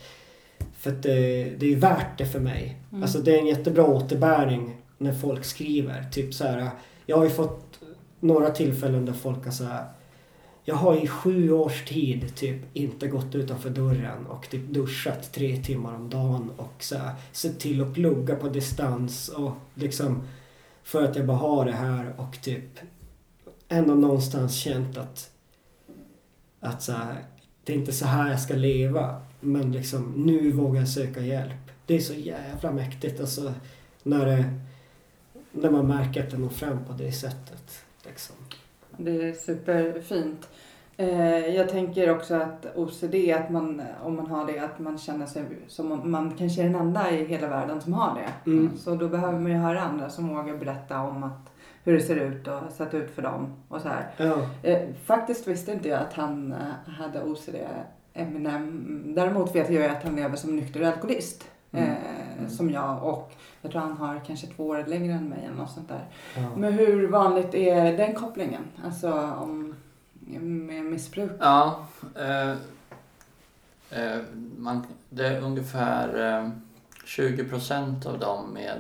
För 0.78 0.92
att 0.92 1.04
det, 1.04 1.44
det 1.58 1.74
är 1.74 1.76
värt 1.76 2.18
det 2.18 2.26
för 2.26 2.40
mig. 2.40 2.78
Mm. 2.92 3.04
Alltså 3.04 3.20
det 3.20 3.36
är 3.36 3.40
en 3.40 3.48
jättebra 3.48 3.86
återbäring 3.86 4.78
när 4.98 5.14
folk 5.14 5.46
skriver. 5.46 6.04
Typ 6.12 6.34
så 6.34 6.44
här, 6.44 6.70
jag 7.06 7.18
har 7.18 7.24
ju 7.24 7.30
fått 7.30 7.80
några 8.20 8.50
tillfällen 8.50 9.06
där 9.06 9.14
folk 9.14 9.46
har 9.46 9.52
så 9.52 9.64
här, 9.64 9.86
jag 10.64 10.76
har 10.76 11.04
i 11.04 11.08
sju 11.08 11.52
års 11.52 11.86
tid 11.86 12.36
typ 12.36 12.62
inte 12.74 13.08
gått 13.08 13.36
utanför 13.36 13.70
dörren 13.70 14.26
och 14.26 14.50
typ 14.50 14.68
duschat 14.68 15.34
tre 15.34 15.58
timmar 15.58 15.96
om 15.96 16.10
dagen 16.10 16.52
och 16.58 16.84
så 16.84 16.98
här, 16.98 17.16
sett 17.32 17.60
till 17.60 17.82
att 17.82 17.94
plugga 17.94 18.36
på 18.36 18.50
distans 18.50 19.30
och 19.30 19.52
liksom 19.74 20.22
för 20.84 21.04
att 21.04 21.16
jag 21.16 21.26
bara 21.26 21.38
har 21.38 21.66
det 21.66 21.72
här 21.72 22.14
och 22.18 22.42
typ 22.42 22.80
ändå 23.70 23.96
någonstans 23.96 24.56
känt 24.56 24.98
att 24.98 25.32
att 26.60 26.82
så 26.82 26.92
här, 26.92 27.26
det 27.64 27.74
är 27.74 27.78
inte 27.78 27.94
så 27.94 28.06
här 28.06 28.30
jag 28.30 28.40
ska 28.40 28.54
leva. 28.54 29.22
Men 29.48 29.72
liksom, 29.72 30.14
nu 30.16 30.52
vågar 30.52 30.80
jag 30.80 30.90
söka 30.90 31.20
hjälp. 31.20 31.72
Det 31.86 31.96
är 31.96 32.00
så 32.00 32.14
jävla 32.14 32.72
mäktigt 32.72 33.20
alltså. 33.20 33.54
När, 34.04 34.26
det, 34.26 34.44
när 35.52 35.72
man 35.72 35.88
märker 35.88 36.24
att 36.24 36.32
det 36.32 36.38
når 36.38 36.50
fram 36.50 36.86
på 36.86 36.94
det 36.94 37.12
sättet. 37.12 37.86
Liksom. 38.06 38.36
Det 38.98 39.30
är 39.30 39.34
superfint. 39.34 40.50
Eh, 40.98 41.48
jag 41.56 41.70
tänker 41.70 42.10
också 42.16 42.36
att 42.36 42.66
OCD, 42.76 43.16
att 43.36 43.50
man, 43.50 43.82
om 44.04 44.16
man 44.16 44.28
har 44.28 44.46
det, 44.46 44.60
att 44.60 44.80
man 44.80 44.98
känner 44.98 45.26
sig 45.26 45.44
som 45.68 45.92
om 45.92 46.12
man 46.12 46.38
kanske 46.38 46.62
är 46.62 46.66
den 46.66 46.76
enda 46.76 47.12
i 47.12 47.26
hela 47.26 47.48
världen 47.48 47.82
som 47.82 47.94
har 47.94 48.16
det. 48.16 48.52
Mm. 48.52 48.78
Så 48.78 48.96
då 48.96 49.08
behöver 49.08 49.40
man 49.40 49.52
ju 49.52 49.58
höra 49.58 49.82
andra 49.82 50.10
som 50.10 50.28
vågar 50.28 50.58
berätta 50.58 51.02
om 51.02 51.24
att 51.24 51.52
hur 51.84 51.94
det 51.94 52.02
ser 52.02 52.16
ut 52.16 52.48
och 52.48 52.72
sett 52.72 52.94
ut 52.94 53.12
för 53.12 53.22
dem 53.22 53.54
och 53.68 53.82
så 53.82 53.88
här. 53.88 54.12
Ja. 54.18 54.38
Eh, 54.64 54.90
faktiskt 55.06 55.48
visste 55.48 55.72
inte 55.72 55.90
jag 55.90 56.02
att 56.02 56.14
han 56.14 56.52
eh, 56.52 56.92
hade 56.94 57.24
OCD 57.24 57.56
Eminem. 58.18 59.04
Däremot 59.16 59.56
vet 59.56 59.70
jag 59.70 59.84
ju 59.84 59.90
att 59.90 60.04
han 60.04 60.16
lever 60.16 60.36
som 60.36 60.56
nykter 60.56 60.82
alkoholist. 60.82 61.48
Mm. 61.72 61.90
Eh, 61.90 62.48
som 62.50 62.70
jag 62.70 63.04
och 63.04 63.32
jag 63.62 63.72
tror 63.72 63.82
han 63.82 63.98
har 63.98 64.22
kanske 64.28 64.48
två 64.48 64.68
år 64.68 64.86
längre 64.88 65.14
än 65.14 65.30
mig 65.30 65.46
eller 65.46 65.56
något 65.56 65.72
sånt 65.72 65.90
där. 65.90 66.06
Ja. 66.36 66.56
Men 66.56 66.74
hur 66.74 67.08
vanligt 67.08 67.54
är 67.54 67.98
den 67.98 68.16
kopplingen? 68.16 68.64
Alltså 68.86 69.12
om, 69.22 69.76
med 70.68 70.86
missbruk? 70.86 71.32
Ja. 71.40 71.88
Eh, 72.16 72.52
eh, 73.90 74.22
man, 74.58 74.86
det 75.10 75.28
är 75.28 75.42
ungefär 75.42 76.38
eh, 76.38 76.50
20 77.06 77.44
procent 77.44 78.06
av 78.06 78.20
dem 78.20 78.50
med 78.54 78.80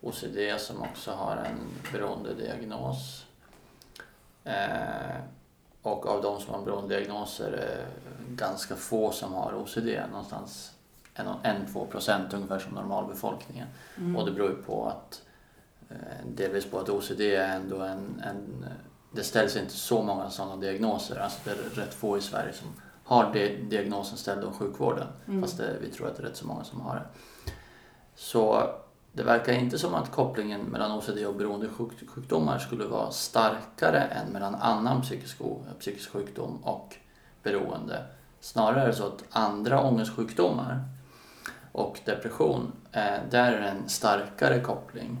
OCD 0.00 0.38
som 0.58 0.82
också 0.82 1.10
har 1.10 1.36
en 1.36 1.92
beroendediagnos. 1.92 3.26
Eh, 4.44 5.16
och 5.86 6.06
av 6.06 6.22
de 6.22 6.40
som 6.40 6.54
har 6.54 6.62
beroendediagnoser 6.62 7.52
är 7.52 7.56
det 7.56 7.86
ganska 8.34 8.76
få 8.76 9.10
som 9.12 9.34
har 9.34 9.54
OCD. 9.54 10.00
Någonstans 10.10 10.72
1-2 11.14 11.86
procent 11.86 12.34
ungefär 12.34 12.58
som 12.58 12.72
normalbefolkningen. 12.72 13.66
Mm. 13.96 14.16
Och 14.16 14.26
det 14.26 14.32
beror 14.32 14.50
ju 14.50 14.56
på 14.56 14.86
att 14.86 15.22
eh, 15.88 16.26
delvis 16.34 16.70
på 16.70 16.78
att 16.78 16.88
OCD 16.88 17.20
är 17.20 17.56
ändå 17.56 17.80
en, 17.80 18.22
en 18.26 18.66
det 19.12 19.22
ställs 19.22 19.56
inte 19.56 19.72
så 19.72 20.02
många 20.02 20.30
sådana 20.30 20.56
diagnoser. 20.56 21.16
Alltså 21.16 21.40
det 21.44 21.50
är 21.50 21.84
rätt 21.84 21.94
få 21.94 22.18
i 22.18 22.20
Sverige 22.20 22.52
som 22.52 22.68
har 23.04 23.32
diagnosen 23.70 24.18
ställd 24.18 24.44
av 24.44 24.52
sjukvården. 24.52 25.06
Mm. 25.26 25.42
Fast 25.42 25.58
det, 25.58 25.76
vi 25.80 25.90
tror 25.90 26.08
att 26.08 26.16
det 26.16 26.22
är 26.22 26.26
rätt 26.26 26.36
så 26.36 26.46
många 26.46 26.64
som 26.64 26.80
har 26.80 26.94
det. 26.94 27.06
Så 28.14 28.70
det 29.16 29.22
verkar 29.22 29.52
inte 29.52 29.78
som 29.78 29.94
att 29.94 30.10
kopplingen 30.10 30.60
mellan 30.60 30.92
OCD 30.92 31.26
och 31.26 31.34
beroendesjukdomar 31.34 32.58
skulle 32.58 32.84
vara 32.84 33.10
starkare 33.10 34.00
än 34.00 34.32
mellan 34.32 34.54
annan 34.54 35.02
psykisk, 35.02 35.38
psykisk 35.80 36.10
sjukdom 36.10 36.58
och 36.62 36.96
beroende. 37.42 38.04
Snarare 38.40 38.82
är 38.82 38.86
det 38.86 38.92
så 38.92 39.06
att 39.06 39.24
andra 39.30 39.80
ångestsjukdomar 39.80 40.84
och 41.72 42.00
depression, 42.04 42.72
eh, 42.92 43.16
där 43.30 43.52
är 43.52 43.60
det 43.60 43.68
en 43.68 43.88
starkare 43.88 44.60
koppling. 44.60 45.18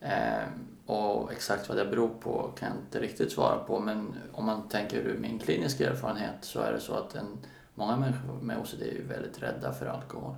Eh, 0.00 0.44
och 0.86 1.32
exakt 1.32 1.68
vad 1.68 1.78
det 1.78 1.84
beror 1.84 2.10
på 2.20 2.50
kan 2.58 2.68
jag 2.68 2.78
inte 2.78 3.00
riktigt 3.00 3.32
svara 3.32 3.58
på 3.58 3.78
men 3.78 4.14
om 4.32 4.46
man 4.46 4.68
tänker 4.68 4.96
ur 4.96 5.18
min 5.18 5.38
kliniska 5.38 5.90
erfarenhet 5.90 6.36
så 6.40 6.60
är 6.60 6.72
det 6.72 6.80
så 6.80 6.94
att 6.94 7.14
en, 7.14 7.38
många 7.74 7.96
människor 7.96 8.40
med 8.42 8.58
OCD 8.58 8.82
är 8.82 9.02
väldigt 9.08 9.42
rädda 9.42 9.72
för 9.72 9.86
alkohol 9.86 10.34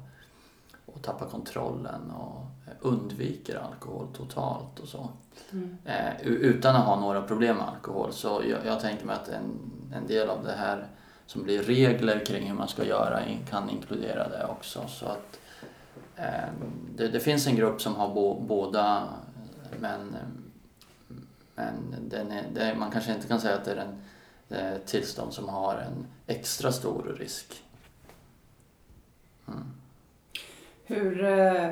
och 0.94 1.02
tappar 1.02 1.26
kontrollen 1.26 2.10
och 2.10 2.40
eh, 2.66 2.72
undviker 2.80 3.56
alkohol 3.56 4.06
totalt 4.12 4.78
och 4.78 4.88
så. 4.88 5.08
Mm. 5.52 5.76
Eh, 5.84 6.26
utan 6.26 6.76
att 6.76 6.86
ha 6.86 7.00
några 7.00 7.22
problem 7.22 7.56
med 7.56 7.68
alkohol. 7.68 8.12
Så 8.12 8.42
jag, 8.48 8.66
jag 8.66 8.80
tänker 8.80 9.06
mig 9.06 9.16
att 9.16 9.28
en, 9.28 9.72
en 9.94 10.06
del 10.06 10.30
av 10.30 10.44
det 10.44 10.52
här 10.52 10.86
som 11.26 11.42
blir 11.42 11.62
regler 11.62 12.24
kring 12.26 12.48
hur 12.48 12.54
man 12.54 12.68
ska 12.68 12.84
göra 12.84 13.20
kan 13.50 13.70
inkludera 13.70 14.28
det 14.28 14.46
också. 14.46 14.84
Så 14.88 15.06
att 15.06 15.38
eh, 16.16 16.50
det, 16.96 17.08
det 17.08 17.20
finns 17.20 17.46
en 17.46 17.56
grupp 17.56 17.80
som 17.80 17.94
har 17.94 18.14
bo, 18.14 18.40
båda 18.40 19.08
men, 19.80 20.16
men 21.54 21.74
den 22.08 22.30
är, 22.30 22.44
det, 22.54 22.74
man 22.78 22.90
kanske 22.90 23.14
inte 23.14 23.28
kan 23.28 23.40
säga 23.40 23.54
att 23.54 23.64
det 23.64 23.72
är 23.72 23.76
en 23.76 24.80
tillstånd 24.86 25.32
som 25.32 25.48
har 25.48 25.76
en 25.76 26.06
extra 26.26 26.72
stor 26.72 27.16
risk. 27.18 27.62
Mm. 29.48 29.81
Hur, 30.94 31.24
eh, 31.24 31.70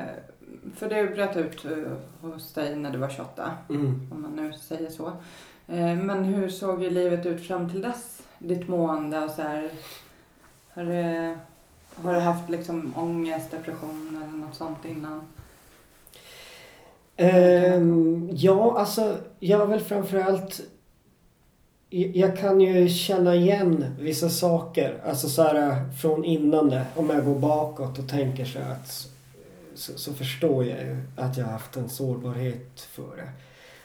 för 0.77 0.89
det 0.89 1.15
bröt 1.15 1.37
ut 1.37 1.65
eh, 1.65 1.71
hos 2.21 2.53
dig 2.53 2.77
när 2.77 2.91
du 2.91 2.99
var 2.99 3.09
28, 3.09 3.53
Mm. 3.69 4.09
om 4.13 4.23
man 4.23 4.37
nu 4.37 4.53
säger 4.53 4.91
så. 4.91 5.07
Eh, 5.69 5.97
Men 5.97 6.25
hur 6.25 6.49
såg 6.49 6.83
ju 6.83 6.91
livet 6.91 7.27
ut 7.27 7.47
fram 7.47 7.71
till 7.71 7.81
dess? 7.83 8.23
Ditt 8.39 8.69
mående 8.69 9.25
och 9.25 9.31
så 9.31 9.43
här. 9.43 9.71
Har 10.75 10.85
du, 10.85 11.35
har 12.03 12.15
du 12.15 12.21
haft 12.21 12.51
liksom 12.51 12.95
ångest, 12.97 13.51
depression 13.51 14.17
eller 14.25 14.39
något 14.39 14.55
sånt 14.55 14.85
innan? 14.85 15.23
Ehm, 17.17 18.29
ja, 18.33 18.79
alltså 18.79 19.17
jag 19.39 19.59
har 19.59 19.67
väl 19.67 19.81
framförallt 19.81 20.61
jag 21.91 22.39
kan 22.39 22.61
ju 22.61 22.89
känna 22.89 23.35
igen 23.35 23.97
vissa 23.99 24.29
saker, 24.29 25.01
alltså 25.07 25.29
så 25.29 25.43
här 25.43 25.71
eh, 25.71 25.93
från 25.93 26.25
innan 26.25 26.69
det. 26.69 26.87
Om 26.97 27.11
jag 27.11 27.25
går 27.25 27.39
bakåt 27.39 27.99
och 27.99 28.09
tänker 28.09 28.45
så 28.45 28.59
att 28.59 29.09
så, 29.75 29.99
så 29.99 30.15
förstår 30.15 30.65
jag 30.65 30.79
ju 30.79 30.97
att 31.17 31.37
jag 31.37 31.45
har 31.45 31.53
haft 31.53 31.77
en 31.77 31.89
sårbarhet 31.89 32.81
för 32.81 33.17
det. 33.17 33.29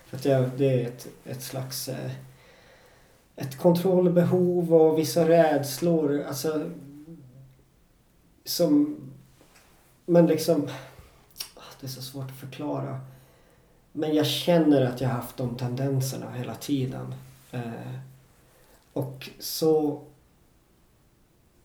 För 0.05 0.17
att 0.17 0.25
jag, 0.25 0.49
det 0.57 0.81
är 0.81 0.87
ett, 0.87 1.07
ett 1.25 1.41
slags 1.41 1.89
eh, 1.89 2.11
ett 3.35 3.57
kontrollbehov 3.57 4.73
och 4.73 4.99
vissa 4.99 5.29
rädslor, 5.29 6.23
alltså 6.27 6.71
som 8.45 8.97
men 10.05 10.27
liksom 10.27 10.67
ah, 11.55 11.73
det 11.79 11.87
är 11.87 11.89
så 11.89 12.01
svårt 12.01 12.31
att 12.31 12.37
förklara. 12.37 12.99
Men 13.91 14.15
jag 14.15 14.25
känner 14.25 14.81
att 14.81 15.01
jag 15.01 15.09
har 15.09 15.15
haft 15.15 15.37
de 15.37 15.55
tendenserna 15.55 16.31
hela 16.31 16.55
tiden. 16.55 17.13
Eh, 17.55 17.99
och 18.93 19.29
så... 19.39 20.01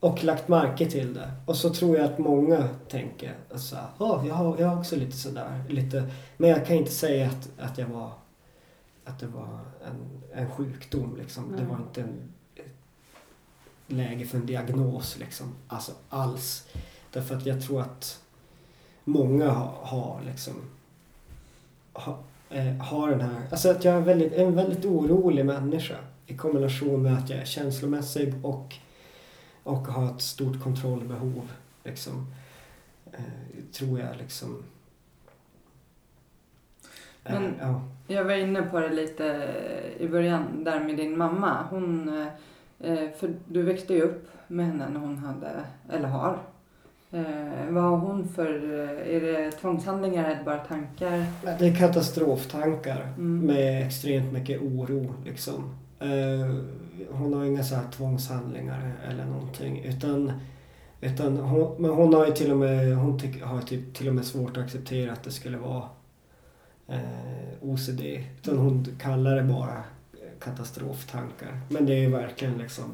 Och 0.00 0.24
lagt 0.24 0.48
märke 0.48 0.90
till 0.90 1.14
det. 1.14 1.32
Och 1.46 1.56
så 1.56 1.74
tror 1.74 1.96
jag 1.96 2.04
att 2.04 2.18
många 2.18 2.68
tänker 2.88 3.36
alltså, 3.52 3.76
oh, 3.98 4.26
jag, 4.26 4.34
har, 4.34 4.58
jag 4.58 4.68
har 4.68 4.78
också 4.78 4.96
lite 4.96 5.16
sådär. 5.16 5.64
Lite, 5.68 6.10
men 6.36 6.50
jag 6.50 6.66
kan 6.66 6.76
inte 6.76 6.90
säga 6.90 7.28
att, 7.28 7.50
att 7.58 7.78
jag 7.78 7.86
var... 7.86 8.12
Att 9.04 9.20
det 9.20 9.26
var 9.26 9.58
en, 9.86 10.22
en 10.32 10.50
sjukdom 10.50 11.16
liksom. 11.16 11.56
Det 11.56 11.64
var 11.64 11.76
inte 11.76 12.00
en, 12.02 12.32
ett 12.54 12.64
läge 13.86 14.26
för 14.26 14.38
en 14.38 14.46
diagnos 14.46 15.18
liksom. 15.18 15.54
Alltså 15.68 15.92
alls. 16.08 16.68
Därför 17.12 17.36
att 17.36 17.46
jag 17.46 17.62
tror 17.62 17.80
att 17.80 18.20
många 19.04 19.50
har, 19.50 19.72
har 19.82 20.22
liksom 20.26 20.54
ha, 21.92 22.18
eh, 22.50 22.76
har 22.76 23.10
den 23.10 23.20
här, 23.20 23.42
alltså 23.50 23.70
att 23.70 23.84
jag 23.84 23.94
är 23.94 24.00
väldigt, 24.00 24.32
en 24.32 24.54
väldigt 24.54 24.84
orolig 24.84 25.46
människa 25.46 25.96
i 26.26 26.36
kombination 26.36 27.02
med 27.02 27.14
att 27.18 27.30
jag 27.30 27.38
är 27.38 27.44
känslomässig 27.44 28.34
och, 28.44 28.74
och 29.62 29.78
har 29.86 30.10
ett 30.14 30.20
stort 30.22 30.62
kontrollbehov. 30.62 31.52
Liksom, 31.84 32.26
eh, 33.12 33.20
tror 33.72 34.00
jag 34.00 34.16
liksom. 34.18 34.62
Eh, 37.24 37.40
Men- 37.40 37.54
ja. 37.60 37.82
Jag 38.06 38.24
var 38.24 38.34
inne 38.34 38.62
på 38.62 38.80
det 38.80 38.88
lite 38.88 39.54
i 39.98 40.08
början 40.08 40.64
där 40.64 40.80
med 40.80 40.96
din 40.96 41.18
mamma. 41.18 41.66
Hon, 41.70 42.08
eh, 42.80 43.10
för 43.18 43.34
du 43.48 43.62
växte 43.62 43.94
ju 43.94 44.02
upp 44.02 44.28
med 44.48 44.66
henne 44.66 44.88
när 44.88 45.00
hon 45.00 45.16
hade, 45.18 45.64
eller 45.90 46.08
har. 46.08 46.38
Eh, 47.12 47.66
vad 47.70 47.82
har 47.82 47.96
hon 47.96 48.28
för, 48.28 48.54
eh, 48.54 49.16
är 49.16 49.20
det 49.20 49.50
tvångshandlingar 49.50 50.30
eller 50.30 50.44
bara 50.44 50.58
tankar? 50.58 51.24
Det 51.58 51.66
är 51.66 51.74
katastroftankar 51.76 53.00
Mm. 53.16 53.38
med 53.46 53.86
extremt 53.86 54.32
mycket 54.32 54.62
oro. 54.62 55.14
Liksom. 55.24 55.74
Eh, 56.00 56.54
hon 57.10 57.34
har 57.34 57.44
inga 57.44 57.62
så 57.64 57.74
här 57.74 57.84
tvångshandlingar 57.96 58.92
eller 59.08 59.24
någonting. 59.24 59.84
Utan, 59.84 60.32
utan 61.00 61.36
hon, 61.36 61.82
men 61.82 61.90
hon 61.90 62.14
har 62.14 62.26
ju 62.26 62.32
till 62.32 62.50
och 62.50 62.56
med, 62.56 62.96
hon 62.96 63.18
tyck, 63.20 63.42
har 63.42 63.60
typ 63.60 63.94
till 63.94 64.08
och 64.08 64.14
med 64.14 64.24
svårt 64.24 64.56
att 64.56 64.64
acceptera 64.64 65.12
att 65.12 65.22
det 65.24 65.30
skulle 65.30 65.58
vara 65.58 65.82
eh, 66.88 66.98
OCD. 67.62 68.00
Utan 68.42 68.58
hon 68.58 68.86
kallar 69.00 69.36
det 69.36 69.42
bara 69.42 69.84
katastroftankar. 70.40 71.60
Men 71.68 71.86
det 71.86 71.92
är 71.92 71.98
ju 72.00 72.10
verkligen 72.10 72.58
liksom 72.58 72.84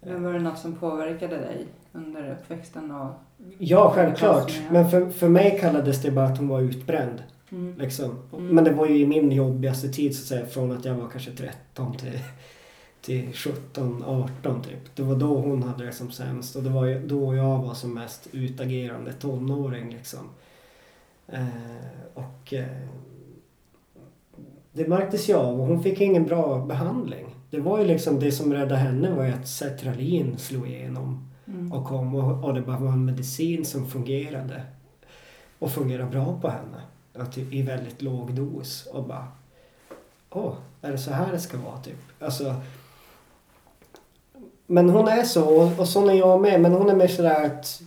Men 0.00 0.22
var 0.22 0.32
det 0.32 0.38
något 0.40 0.58
som 0.58 0.74
påverkade 0.76 1.36
dig 1.36 1.66
under 1.92 2.30
uppväxten? 2.32 2.90
Och, 2.90 3.10
Ja, 3.58 3.92
självklart. 3.94 4.60
Men 4.70 4.90
för, 4.90 5.10
för 5.10 5.28
mig 5.28 5.58
kallades 5.60 6.02
det 6.02 6.10
bara 6.10 6.26
att 6.26 6.38
hon 6.38 6.48
var 6.48 6.60
utbränd. 6.60 7.22
mm. 7.50 7.78
Liksom. 7.78 8.18
Mm. 8.32 8.46
Men 8.46 8.64
det 8.64 8.72
var 8.72 8.86
ju 8.86 8.98
i 8.98 9.06
min 9.06 9.32
jobbigaste 9.32 9.88
tid 9.88 10.16
så 10.16 10.22
att 10.22 10.26
säga. 10.28 10.46
Från 10.46 10.72
att 10.72 10.84
jag 10.84 10.94
var 10.94 11.08
kanske 11.08 11.30
13 11.30 11.96
till, 11.96 12.18
till 13.00 13.32
17, 13.34 14.04
18 14.06 14.62
typ. 14.62 14.96
Det 14.96 15.02
var 15.02 15.16
då 15.16 15.36
hon 15.36 15.62
hade 15.62 15.86
det 15.86 15.92
som 15.92 16.10
sämst. 16.10 16.56
Och 16.56 16.62
det 16.62 16.70
var 16.70 17.06
då 17.06 17.34
jag 17.34 17.58
var 17.58 17.74
som 17.74 17.94
mest 17.94 18.28
utagerande 18.32 19.12
tonåring 19.12 19.90
liksom. 19.90 20.28
Eh, 21.28 21.44
och 22.14 22.54
eh, 22.54 22.64
det 24.72 24.88
märktes 24.88 25.28
ju 25.28 25.34
av 25.34 25.60
och 25.60 25.66
hon 25.66 25.82
fick 25.82 26.00
ingen 26.00 26.24
bra 26.24 26.58
behandling. 26.66 27.26
Det 27.50 27.60
var 27.60 27.78
ju 27.78 27.84
liksom 27.86 28.20
det 28.20 28.32
som 28.32 28.52
räddade 28.52 28.76
henne 28.76 29.14
var 29.14 29.24
ju 29.24 29.32
att 29.32 29.48
Sertralin 29.48 30.34
slog 30.38 30.68
igenom 30.68 31.29
Mm. 31.52 31.72
och 31.72 31.84
kom 31.86 32.14
och, 32.14 32.44
och 32.44 32.54
det 32.54 32.60
bara 32.60 32.78
var 32.78 32.92
en 32.92 33.04
medicin 33.04 33.64
som 33.64 33.86
fungerade. 33.86 34.62
Och 35.58 35.70
fungerade 35.70 36.10
bra 36.10 36.40
på 36.40 36.48
henne. 36.48 36.82
Och 37.12 37.32
typ 37.32 37.52
i 37.52 37.62
väldigt 37.62 38.02
låg 38.02 38.34
dos. 38.34 38.86
Och 38.86 39.04
bara... 39.04 39.28
Åh, 40.30 40.54
är 40.82 40.92
det 40.92 40.98
så 40.98 41.10
här 41.10 41.32
det 41.32 41.38
ska 41.38 41.58
vara 41.58 41.78
typ? 41.78 41.98
Alltså... 42.20 42.54
Men 44.66 44.90
hon 44.90 45.08
är 45.08 45.22
så 45.22 45.48
och, 45.48 45.78
och 45.78 45.88
sån 45.88 46.10
är 46.10 46.14
jag 46.14 46.40
med. 46.40 46.60
Men 46.60 46.72
hon 46.72 46.90
är 46.90 46.94
mer 46.94 47.08
sådär 47.08 47.46
att... 47.46 47.82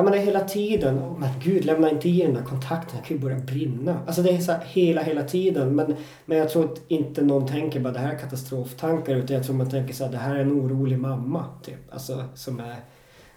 Jag 0.00 0.04
menar 0.04 0.18
hela 0.18 0.40
tiden. 0.40 0.98
Oh, 0.98 1.18
men 1.18 1.28
gud, 1.42 1.64
lämna 1.64 1.90
inte 1.90 2.08
i 2.08 2.22
den 2.22 2.34
där 2.34 2.42
kontakten. 2.42 2.96
Jag 2.96 3.04
kan 3.04 3.16
ju 3.16 3.22
börja 3.22 3.38
brinna. 3.38 4.00
Alltså 4.06 4.22
det 4.22 4.30
är 4.30 4.38
så 4.38 4.52
här 4.52 4.64
hela, 4.64 5.02
hela 5.02 5.22
tiden. 5.22 5.74
Men, 5.74 5.96
men 6.24 6.38
jag 6.38 6.50
tror 6.50 6.64
att 6.64 6.80
inte 6.88 7.22
någon 7.22 7.48
tänker 7.48 7.80
bara 7.80 7.92
det 7.92 7.98
här 7.98 8.14
är 8.14 8.18
katastroftankar. 8.18 9.14
Utan 9.14 9.36
jag 9.36 9.46
tror 9.46 9.56
man 9.56 9.70
tänker 9.70 9.94
så 9.94 10.04
här, 10.04 10.12
det 10.12 10.18
här 10.18 10.34
är 10.34 10.40
en 10.40 10.52
orolig 10.52 10.98
mamma. 10.98 11.44
Typ. 11.62 11.92
Alltså 11.92 12.24
som 12.34 12.60
är 12.60 12.76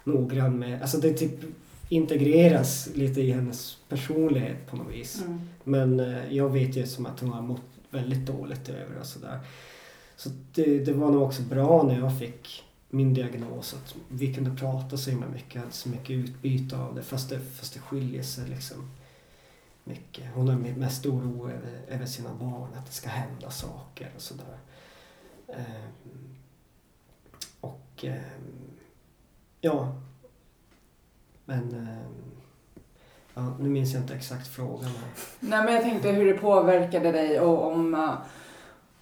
noggrann 0.03 0.59
med... 0.59 0.81
Alltså 0.81 0.97
det 0.97 1.13
typ 1.13 1.31
integreras 1.89 2.89
lite 2.95 3.21
i 3.21 3.31
hennes 3.31 3.77
personlighet 3.89 4.67
på 4.69 4.75
något 4.75 4.93
vis. 4.93 5.21
Mm. 5.25 5.41
Men 5.63 5.99
eh, 5.99 6.33
jag 6.35 6.49
vet 6.49 6.77
ju 6.77 6.85
som 6.85 7.05
att 7.05 7.19
hon 7.19 7.29
har 7.29 7.41
mått 7.41 7.61
väldigt 7.89 8.25
dåligt 8.25 8.69
över 8.69 8.99
och 8.99 9.05
sådär. 9.05 9.39
Så 10.15 10.29
det, 10.53 10.79
det 10.79 10.93
var 10.93 11.11
nog 11.11 11.23
också 11.23 11.41
bra 11.41 11.83
när 11.83 11.99
jag 11.99 12.19
fick 12.19 12.63
min 12.93 13.13
diagnos 13.13 13.73
att 13.73 13.95
vi 14.07 14.33
kunde 14.33 14.55
prata 14.55 14.97
så 14.97 15.09
himla 15.09 15.27
mycket, 15.27 15.61
hade 15.61 15.73
så 15.73 15.89
mycket 15.89 16.09
utbyte 16.09 16.77
av 16.77 16.95
det 16.95 17.03
fast 17.03 17.29
det, 17.29 17.39
fast 17.39 17.73
det 17.73 17.79
skiljer 17.79 18.23
sig 18.23 18.49
liksom 18.49 18.91
mycket. 19.83 20.25
Hon 20.33 20.47
har 20.47 20.55
mest 20.55 21.05
oro 21.05 21.49
över, 21.49 21.81
över 21.87 22.05
sina 22.05 22.33
barn, 22.33 22.69
att 22.77 22.85
det 22.85 22.91
ska 22.91 23.09
hända 23.09 23.49
saker 23.49 24.11
och 24.15 24.21
sådär. 24.21 24.57
Ehm, 25.47 26.35
och 27.61 28.03
ehm, 28.03 28.71
ja. 29.61 30.01
Men 31.45 31.73
ehm, 31.73 32.31
ja, 33.33 33.57
nu 33.59 33.69
minns 33.69 33.93
jag 33.93 34.03
inte 34.03 34.15
exakt 34.15 34.47
frågan 34.47 34.85
här. 34.85 35.09
Nej 35.39 35.63
men 35.65 35.73
jag 35.73 35.83
tänkte 35.83 36.11
hur 36.11 36.33
det 36.33 36.39
påverkade 36.39 37.11
dig 37.11 37.39
och 37.39 37.71
om, 37.71 37.93
eh, 37.93 38.13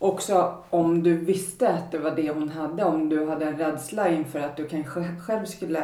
också 0.02 0.56
om 0.70 1.04
du 1.04 1.18
visste 1.18 1.70
att 1.70 1.92
det 1.92 1.98
var 1.98 2.12
det 2.12 2.30
hon 2.30 2.50
hade, 2.50 2.84
om 2.84 3.10
du 3.10 3.30
hade 3.30 3.46
en 3.46 3.58
rädsla 3.58 4.10
inför 4.10 4.40
att 4.40 4.58
du 4.58 4.68
kanske 4.68 5.16
själv 5.22 5.46
skulle 5.46 5.84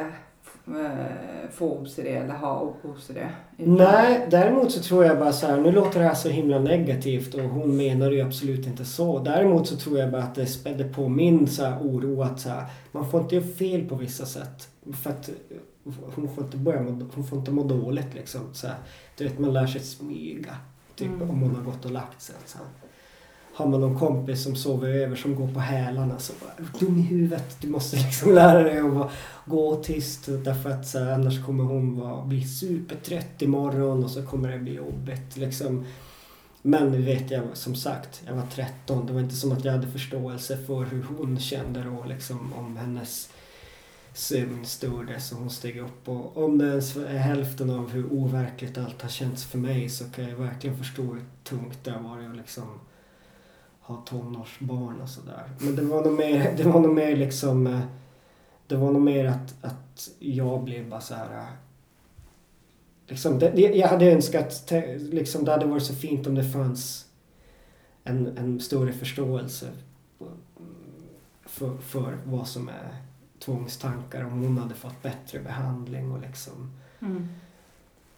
eh, 0.67 1.49
få 1.51 1.77
OCD 1.77 1.99
eller 2.07 2.33
ha 2.33 2.73
OCD? 2.83 3.17
Nej, 3.57 4.27
däremot 4.31 4.71
så 4.71 4.79
tror 4.81 5.05
jag 5.05 5.19
bara 5.19 5.31
så 5.33 5.47
här, 5.47 5.57
nu 5.57 5.71
låter 5.71 5.99
det 5.99 6.05
här 6.05 6.13
så 6.15 6.29
himla 6.29 6.59
negativt 6.59 7.33
och 7.33 7.41
hon 7.41 7.77
menar 7.77 8.11
ju 8.11 8.21
absolut 8.21 8.67
inte 8.67 8.85
så. 8.85 9.19
Däremot 9.19 9.67
så 9.67 9.75
tror 9.75 9.99
jag 9.99 10.11
bara 10.11 10.23
att 10.23 10.35
det 10.35 10.45
spädde 10.45 10.83
på 10.83 11.09
min 11.09 11.47
så 11.47 11.65
här 11.65 11.79
oro 11.79 12.21
att 12.21 12.39
så 12.39 12.49
här, 12.49 12.65
man 12.91 13.11
får 13.11 13.21
inte 13.21 13.35
göra 13.35 13.45
fel 13.45 13.85
på 13.89 13.95
vissa 13.95 14.25
sätt. 14.25 14.67
För 15.03 15.09
att 15.09 15.29
hon 16.15 16.35
får 16.35 16.43
inte 16.43 16.57
börja 16.57 16.81
må, 16.81 17.05
hon 17.15 17.27
får 17.27 17.37
inte 17.39 17.51
må 17.51 17.63
dåligt 17.63 18.13
liksom. 18.13 18.41
Så 18.53 18.67
här, 18.67 18.75
du 19.17 19.23
vet, 19.23 19.39
man 19.39 19.53
lär 19.53 19.67
sig 19.67 19.81
smyga. 19.81 20.55
Typ 20.95 21.07
Mm. 21.07 21.29
om 21.29 21.41
hon 21.41 21.55
har 21.55 21.63
gått 21.63 21.85
och 21.85 21.91
lagt 21.91 22.21
sig. 22.21 22.35
Så 22.45 22.57
här. 22.57 22.67
Har 23.57 23.67
man 23.67 23.81
någon 23.81 23.99
kompis 23.99 24.43
som 24.43 24.55
sover 24.55 24.89
över 24.89 25.15
som 25.15 25.35
går 25.35 25.47
på 25.47 25.59
hälarna 25.59 26.19
så 26.19 26.33
bara 26.41 26.79
dum 26.79 26.99
i 26.99 27.01
huvudet. 27.01 27.57
Du 27.61 27.67
måste 27.67 27.95
liksom 27.95 28.33
lära 28.35 28.63
dig 28.63 28.79
att 28.79 28.93
bara 28.93 29.09
gå 29.45 29.83
tyst 29.83 30.25
därför 30.25 30.69
att 30.69 30.87
så 30.87 30.99
här, 30.99 31.11
annars 31.11 31.45
kommer 31.45 31.63
hon 31.63 31.99
vara, 31.99 32.25
bli 32.25 32.45
supertrött 32.45 33.41
imorgon 33.41 34.03
och 34.03 34.11
så 34.11 34.25
kommer 34.25 34.51
det 34.51 34.59
bli 34.59 34.75
jobbigt 34.75 35.37
liksom. 35.37 35.85
Men 36.61 36.91
nu 36.91 37.01
vet 37.01 37.31
jag 37.31 37.43
som 37.53 37.75
sagt, 37.75 38.21
jag 38.27 38.33
var 38.35 38.47
13. 38.55 39.05
Det 39.05 39.13
var 39.13 39.21
inte 39.21 39.35
som 39.35 39.51
att 39.51 39.65
jag 39.65 39.71
hade 39.71 39.87
förståelse 39.87 40.57
för 40.57 40.85
hur 40.85 41.03
hon 41.03 41.39
kände 41.39 41.83
då 41.83 42.05
liksom 42.07 42.53
om 42.53 42.77
hennes 42.77 43.29
sömn 44.13 44.65
stördes 44.65 45.31
och 45.31 45.37
hon 45.37 45.49
steg 45.49 45.77
upp. 45.77 46.07
Och 46.09 46.43
om 46.43 46.57
det 46.57 46.67
ens 46.67 46.95
är 46.95 47.17
hälften 47.17 47.69
av 47.69 47.91
hur 47.91 48.13
overkligt 48.13 48.77
allt 48.77 49.01
har 49.01 49.09
känts 49.09 49.45
för 49.45 49.57
mig 49.57 49.89
så 49.89 50.05
kan 50.05 50.29
jag 50.29 50.37
verkligen 50.37 50.77
förstå 50.77 51.01
hur 51.01 51.25
tungt 51.43 51.83
det 51.83 51.91
har 51.91 52.09
varit 52.09 52.29
att 52.29 52.37
liksom 52.37 52.63
ha 53.87 53.95
tonårsbarn 54.05 55.01
och 55.01 55.09
sådär. 55.09 55.49
Men 55.59 55.75
det 55.75 55.81
var 55.81 56.03
nog 56.03 56.13
mer, 56.13 56.53
det 56.57 56.63
var 56.63 56.79
nog 56.79 56.93
mer 56.95 57.15
liksom 57.15 57.67
eh, 57.67 57.79
det 58.67 58.75
var 58.75 58.91
nog 58.91 59.01
mer 59.01 59.25
att, 59.25 59.65
att 59.65 60.09
jag 60.19 60.63
blev 60.63 60.89
bara 60.89 61.01
så 61.01 61.15
här 61.15 61.37
eh, 61.37 61.45
Liksom, 63.09 63.39
det, 63.39 63.59
jag 63.59 63.87
hade 63.87 64.11
önskat, 64.11 64.71
liksom, 64.97 65.45
det 65.45 65.51
hade 65.51 65.65
varit 65.65 65.83
så 65.83 65.93
fint 65.93 66.27
om 66.27 66.35
det 66.35 66.43
fanns 66.43 67.05
en, 68.03 68.37
en 68.37 68.59
större 68.59 68.93
förståelse 68.93 69.67
för, 71.45 71.77
för 71.77 72.17
vad 72.25 72.47
som 72.47 72.69
är 72.69 72.95
tvångstankar. 73.39 74.23
Om 74.23 74.43
hon 74.43 74.57
hade 74.57 74.75
fått 74.75 75.03
bättre 75.03 75.39
behandling 75.39 76.11
och 76.11 76.21
liksom 76.21 76.71
Mm. 76.99 77.27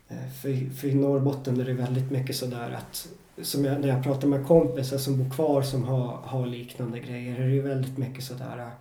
Eh, 0.07 0.29
För, 0.41 0.73
för 0.73 0.87
i 0.87 0.95
Norrbotten 0.95 1.61
är 1.61 1.65
det 1.65 1.73
väldigt 1.73 2.11
mycket 2.11 2.35
sådär 2.35 2.71
att 2.71 3.07
som 3.41 3.65
jag, 3.65 3.81
när 3.81 3.87
jag 3.87 4.03
pratar 4.03 4.27
med 4.27 4.47
kompisar 4.47 4.97
som 4.97 5.23
bor 5.23 5.29
kvar 5.35 5.61
som 5.61 5.83
har, 5.83 6.17
har 6.23 6.45
liknande 6.45 6.99
grejer 6.99 7.39
är 7.39 7.47
det 7.47 7.53
ju 7.53 7.61
väldigt 7.61 7.97
mycket 7.97 8.23
sådär 8.23 8.71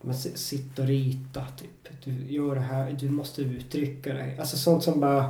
man 0.00 0.14
sitter 0.14 0.82
och 0.82 0.88
rita 0.88 1.46
typ. 1.56 2.04
Du 2.04 2.32
gör 2.32 2.54
det 2.54 2.60
här, 2.60 2.92
du 2.92 3.10
måste 3.10 3.42
uttrycka 3.42 4.14
dig. 4.14 4.38
Alltså 4.38 4.56
sånt 4.56 4.82
som 4.82 5.00
bara 5.00 5.24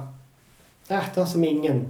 äh, 0.88 1.04
det 1.14 1.20
har 1.20 1.26
som 1.26 1.44
ingen 1.44 1.86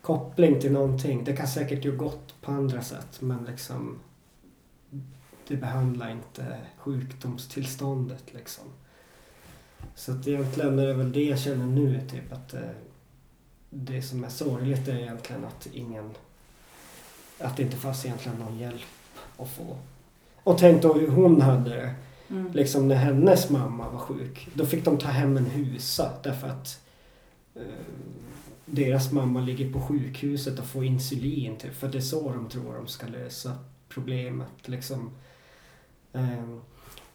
koppling 0.00 0.60
till 0.60 0.72
någonting. 0.72 1.24
Det 1.24 1.36
kan 1.36 1.48
säkert 1.48 1.84
göra 1.84 1.96
gott 1.96 2.34
på 2.40 2.52
andra 2.52 2.82
sätt 2.82 3.20
men 3.20 3.44
liksom 3.44 3.98
det 5.48 5.56
behandlar 5.56 6.10
inte 6.10 6.58
sjukdomstillståndet 6.76 8.24
liksom. 8.34 8.64
Så 9.94 10.12
att 10.12 10.28
egentligen 10.28 10.78
är 10.78 10.86
det 10.86 10.94
väl 10.94 11.12
det 11.12 11.24
jag 11.24 11.38
känner 11.38 11.66
nu, 11.66 12.00
typ 12.10 12.32
att 12.32 12.54
eh, 12.54 12.60
det 13.74 14.02
som 14.02 14.24
är 14.24 14.28
sorgligt 14.28 14.88
är 14.88 14.96
egentligen 14.98 15.44
att 15.44 15.68
ingen, 15.72 16.10
att 17.38 17.56
det 17.56 17.62
inte 17.62 17.76
fanns 17.76 18.04
egentligen 18.04 18.38
någon 18.38 18.58
hjälp 18.58 18.80
att 19.38 19.48
få. 19.50 19.76
Och 20.42 20.58
tänk 20.58 20.82
då 20.82 20.92
hur 20.94 21.08
hon 21.08 21.40
hade 21.40 21.70
det, 21.70 21.94
Mm. 22.30 22.52
liksom 22.52 22.88
när 22.88 22.94
hennes 22.96 23.50
mamma 23.50 23.90
var 23.90 23.98
sjuk. 23.98 24.48
Då 24.54 24.66
fick 24.66 24.84
de 24.84 24.98
ta 24.98 25.08
hem 25.08 25.36
en 25.36 25.46
husa 25.46 26.12
därför 26.22 26.48
att 26.48 26.80
eh, 27.54 27.62
deras 28.66 29.12
mamma 29.12 29.40
ligger 29.40 29.72
på 29.72 29.80
sjukhuset 29.80 30.58
och 30.58 30.64
får 30.66 30.84
insulin 30.84 31.56
typ, 31.56 31.74
för 31.74 31.88
det 31.88 31.98
är 31.98 32.02
så 32.02 32.28
de 32.32 32.48
tror 32.48 32.74
de 32.74 32.86
ska 32.86 33.06
lösa 33.06 33.52
problemet 33.88 34.48
liksom. 34.68 35.10
Ehm, 36.12 36.60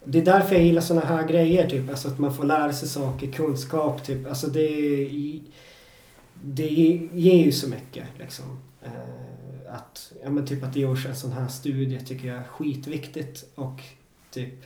det 0.04 0.18
är 0.18 0.24
därför 0.24 0.54
jag 0.54 0.64
gillar 0.64 0.82
såna 0.82 1.00
här 1.00 1.28
grejer, 1.28 1.70
typ. 1.70 1.90
Alltså 1.90 2.08
att 2.08 2.18
man 2.18 2.34
får 2.34 2.44
lära 2.44 2.72
sig 2.72 2.88
saker, 2.88 3.32
kunskap, 3.32 4.04
typ. 4.04 4.26
Alltså 4.28 4.46
det, 4.46 4.68
det 6.42 7.08
ger 7.12 7.44
ju 7.44 7.52
så 7.52 7.68
mycket, 7.68 8.06
liksom. 8.18 8.58
Eh, 8.82 9.74
att, 9.74 10.12
ja 10.22 10.30
men 10.30 10.46
typ 10.46 10.62
att 10.62 10.72
det 10.72 10.80
görs 10.80 11.06
en 11.06 11.16
sån 11.16 11.32
här 11.32 11.48
studie 11.48 12.00
tycker 12.00 12.28
jag 12.28 12.36
är 12.36 12.44
skitviktigt 12.44 13.44
och 13.54 13.82
typ 14.30 14.64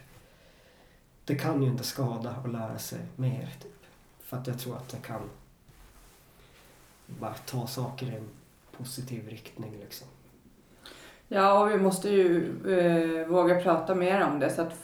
det 1.25 1.35
kan 1.35 1.63
ju 1.63 1.69
inte 1.69 1.85
skada 1.85 2.31
att 2.31 2.53
lära 2.53 2.79
sig 2.79 2.99
mer, 3.17 3.55
typ. 3.63 3.73
För 4.21 4.37
att 4.37 4.47
jag 4.47 4.59
tror 4.59 4.77
att 4.77 4.89
det 4.89 4.97
kan 4.97 5.31
bara 7.07 7.35
ta 7.35 7.67
saker 7.67 8.07
i 8.07 8.17
en 8.17 8.29
positiv 8.77 9.29
riktning, 9.29 9.73
liksom. 9.81 10.09
Ja, 11.35 11.63
och 11.65 11.71
vi 11.71 11.79
måste 11.79 12.09
ju 12.11 12.45
eh, 12.79 13.29
våga 13.29 13.61
prata 13.61 13.95
mer 13.95 14.25
om 14.33 14.39
det 14.41 14.51
så 14.51 14.63
att 14.63 14.75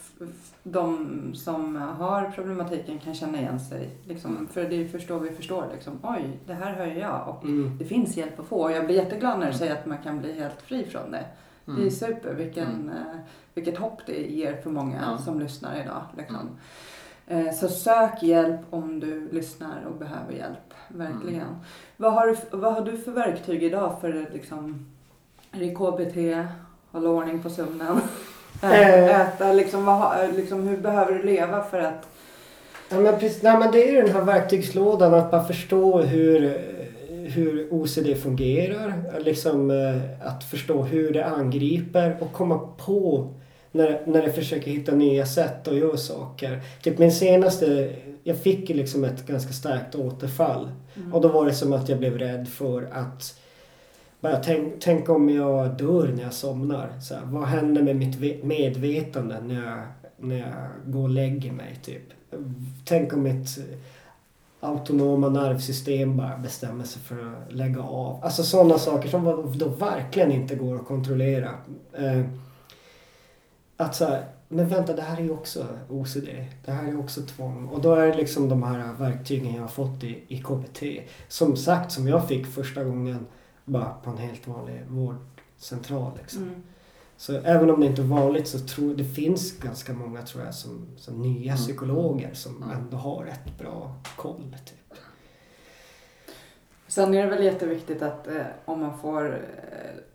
de 0.63 1.09
som 1.35 1.77
har 1.77 2.31
problematiken 2.35 2.99
kan 2.99 3.15
känna 3.15 3.39
igen 3.39 3.61
sig. 3.61 3.91
Liksom, 4.07 4.49
för 4.53 4.65
det 4.65 4.75
är 4.85 4.89
först 4.89 5.09
då 5.09 5.19
vi 5.19 5.31
förstår 5.31 5.65
liksom, 5.75 5.99
oj, 6.03 6.39
det 6.47 6.55
här 6.55 6.73
hör 6.75 6.87
jag 6.87 7.29
och 7.29 7.45
Mm. 7.45 7.79
det 7.79 7.85
finns 7.85 8.17
hjälp 8.17 8.41
att 8.41 8.47
få. 8.47 8.63
Och 8.63 8.73
jag 8.73 8.87
blir 8.87 8.97
jätteglad 8.97 9.39
när 9.39 9.47
du 9.53 9.59
säger 9.59 9.73
att 9.73 9.87
man 9.87 9.99
kan 9.99 10.19
bli 10.19 10.33
helt 10.41 10.63
fri 10.63 10.85
från 10.85 11.11
det. 11.11 11.25
Det 11.65 11.73
är 11.73 11.77
Mm. 11.77 11.91
super, 11.91 12.35
vilken, 12.35 12.89
eh, 12.89 13.19
vilket 13.55 13.79
hopp 13.79 14.01
det 14.07 14.27
ger 14.31 14.57
för 14.63 14.71
många 14.71 15.19
som 15.19 15.41
lyssnar 15.41 15.81
idag. 15.83 16.03
Liksom. 16.17 16.49
Eh, 17.27 17.53
Så 17.53 17.69
sök 17.69 18.23
hjälp 18.23 18.61
om 18.71 19.01
du 19.01 19.29
lyssnar 19.33 19.85
och 19.91 19.97
behöver 19.99 20.33
hjälp. 20.33 20.75
Verkligen. 20.89 21.41
Mm. 21.43 21.55
Vad, 21.97 22.13
har 22.13 22.27
du, 22.27 22.37
vad 22.57 22.75
har 22.75 22.81
du 22.81 22.97
för 22.99 23.13
verktyg 23.13 23.63
idag 23.63 24.01
för 24.01 24.23
att 24.23 24.33
liksom, 24.35 24.87
det 25.59 25.75
KBT, 25.75 26.47
hålla 26.93 27.09
ordning 27.11 27.43
på 27.43 27.51
sömnen, 27.51 28.01
Eh. 28.63 29.21
äta, 29.21 29.53
liksom, 29.53 29.85
vad, 29.85 29.97
har- 29.97 30.29
liksom, 30.37 30.69
hur 30.69 30.77
behöver 30.77 31.13
du 31.13 31.23
leva 31.23 31.63
för 31.65 31.79
att 31.79 32.09
Ja, 32.91 33.01
men 33.01 33.19
precis, 33.19 33.43
nej, 33.43 33.59
men 33.59 33.73
det 33.73 33.89
är 33.89 33.93
ju 33.93 34.03
den 34.03 34.15
här 34.15 34.23
verktygslådan 34.23 35.15
att 35.15 35.31
bara 35.31 35.45
förstå 35.45 36.01
hur, 36.03 36.59
hur 37.09 37.69
OCD 37.71 38.15
fungerar. 38.23 38.95
Liksom, 39.21 39.71
eh, 39.71 40.27
att 40.29 40.45
förstå 40.45 40.83
hur 40.83 41.13
det 41.13 41.27
angriper 41.27 42.17
och 42.21 42.33
komma 42.33 42.59
på 42.87 43.35
när, 43.73 44.01
när 44.07 44.23
det 44.23 44.33
försöker 44.33 44.71
hitta 44.71 44.93
nya 44.93 45.27
sätt 45.27 45.69
att 45.69 45.77
göra 45.77 45.97
saker. 45.97 46.61
Typ 46.83 46.99
min 46.99 47.13
senaste, 47.13 47.91
jag 48.23 48.39
fick 48.39 48.69
liksom 48.69 49.05
ett 49.05 49.27
ganska 49.27 49.53
starkt 49.53 49.95
återfall. 49.95 50.71
Mm. 50.97 51.15
Och 51.15 51.21
då 51.21 51.29
var 51.29 51.47
det 51.47 51.55
som 51.55 51.73
att 51.73 51.89
jag 51.89 51.99
blev 51.99 52.19
rädd 52.19 52.49
för 52.49 52.89
att 52.93 53.41
bara 54.21 54.37
tänk, 54.37 54.75
tänk 54.81 55.09
om 55.09 55.29
jag 55.31 55.77
dör 55.77 56.13
när 56.17 56.23
jag 56.23 56.33
somnar. 56.33 57.01
Så 57.01 57.15
här, 57.15 57.23
vad 57.25 57.45
händer 57.45 57.83
med 57.83 57.97
mitt 57.97 58.17
ve- 58.17 58.41
medvetande 58.43 59.41
när 59.41 59.65
jag, 59.67 59.83
när 60.17 60.39
jag 60.39 60.93
går 60.93 61.03
och 61.03 61.09
lägger 61.09 61.53
mig? 61.53 61.79
Typ? 61.83 62.03
Tänk 62.85 63.13
om 63.13 63.23
mitt 63.23 63.59
autonoma 64.61 65.29
nervsystem 65.29 66.17
bara 66.17 66.37
bestämmer 66.39 66.85
sig 66.85 67.03
för 67.03 67.15
att 67.19 67.53
lägga 67.53 67.83
av. 67.83 68.25
Alltså 68.25 68.43
sådana 68.43 68.79
saker 68.79 69.09
som 69.09 69.53
då 69.59 69.69
verkligen 69.69 70.33
inte 70.33 70.55
går 70.55 70.77
att 70.77 70.87
kontrollera. 70.87 71.51
Eh, 71.99 72.23
att 73.77 73.95
så 73.95 74.05
här, 74.05 74.25
men 74.49 74.69
vänta 74.69 74.93
det 74.97 75.03
här 75.03 75.17
är 75.17 75.23
ju 75.23 75.31
också 75.31 75.67
OCD. 75.89 76.29
Det 76.65 76.73
här 76.73 76.89
är 76.89 76.99
också 77.01 77.21
tvång. 77.23 77.69
Och 77.69 77.81
då 77.81 77.95
är 77.95 78.07
det 78.07 78.15
liksom 78.17 78.49
de 78.49 78.63
här 78.63 78.93
verktygen 78.99 79.55
jag 79.55 79.61
har 79.63 79.69
fått 79.69 80.05
i, 80.05 80.19
i 80.29 80.39
KBT. 80.39 80.83
Som 81.29 81.57
sagt, 81.57 81.93
som 81.93 82.09
jag 82.09 82.29
fick 82.29 82.47
första 82.47 82.85
gången 82.85 83.27
bara 83.69 83.95
på 84.05 84.11
en 84.11 84.19
helt 84.19 84.47
vanlig 84.49 84.83
vårdcentral. 84.89 86.13
Liksom. 86.23 86.43
Mm. 86.43 86.55
Så 87.17 87.33
även 87.39 87.71
om 87.71 87.81
det 87.81 87.87
inte 87.87 88.03
är 88.03 88.07
vanligt 88.07 88.49
så 88.49 88.59
tror 88.59 88.95
det 88.95 89.05
finns 89.05 89.53
ganska 89.59 89.93
många 89.93 90.23
tror 90.23 90.45
jag 90.45 90.55
som, 90.55 90.87
som 90.97 91.23
nya 91.23 91.53
Mm. 91.53 91.57
psykologer 91.57 92.35
som 92.35 92.63
Mm. 92.63 92.71
ändå 92.77 92.97
har 92.97 93.25
rätt 93.25 93.59
bra 93.59 93.95
koll. 94.17 94.57
Typ. 94.65 94.99
Sen 96.89 97.15
är 97.15 97.23
det 97.25 97.31
väl 97.31 97.45
jätteviktigt 97.45 98.03
att 98.03 98.27
eh, 98.27 98.43
om 98.65 98.81
man 98.81 98.99
får 98.99 99.35
eh, 99.35 99.41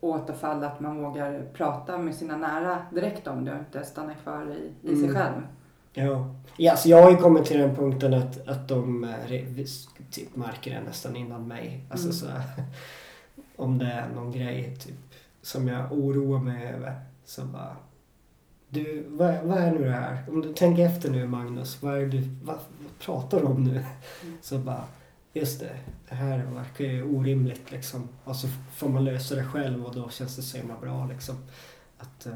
återfall 0.01 0.63
att 0.63 0.79
man 0.79 1.03
vågar 1.03 1.45
prata 1.53 1.97
med 1.97 2.15
sina 2.15 2.37
nära 2.37 2.85
direkt 2.91 3.27
om 3.27 3.45
det 3.45 3.51
och 3.53 3.59
inte 3.59 3.83
stanna 3.83 4.13
kvar 4.15 4.51
i, 4.83 4.91
i 4.91 4.95
sig 4.95 5.03
Mm. 5.09 5.15
själv. 5.15 5.41
Ja. 5.93 6.35
Ja, 6.57 6.71
alltså 6.71 6.89
jag 6.89 7.03
har 7.03 7.11
ju 7.11 7.17
kommit 7.17 7.45
till 7.45 7.57
den 7.59 7.75
punkten 7.75 8.13
att, 8.13 8.47
att 8.47 8.67
de 8.67 9.03
eh, 9.03 9.65
typ 10.11 10.35
märker 10.35 10.71
det 10.75 10.81
nästan 10.81 11.15
innan 11.15 11.47
mig. 11.47 11.85
Alltså 11.91 12.05
Mm. 12.07 12.13
så 12.15 12.27
om 13.55 13.77
det 13.77 13.85
är 13.85 14.09
någon 14.15 14.31
grej 14.31 14.75
typ 14.79 14.95
som 15.41 15.67
jag 15.67 15.91
oroar 15.91 16.39
mig 16.39 16.67
över 16.67 17.01
så 17.25 17.41
bara 17.45 17.77
du, 18.73 19.05
vad, 19.07 19.43
vad 19.43 19.57
är 19.57 19.71
nu 19.71 19.83
det 19.83 19.91
här? 19.91 20.23
Om 20.27 20.41
du 20.41 20.53
tänker 20.53 20.85
efter 20.85 21.09
nu 21.09 21.27
Magnus, 21.27 21.81
vad, 21.81 21.97
är 21.97 22.05
du, 22.05 22.21
vad, 22.43 22.55
vad 22.55 22.99
pratar 22.99 23.39
du 23.39 23.45
om 23.45 23.63
nu? 23.63 23.83
Så 24.41 24.57
bara, 24.57 24.83
just 25.33 25.59
det, 25.59 25.71
det 26.09 26.15
här 26.15 26.45
verkar 26.55 26.85
ju 26.85 27.03
orimligt 27.03 27.71
liksom. 27.71 28.09
Och 28.23 28.35
så 28.35 28.47
får 28.75 28.89
man 28.89 29.05
lösa 29.05 29.35
det 29.35 29.43
själv 29.43 29.85
och 29.85 29.95
då 29.95 30.09
känns 30.09 30.35
det 30.35 30.41
så 30.41 30.57
himla 30.57 30.75
bra 30.81 31.07
liksom. 31.11 31.35
Att, 31.97 32.25
eh. 32.25 32.33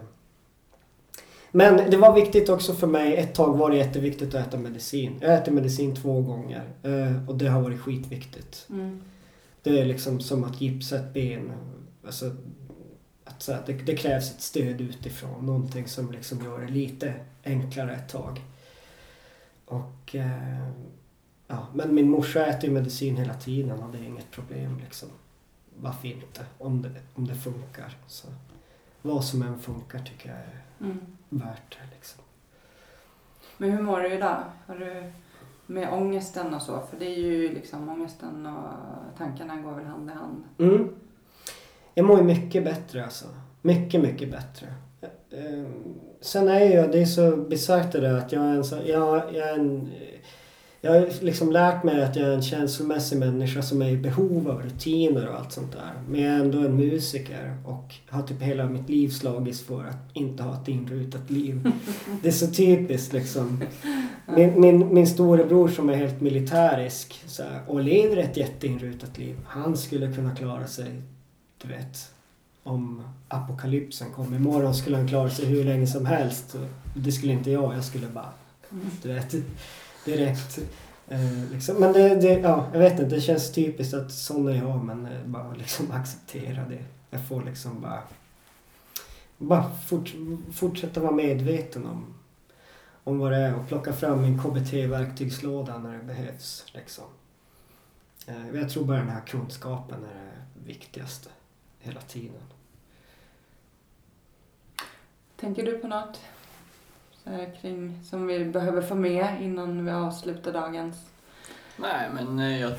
Men 1.51 1.91
det 1.91 1.97
var 1.97 2.15
viktigt 2.15 2.49
också 2.49 2.74
för 2.74 2.88
mig, 2.88 3.15
ett 3.15 3.36
tag 3.36 3.57
var 3.57 3.70
det 3.70 3.78
jätteviktigt 3.78 4.36
att 4.36 4.47
äta 4.47 4.57
medicin. 4.57 5.18
Jag 5.22 5.34
äter 5.34 5.51
medicin 5.51 5.95
två 5.95 6.22
gånger 6.22 6.63
eh, 6.84 7.30
och 7.30 7.38
det 7.38 7.47
har 7.47 7.61
varit 7.61 7.82
skitviktigt. 7.82 8.68
Mm. 8.70 9.01
Det 9.68 9.80
är 9.82 9.86
liksom 9.86 10.20
som 10.20 10.43
att 10.43 10.61
gipsa 10.61 10.95
ett 10.95 11.13
ben. 11.13 11.51
Alltså, 12.05 12.36
att 13.24 13.41
så 13.41 13.53
här, 13.53 13.63
det, 13.65 13.74
det 13.74 13.95
krävs 13.95 14.32
ett 14.32 14.41
stöd 14.41 14.82
utifrån. 14.82 15.45
Någonting 15.45 15.88
som 15.88 16.11
liksom 16.11 16.43
gör 16.43 16.59
det 16.61 16.68
lite 16.68 17.13
enklare 17.43 17.95
ett 17.95 18.09
tag. 18.09 18.41
Och, 19.65 20.15
eh, 20.15 20.68
ja, 21.47 21.68
men 21.74 21.95
min 21.95 22.09
morsa 22.09 22.45
äter 22.45 22.63
ju 22.70 22.72
medicin 22.72 23.18
hela 23.18 23.34
tiden 23.34 23.80
och 23.84 23.91
det 23.91 23.97
är 23.97 24.03
inget 24.03 24.32
problem. 24.32 24.80
Liksom. 24.84 25.09
Varför 25.80 26.07
inte? 26.07 26.45
Om 26.57 26.82
det, 26.82 26.91
om 27.15 27.28
det 27.28 27.36
funkar. 27.36 27.97
Så, 28.07 28.28
vad 29.01 29.24
som 29.26 29.41
än 29.41 29.59
funkar 29.59 29.99
tycker 29.99 30.30
jag 30.30 30.38
är 30.38 30.61
Mm. 30.82 30.99
värt 31.30 31.70
det. 31.72 31.95
Liksom. 31.95 32.22
Men 33.57 33.72
hur 33.72 33.82
mår 33.82 33.99
du 34.01 34.13
idag? 34.13 34.43
Har 34.68 34.76
du 34.76 35.11
med 35.68 35.93
ångesten 35.93 36.53
och 36.53 36.61
så? 36.61 36.82
För 36.89 36.99
det 36.99 37.05
är 37.05 37.20
ju 37.20 37.53
liksom 37.53 37.89
ångesten 37.89 38.45
och 38.45 39.18
tankarna 39.18 39.61
går 39.61 39.72
väl 39.72 39.86
hand 39.86 40.09
i 40.09 40.13
hand. 40.13 40.43
Mm. 40.57 40.89
Jag 41.93 42.05
mår 42.05 42.18
ju 42.18 42.24
mycket 42.24 42.63
bättre 42.63 43.03
alltså. 43.03 43.26
Mycket, 43.61 44.01
mycket 44.01 44.32
bättre. 44.32 44.68
Eh, 45.30 45.65
sen 46.22 46.47
är 46.47 46.59
jag, 46.59 46.91
det 46.91 47.01
är 47.01 47.05
så 47.05 47.36
bisarrt 47.38 47.91
det 47.91 47.99
där 47.99 48.13
att 48.13 48.32
jag 48.32 48.43
är 48.43 48.53
en 48.53 48.63
så, 48.63 48.76
jag, 48.86 49.36
jag 49.36 49.49
är 49.49 49.59
en 49.59 49.89
jag 50.82 50.91
har 50.91 51.23
liksom 51.23 51.51
lärt 51.51 51.84
mig 51.84 52.03
att 52.03 52.15
jag 52.15 52.30
är 52.30 52.34
en 52.34 52.41
känslomässig 52.41 53.17
människa 53.17 53.61
som 53.61 53.82
är 53.82 53.89
i 53.89 53.97
behov 53.97 54.49
av 54.49 54.61
rutiner 54.61 55.28
och 55.28 55.39
allt 55.39 55.51
sånt 55.51 55.71
där. 55.71 55.93
Men 56.09 56.21
jag 56.21 56.34
är 56.34 56.39
ändå 56.39 56.59
en 56.59 56.75
musiker 56.75 57.57
och 57.65 57.95
har 58.09 58.21
typ 58.21 58.41
hela 58.41 58.65
mitt 58.65 58.89
liv 58.89 59.09
slagits 59.09 59.61
för 59.61 59.86
att 59.86 59.97
inte 60.13 60.43
ha 60.43 60.61
ett 60.61 60.67
inrutat 60.67 61.30
liv. 61.30 61.71
Det 62.21 62.28
är 62.28 62.32
så 62.32 62.47
typiskt 62.47 63.13
liksom. 63.13 63.63
Min, 64.36 64.61
min, 64.61 64.93
min 64.93 65.07
storebror 65.07 65.67
som 65.67 65.89
är 65.89 65.95
helt 65.95 66.21
militärisk 66.21 67.23
så 67.25 67.43
här, 67.43 67.61
och 67.67 67.82
lever 67.82 68.17
ett 68.17 68.38
jätteinrutat 68.38 69.17
liv. 69.17 69.36
Han 69.47 69.78
skulle 69.78 70.13
kunna 70.13 70.36
klara 70.36 70.67
sig, 70.67 71.01
du 71.61 71.67
vet, 71.67 72.11
om 72.63 73.03
apokalypsen 73.28 74.11
kom 74.11 74.34
imorgon 74.34 74.75
skulle 74.75 74.97
han 74.97 75.07
klara 75.07 75.30
sig 75.30 75.45
hur 75.45 75.63
länge 75.63 75.88
som 75.88 76.05
helst. 76.05 76.55
Det 76.95 77.11
skulle 77.11 77.34
inte 77.34 77.51
jag, 77.51 77.75
jag 77.75 77.84
skulle 77.84 78.07
bara, 78.07 78.30
du 79.01 79.13
vet, 79.13 79.36
direkt. 80.07 80.59
Eh, 81.07 81.51
liksom. 81.51 81.75
Men 81.75 81.93
det, 81.93 82.15
det, 82.15 82.39
ja, 82.39 82.69
jag 82.73 82.79
vet 82.79 82.99
inte, 82.99 83.15
det 83.15 83.21
känns 83.21 83.51
typiskt 83.51 83.93
att 83.93 84.11
sån 84.11 84.47
är 84.47 84.55
jag 84.55 84.83
men 84.83 85.05
eh, 85.05 85.23
bara 85.25 85.53
liksom 85.53 85.91
acceptera 85.91 86.65
det. 86.65 86.83
Jag 87.09 87.27
får 87.27 87.43
liksom 87.43 87.81
bara, 87.81 88.03
bara 89.37 89.71
fort, 89.71 90.13
fortsätta 90.53 91.01
vara 91.01 91.11
medveten 91.11 91.85
om, 91.85 92.13
om 93.03 93.19
vad 93.19 93.31
det 93.31 93.37
är 93.37 93.55
och 93.55 93.67
plocka 93.67 93.93
fram 93.93 94.21
min 94.21 94.39
KBT-verktygslåda 94.39 95.77
när 95.77 95.97
det 95.97 96.03
behövs. 96.03 96.65
Liksom. 96.73 97.05
Eh, 98.27 98.55
jag 98.55 98.69
tror 98.69 98.85
bara 98.85 98.97
den 98.97 99.09
här 99.09 99.25
kunskapen 99.25 100.03
är 100.03 100.31
det 100.53 100.67
viktigaste 100.67 101.29
hela 101.79 102.01
tiden. 102.01 102.41
Tänker 105.35 105.65
du 105.65 105.77
på 105.77 105.87
något 105.87 106.19
kring, 107.61 108.03
som 108.03 108.28
vi 108.28 108.45
behöver 108.45 108.82
få 108.82 108.95
med 108.95 109.41
innan 109.41 109.86
vi 109.86 109.91
avslutar 109.91 110.53
dagens? 110.53 110.95
Nej, 111.78 112.09
men 112.13 112.39
eh, 112.39 112.61
jag, 112.61 112.71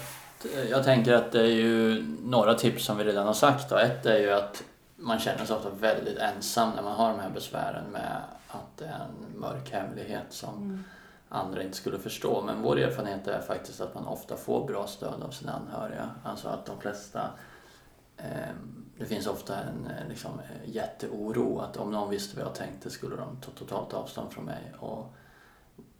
jag 0.70 0.84
tänker 0.84 1.12
att 1.12 1.32
det 1.32 1.40
är 1.40 1.55
ju 1.55 2.05
några 2.22 2.55
tips 2.55 2.84
som 2.84 2.96
vi 2.96 3.05
redan 3.05 3.26
har 3.26 3.34
sagt. 3.34 3.72
Och 3.72 3.80
ett 3.80 4.07
är 4.07 4.18
ju 4.18 4.30
att 4.32 4.64
man 4.96 5.18
känner 5.18 5.44
sig 5.44 5.57
ofta 5.57 5.70
väldigt 5.70 6.18
ensam 6.18 6.70
när 6.76 6.82
man 6.82 6.92
har 6.92 7.09
de 7.11 7.20
här 7.20 7.30
besvären 7.30 7.84
med 7.92 8.16
att 8.49 8.76
det 8.76 8.84
är 8.84 8.90
en 9.34 9.40
mörk 9.40 9.72
hemlighet 9.72 10.26
som 10.30 10.55
Mm. 10.55 10.84
andra 11.28 11.62
inte 11.62 11.76
skulle 11.76 11.99
förstå. 11.99 12.42
Men 12.46 12.62
vår 12.62 12.78
erfarenhet 12.78 13.28
är 13.28 13.40
faktiskt 13.40 13.80
att 13.80 13.94
man 13.94 14.07
ofta 14.07 14.36
får 14.36 14.66
bra 14.66 14.86
stöd 14.86 15.22
av 15.22 15.30
sina 15.30 15.53
anhöriga. 15.53 16.11
Alltså 16.24 16.49
att 16.49 16.66
de 16.66 16.80
flesta 16.80 17.30
eh, 18.16 18.24
det 18.99 19.05
finns 19.05 19.26
ofta 19.26 19.57
en 19.57 19.86
eh, 19.86 20.09
liksom, 20.09 20.30
eh, 20.38 20.70
jätteoro 20.74 21.59
att 21.59 21.76
om 21.76 21.90
någon 21.90 22.11
visste 22.11 22.36
vad 22.36 22.46
jag 22.46 22.55
tänkte 22.55 22.90
skulle 22.90 23.16
de 23.16 23.36
ta 23.36 23.51
totalt 23.51 23.94
avstånd 23.94 24.32
från 24.32 24.44
mig. 24.44 24.72
Och 24.78 25.12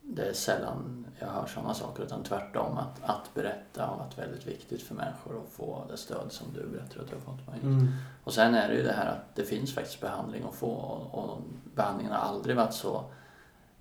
det 0.03 0.29
är 0.29 0.33
sällan 0.33 1.07
jag 1.19 1.29
hör 1.29 1.47
sådana 1.47 1.75
saker 1.75 2.03
utan 2.03 2.23
tvärtom 2.23 2.79
att, 2.79 3.03
att 3.03 3.35
berätta 3.35 3.87
har 3.87 3.97
varit 3.97 4.19
väldigt 4.19 4.47
viktigt 4.47 4.83
för 4.83 4.95
människor 4.95 5.43
att 5.43 5.53
få 5.53 5.85
det 5.91 5.97
stöd 5.97 6.33
som 6.33 6.47
du 6.53 6.67
berättar 6.67 7.01
att 7.01 7.09
du 7.09 7.15
har 7.15 7.21
fått. 7.21 7.47
Magnus. 7.47 7.65
Mm. 7.65 7.93
Och 8.25 8.35
sen 8.35 8.55
är 8.55 8.69
det 8.69 8.75
ju 8.75 8.83
det 8.83 8.93
här 8.93 9.07
att 9.07 9.35
det 9.35 9.45
finns 9.45 9.75
faktiskt 9.75 10.01
behandling 10.01 10.45
att 10.49 10.55
få 10.55 10.71
och, 10.71 11.25
och 11.25 11.41
behandlingen 11.75 12.13
har 12.13 12.21
aldrig 12.21 12.57
varit 12.57 12.75
så 12.75 13.05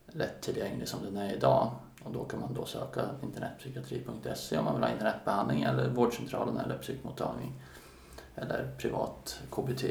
lättillgänglig 0.07 0.88
som 0.88 1.03
den 1.03 1.18
är 1.18 1.34
idag. 1.34 1.72
Och 2.03 2.13
då 2.13 2.24
kan 2.24 2.39
man 2.39 2.53
då 2.53 2.65
söka 2.65 3.01
internetpsykiatri.se 3.24 4.57
om 4.57 4.65
man 4.65 4.74
vill 4.76 4.84
ha 4.84 4.91
internetbehandling 4.91 5.63
eller 5.63 5.89
vårdcentralen 5.89 6.57
eller 6.57 6.78
psykmottagning 6.78 7.53
eller 8.38 8.71
privat 8.77 9.39
KBT. 9.51 9.83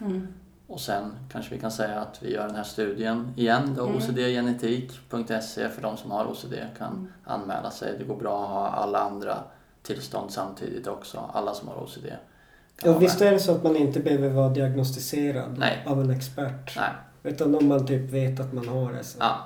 Mm. 0.00 0.28
Och 0.66 0.80
sen 0.80 1.12
kanske 1.32 1.54
vi 1.54 1.60
kan 1.60 1.70
säga 1.70 2.00
att 2.00 2.22
vi 2.22 2.32
gör 2.34 2.46
den 2.46 2.56
här 2.56 2.62
studien 2.64 3.32
igen 3.36 3.74
då, 3.76 3.84
Mm. 3.86 3.96
ocdgenetik.se 3.96 5.68
för 5.68 5.82
de 5.82 5.96
som 5.96 6.10
har 6.10 6.24
OCD 6.26 6.54
kan 6.78 6.92
Mm. 6.92 7.08
anmäla 7.24 7.70
sig. 7.70 7.94
Det 7.98 8.04
går 8.04 8.16
bra 8.16 8.42
att 8.44 8.50
ha 8.50 8.68
alla 8.68 8.98
andra 8.98 9.38
tillstånd 9.82 10.30
samtidigt 10.30 10.86
också. 10.86 11.30
Alla 11.32 11.54
som 11.54 11.68
har 11.68 11.76
OCD. 11.82 12.06
Ja, 12.84 12.98
visst 12.98 13.20
är 13.20 13.30
det 13.32 13.38
så 13.40 13.52
att 13.52 13.62
man 13.62 13.76
inte 13.76 14.00
behöver 14.00 14.28
vara 14.28 14.48
diagnostiserad 14.48 15.58
Nej. 15.58 15.84
av 15.86 16.00
en 16.00 16.10
expert? 16.10 16.76
Nej. 16.76 16.90
Utan 17.22 17.54
om 17.54 17.68
man 17.68 17.86
typ 17.86 18.10
vet 18.10 18.40
att 18.40 18.52
man 18.52 18.68
har 18.68 18.92
det 18.92 19.04
så. 19.04 19.18
Ja. 19.20 19.36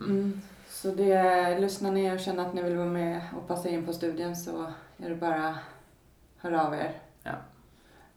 Mm. 0.00 0.40
Så 0.70 0.90
det, 0.90 1.58
lyssnar 1.60 1.90
ni 1.92 2.14
och 2.16 2.20
känner 2.20 2.46
att 2.46 2.54
ni 2.54 2.62
vill 2.62 2.76
vara 2.76 2.88
med 2.88 3.20
och 3.36 3.48
passa 3.48 3.68
in 3.68 3.86
på 3.86 3.92
studien 3.92 4.36
så 4.36 4.66
är 4.98 5.08
det 5.08 5.14
bara 5.16 5.58
hör 6.44 6.52
av 6.66 6.74
er. 6.74 6.92
Ja. 7.22 7.32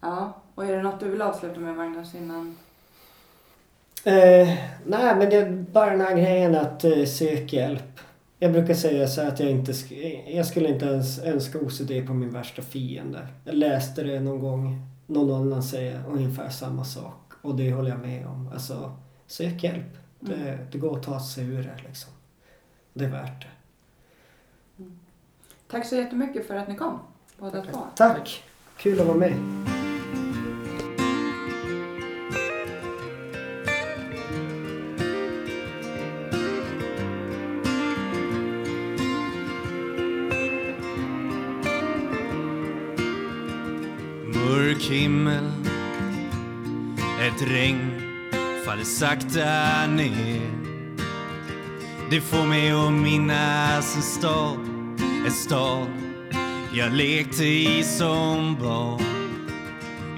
Ja, 0.02 0.34
och 0.56 0.66
är 0.66 0.76
det 0.76 0.82
något 0.82 1.00
du 1.00 1.10
vill 1.10 1.22
avsluta 1.22 1.60
med 1.60 1.76
Magnus 1.76 2.16
innan? 2.16 2.58
Eh, 4.04 4.48
nej, 4.86 5.16
men 5.16 5.20
det 5.30 5.36
är 5.36 5.52
bara 5.52 5.90
den 5.90 6.02
här 6.02 6.16
grejen 6.18 6.56
att 6.56 6.84
eh, 6.84 7.06
sök 7.06 7.54
hjälp. 7.54 8.00
Jag 8.40 8.52
brukar 8.52 8.74
säga 8.74 9.08
så 9.08 9.22
här 9.22 9.28
att 9.28 9.40
jag 9.40 9.50
inte 9.50 9.72
sk- 9.72 10.24
jag 10.36 10.46
skulle 10.46 10.70
inte 10.70 10.86
ens 10.86 11.20
önska 11.20 11.60
OCD 11.60 12.08
på 12.08 12.14
min 12.14 12.30
värsta 12.30 12.62
fiende. 12.62 13.28
Jag 13.46 13.56
läste 13.56 14.04
det 14.04 14.20
någon 14.20 14.40
gång, 14.40 14.82
någon 15.08 15.42
annan 15.42 15.64
säger 15.64 16.04
ungefär 16.08 16.50
samma 16.50 16.86
sak. 16.86 17.32
Och 17.42 17.56
det 17.56 17.72
håller 17.74 17.90
jag 17.90 18.00
med 18.00 18.28
om. 18.28 18.50
Alltså, 18.54 18.98
sök 19.28 19.64
hjälp. 19.64 19.98
Det, 20.20 20.58
det 20.72 20.78
går 20.78 20.98
att 20.98 21.04
ta 21.04 21.20
sig 21.20 21.46
ur 21.46 21.64
det 21.64 21.88
liksom. 21.88 22.12
Det 22.94 23.06
är 23.06 23.10
värt 23.10 23.42
det. 23.42 23.48
Tack 25.68 25.86
så 25.86 25.96
jättemycket 25.96 26.48
för 26.48 26.56
att 26.56 26.68
ni 26.68 26.76
kom, 26.76 27.00
båda 27.40 27.62
två. 27.62 27.80
Tack! 27.96 28.44
Kul 28.78 29.00
att 29.00 29.08
vara 29.08 29.18
med. 29.18 29.34
Mörk 44.36 44.82
himmel 44.82 45.52
Ett 47.22 47.42
regn 47.42 48.02
faller 48.66 48.84
sakta 48.84 49.88
ner 49.88 50.52
Det 52.10 52.22
får 52.22 52.46
mig 52.46 52.72
att 52.72 52.94
minnas 52.94 53.96
en 53.96 54.02
stad 54.02 54.60
En 55.26 55.32
stad 55.32 56.07
jag 56.78 56.94
lekte 56.94 57.46
i 57.46 57.84
som 57.84 58.58
barn 58.62 59.02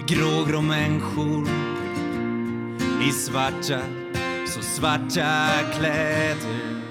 Grågrå 0.07 0.62
människor. 0.62 1.49
I 3.10 3.12
svarta, 3.12 3.80
så 4.47 4.62
svarta 4.62 5.47
kläder. 5.78 6.82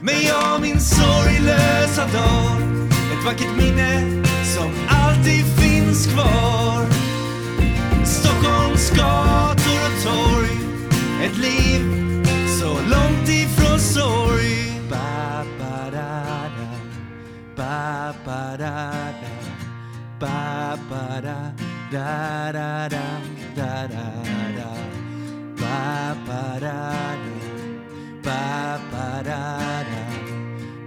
Men 0.00 0.14
jag 0.22 0.60
min 0.60 0.80
sorglösa 0.80 2.02
dag. 2.02 2.88
Ett 3.12 3.24
vackert 3.24 3.56
minne 3.56 4.24
som 4.44 4.70
alltid 4.88 5.44
finns 5.58 6.06
kvar. 6.06 6.86
Stockholms 8.04 8.90
gator 8.90 9.78
och 9.86 10.04
torg. 10.04 10.58
Ett 11.24 11.38
liv 11.38 11.82
så 12.60 12.68
långt 12.68 13.28
ifrån 13.28 13.80
sorg. 13.80 14.71
Ba, 17.72 18.14
ba, 18.26 18.56
da, 18.58 18.74
da. 19.22 19.32
Ba, 20.20 20.76
ba, 20.90 21.20
da, 21.26 21.38
da, 21.90 22.52
da, 22.52 22.88
da, 22.94 23.04
da, 23.56 23.86
da, 23.92 24.08
da. 24.58 24.70
Ba, 25.60 25.78
ba, 26.26 26.42
da, 26.64 26.80
da. 27.22 27.34
Ba, 28.26 28.78
ba, 28.92 29.06
da, 29.28 29.44
da. 29.90 30.02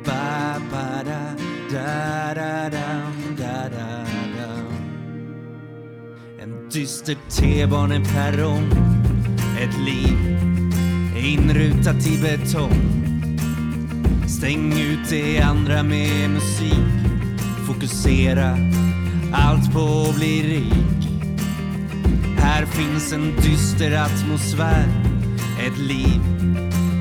Ba, 0.08 0.62
ba, 0.72 0.86
da, 1.10 1.22
da-da-dam, 1.74 3.16
da 3.36 3.58
da 3.76 3.90
En 6.38 6.52
dyster 6.70 7.18
T-baneperrong, 7.30 8.70
ett 9.58 9.76
liv 9.88 10.20
inrutat 11.16 12.06
i 12.06 12.18
betong. 12.18 13.05
Stäng 14.28 14.74
ut 14.80 15.10
det 15.10 15.42
andra 15.42 15.84
med 15.84 16.30
musik, 16.30 16.74
fokusera 17.68 18.58
allt 19.34 19.74
på 19.74 20.08
att 20.10 20.16
bli 20.16 20.44
rik. 20.44 21.10
Här 22.38 22.66
finns 22.66 23.14
en 23.14 23.36
dyster 23.42 23.92
atmosfär, 23.92 24.88
ett 25.68 25.78
liv 25.78 26.22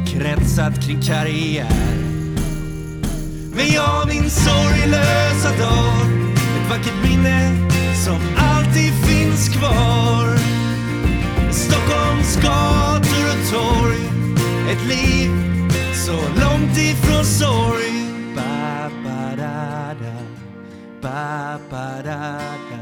kretsat 0.07 0.87
kring 0.87 1.03
karriär. 1.03 1.97
Men 3.55 3.73
jag 3.73 4.09
min 4.09 4.31
sorglösa 4.31 5.59
dag, 5.59 6.07
ett 6.57 6.71
vackert 6.71 7.11
minne 7.11 7.71
som 8.05 8.19
alltid 8.37 8.93
finns 8.93 9.49
kvar. 9.49 10.39
Stockholms 11.51 12.37
gator 12.37 13.25
och 13.33 13.53
torg, 13.53 14.01
ett 14.71 14.87
liv 14.87 15.54
så 15.95 16.13
långt 16.13 16.79
ifrån 16.79 17.25
sorg. 17.25 17.95
Ba, 18.37 18.91
ba, 19.05 19.37
da, 19.37 19.95
da. 20.01 20.17
Ba, 21.03 21.59
ba, 21.71 22.03
da, 22.05 22.39
da. 22.71 22.81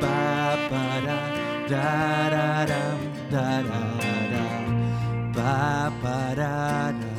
Ba, 0.00 0.56
ba, 0.70 0.84
da, 1.06 1.18
da, 1.68 2.30
da, 2.30 2.66
da, 2.66 2.82
da, 3.30 3.62
da, 3.62 3.80
da. 4.32 4.46
Ba, 5.34 5.92
ba, 6.02 6.34
da, 6.36 6.92
da. 7.00 7.12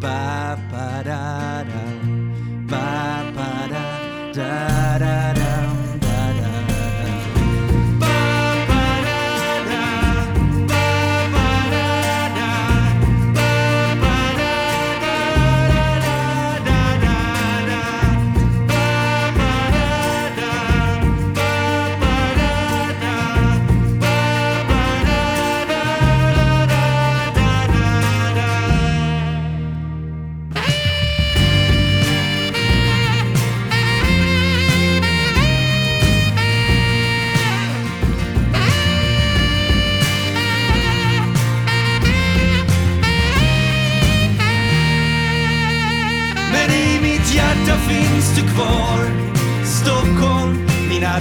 Ba, 0.00 0.58
ba, 0.70 1.02
da, 1.04 1.64
da. 1.64 1.85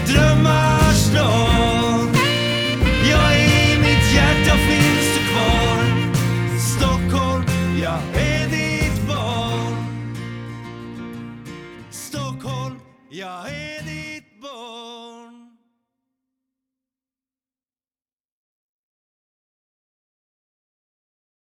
Mina 0.07 0.64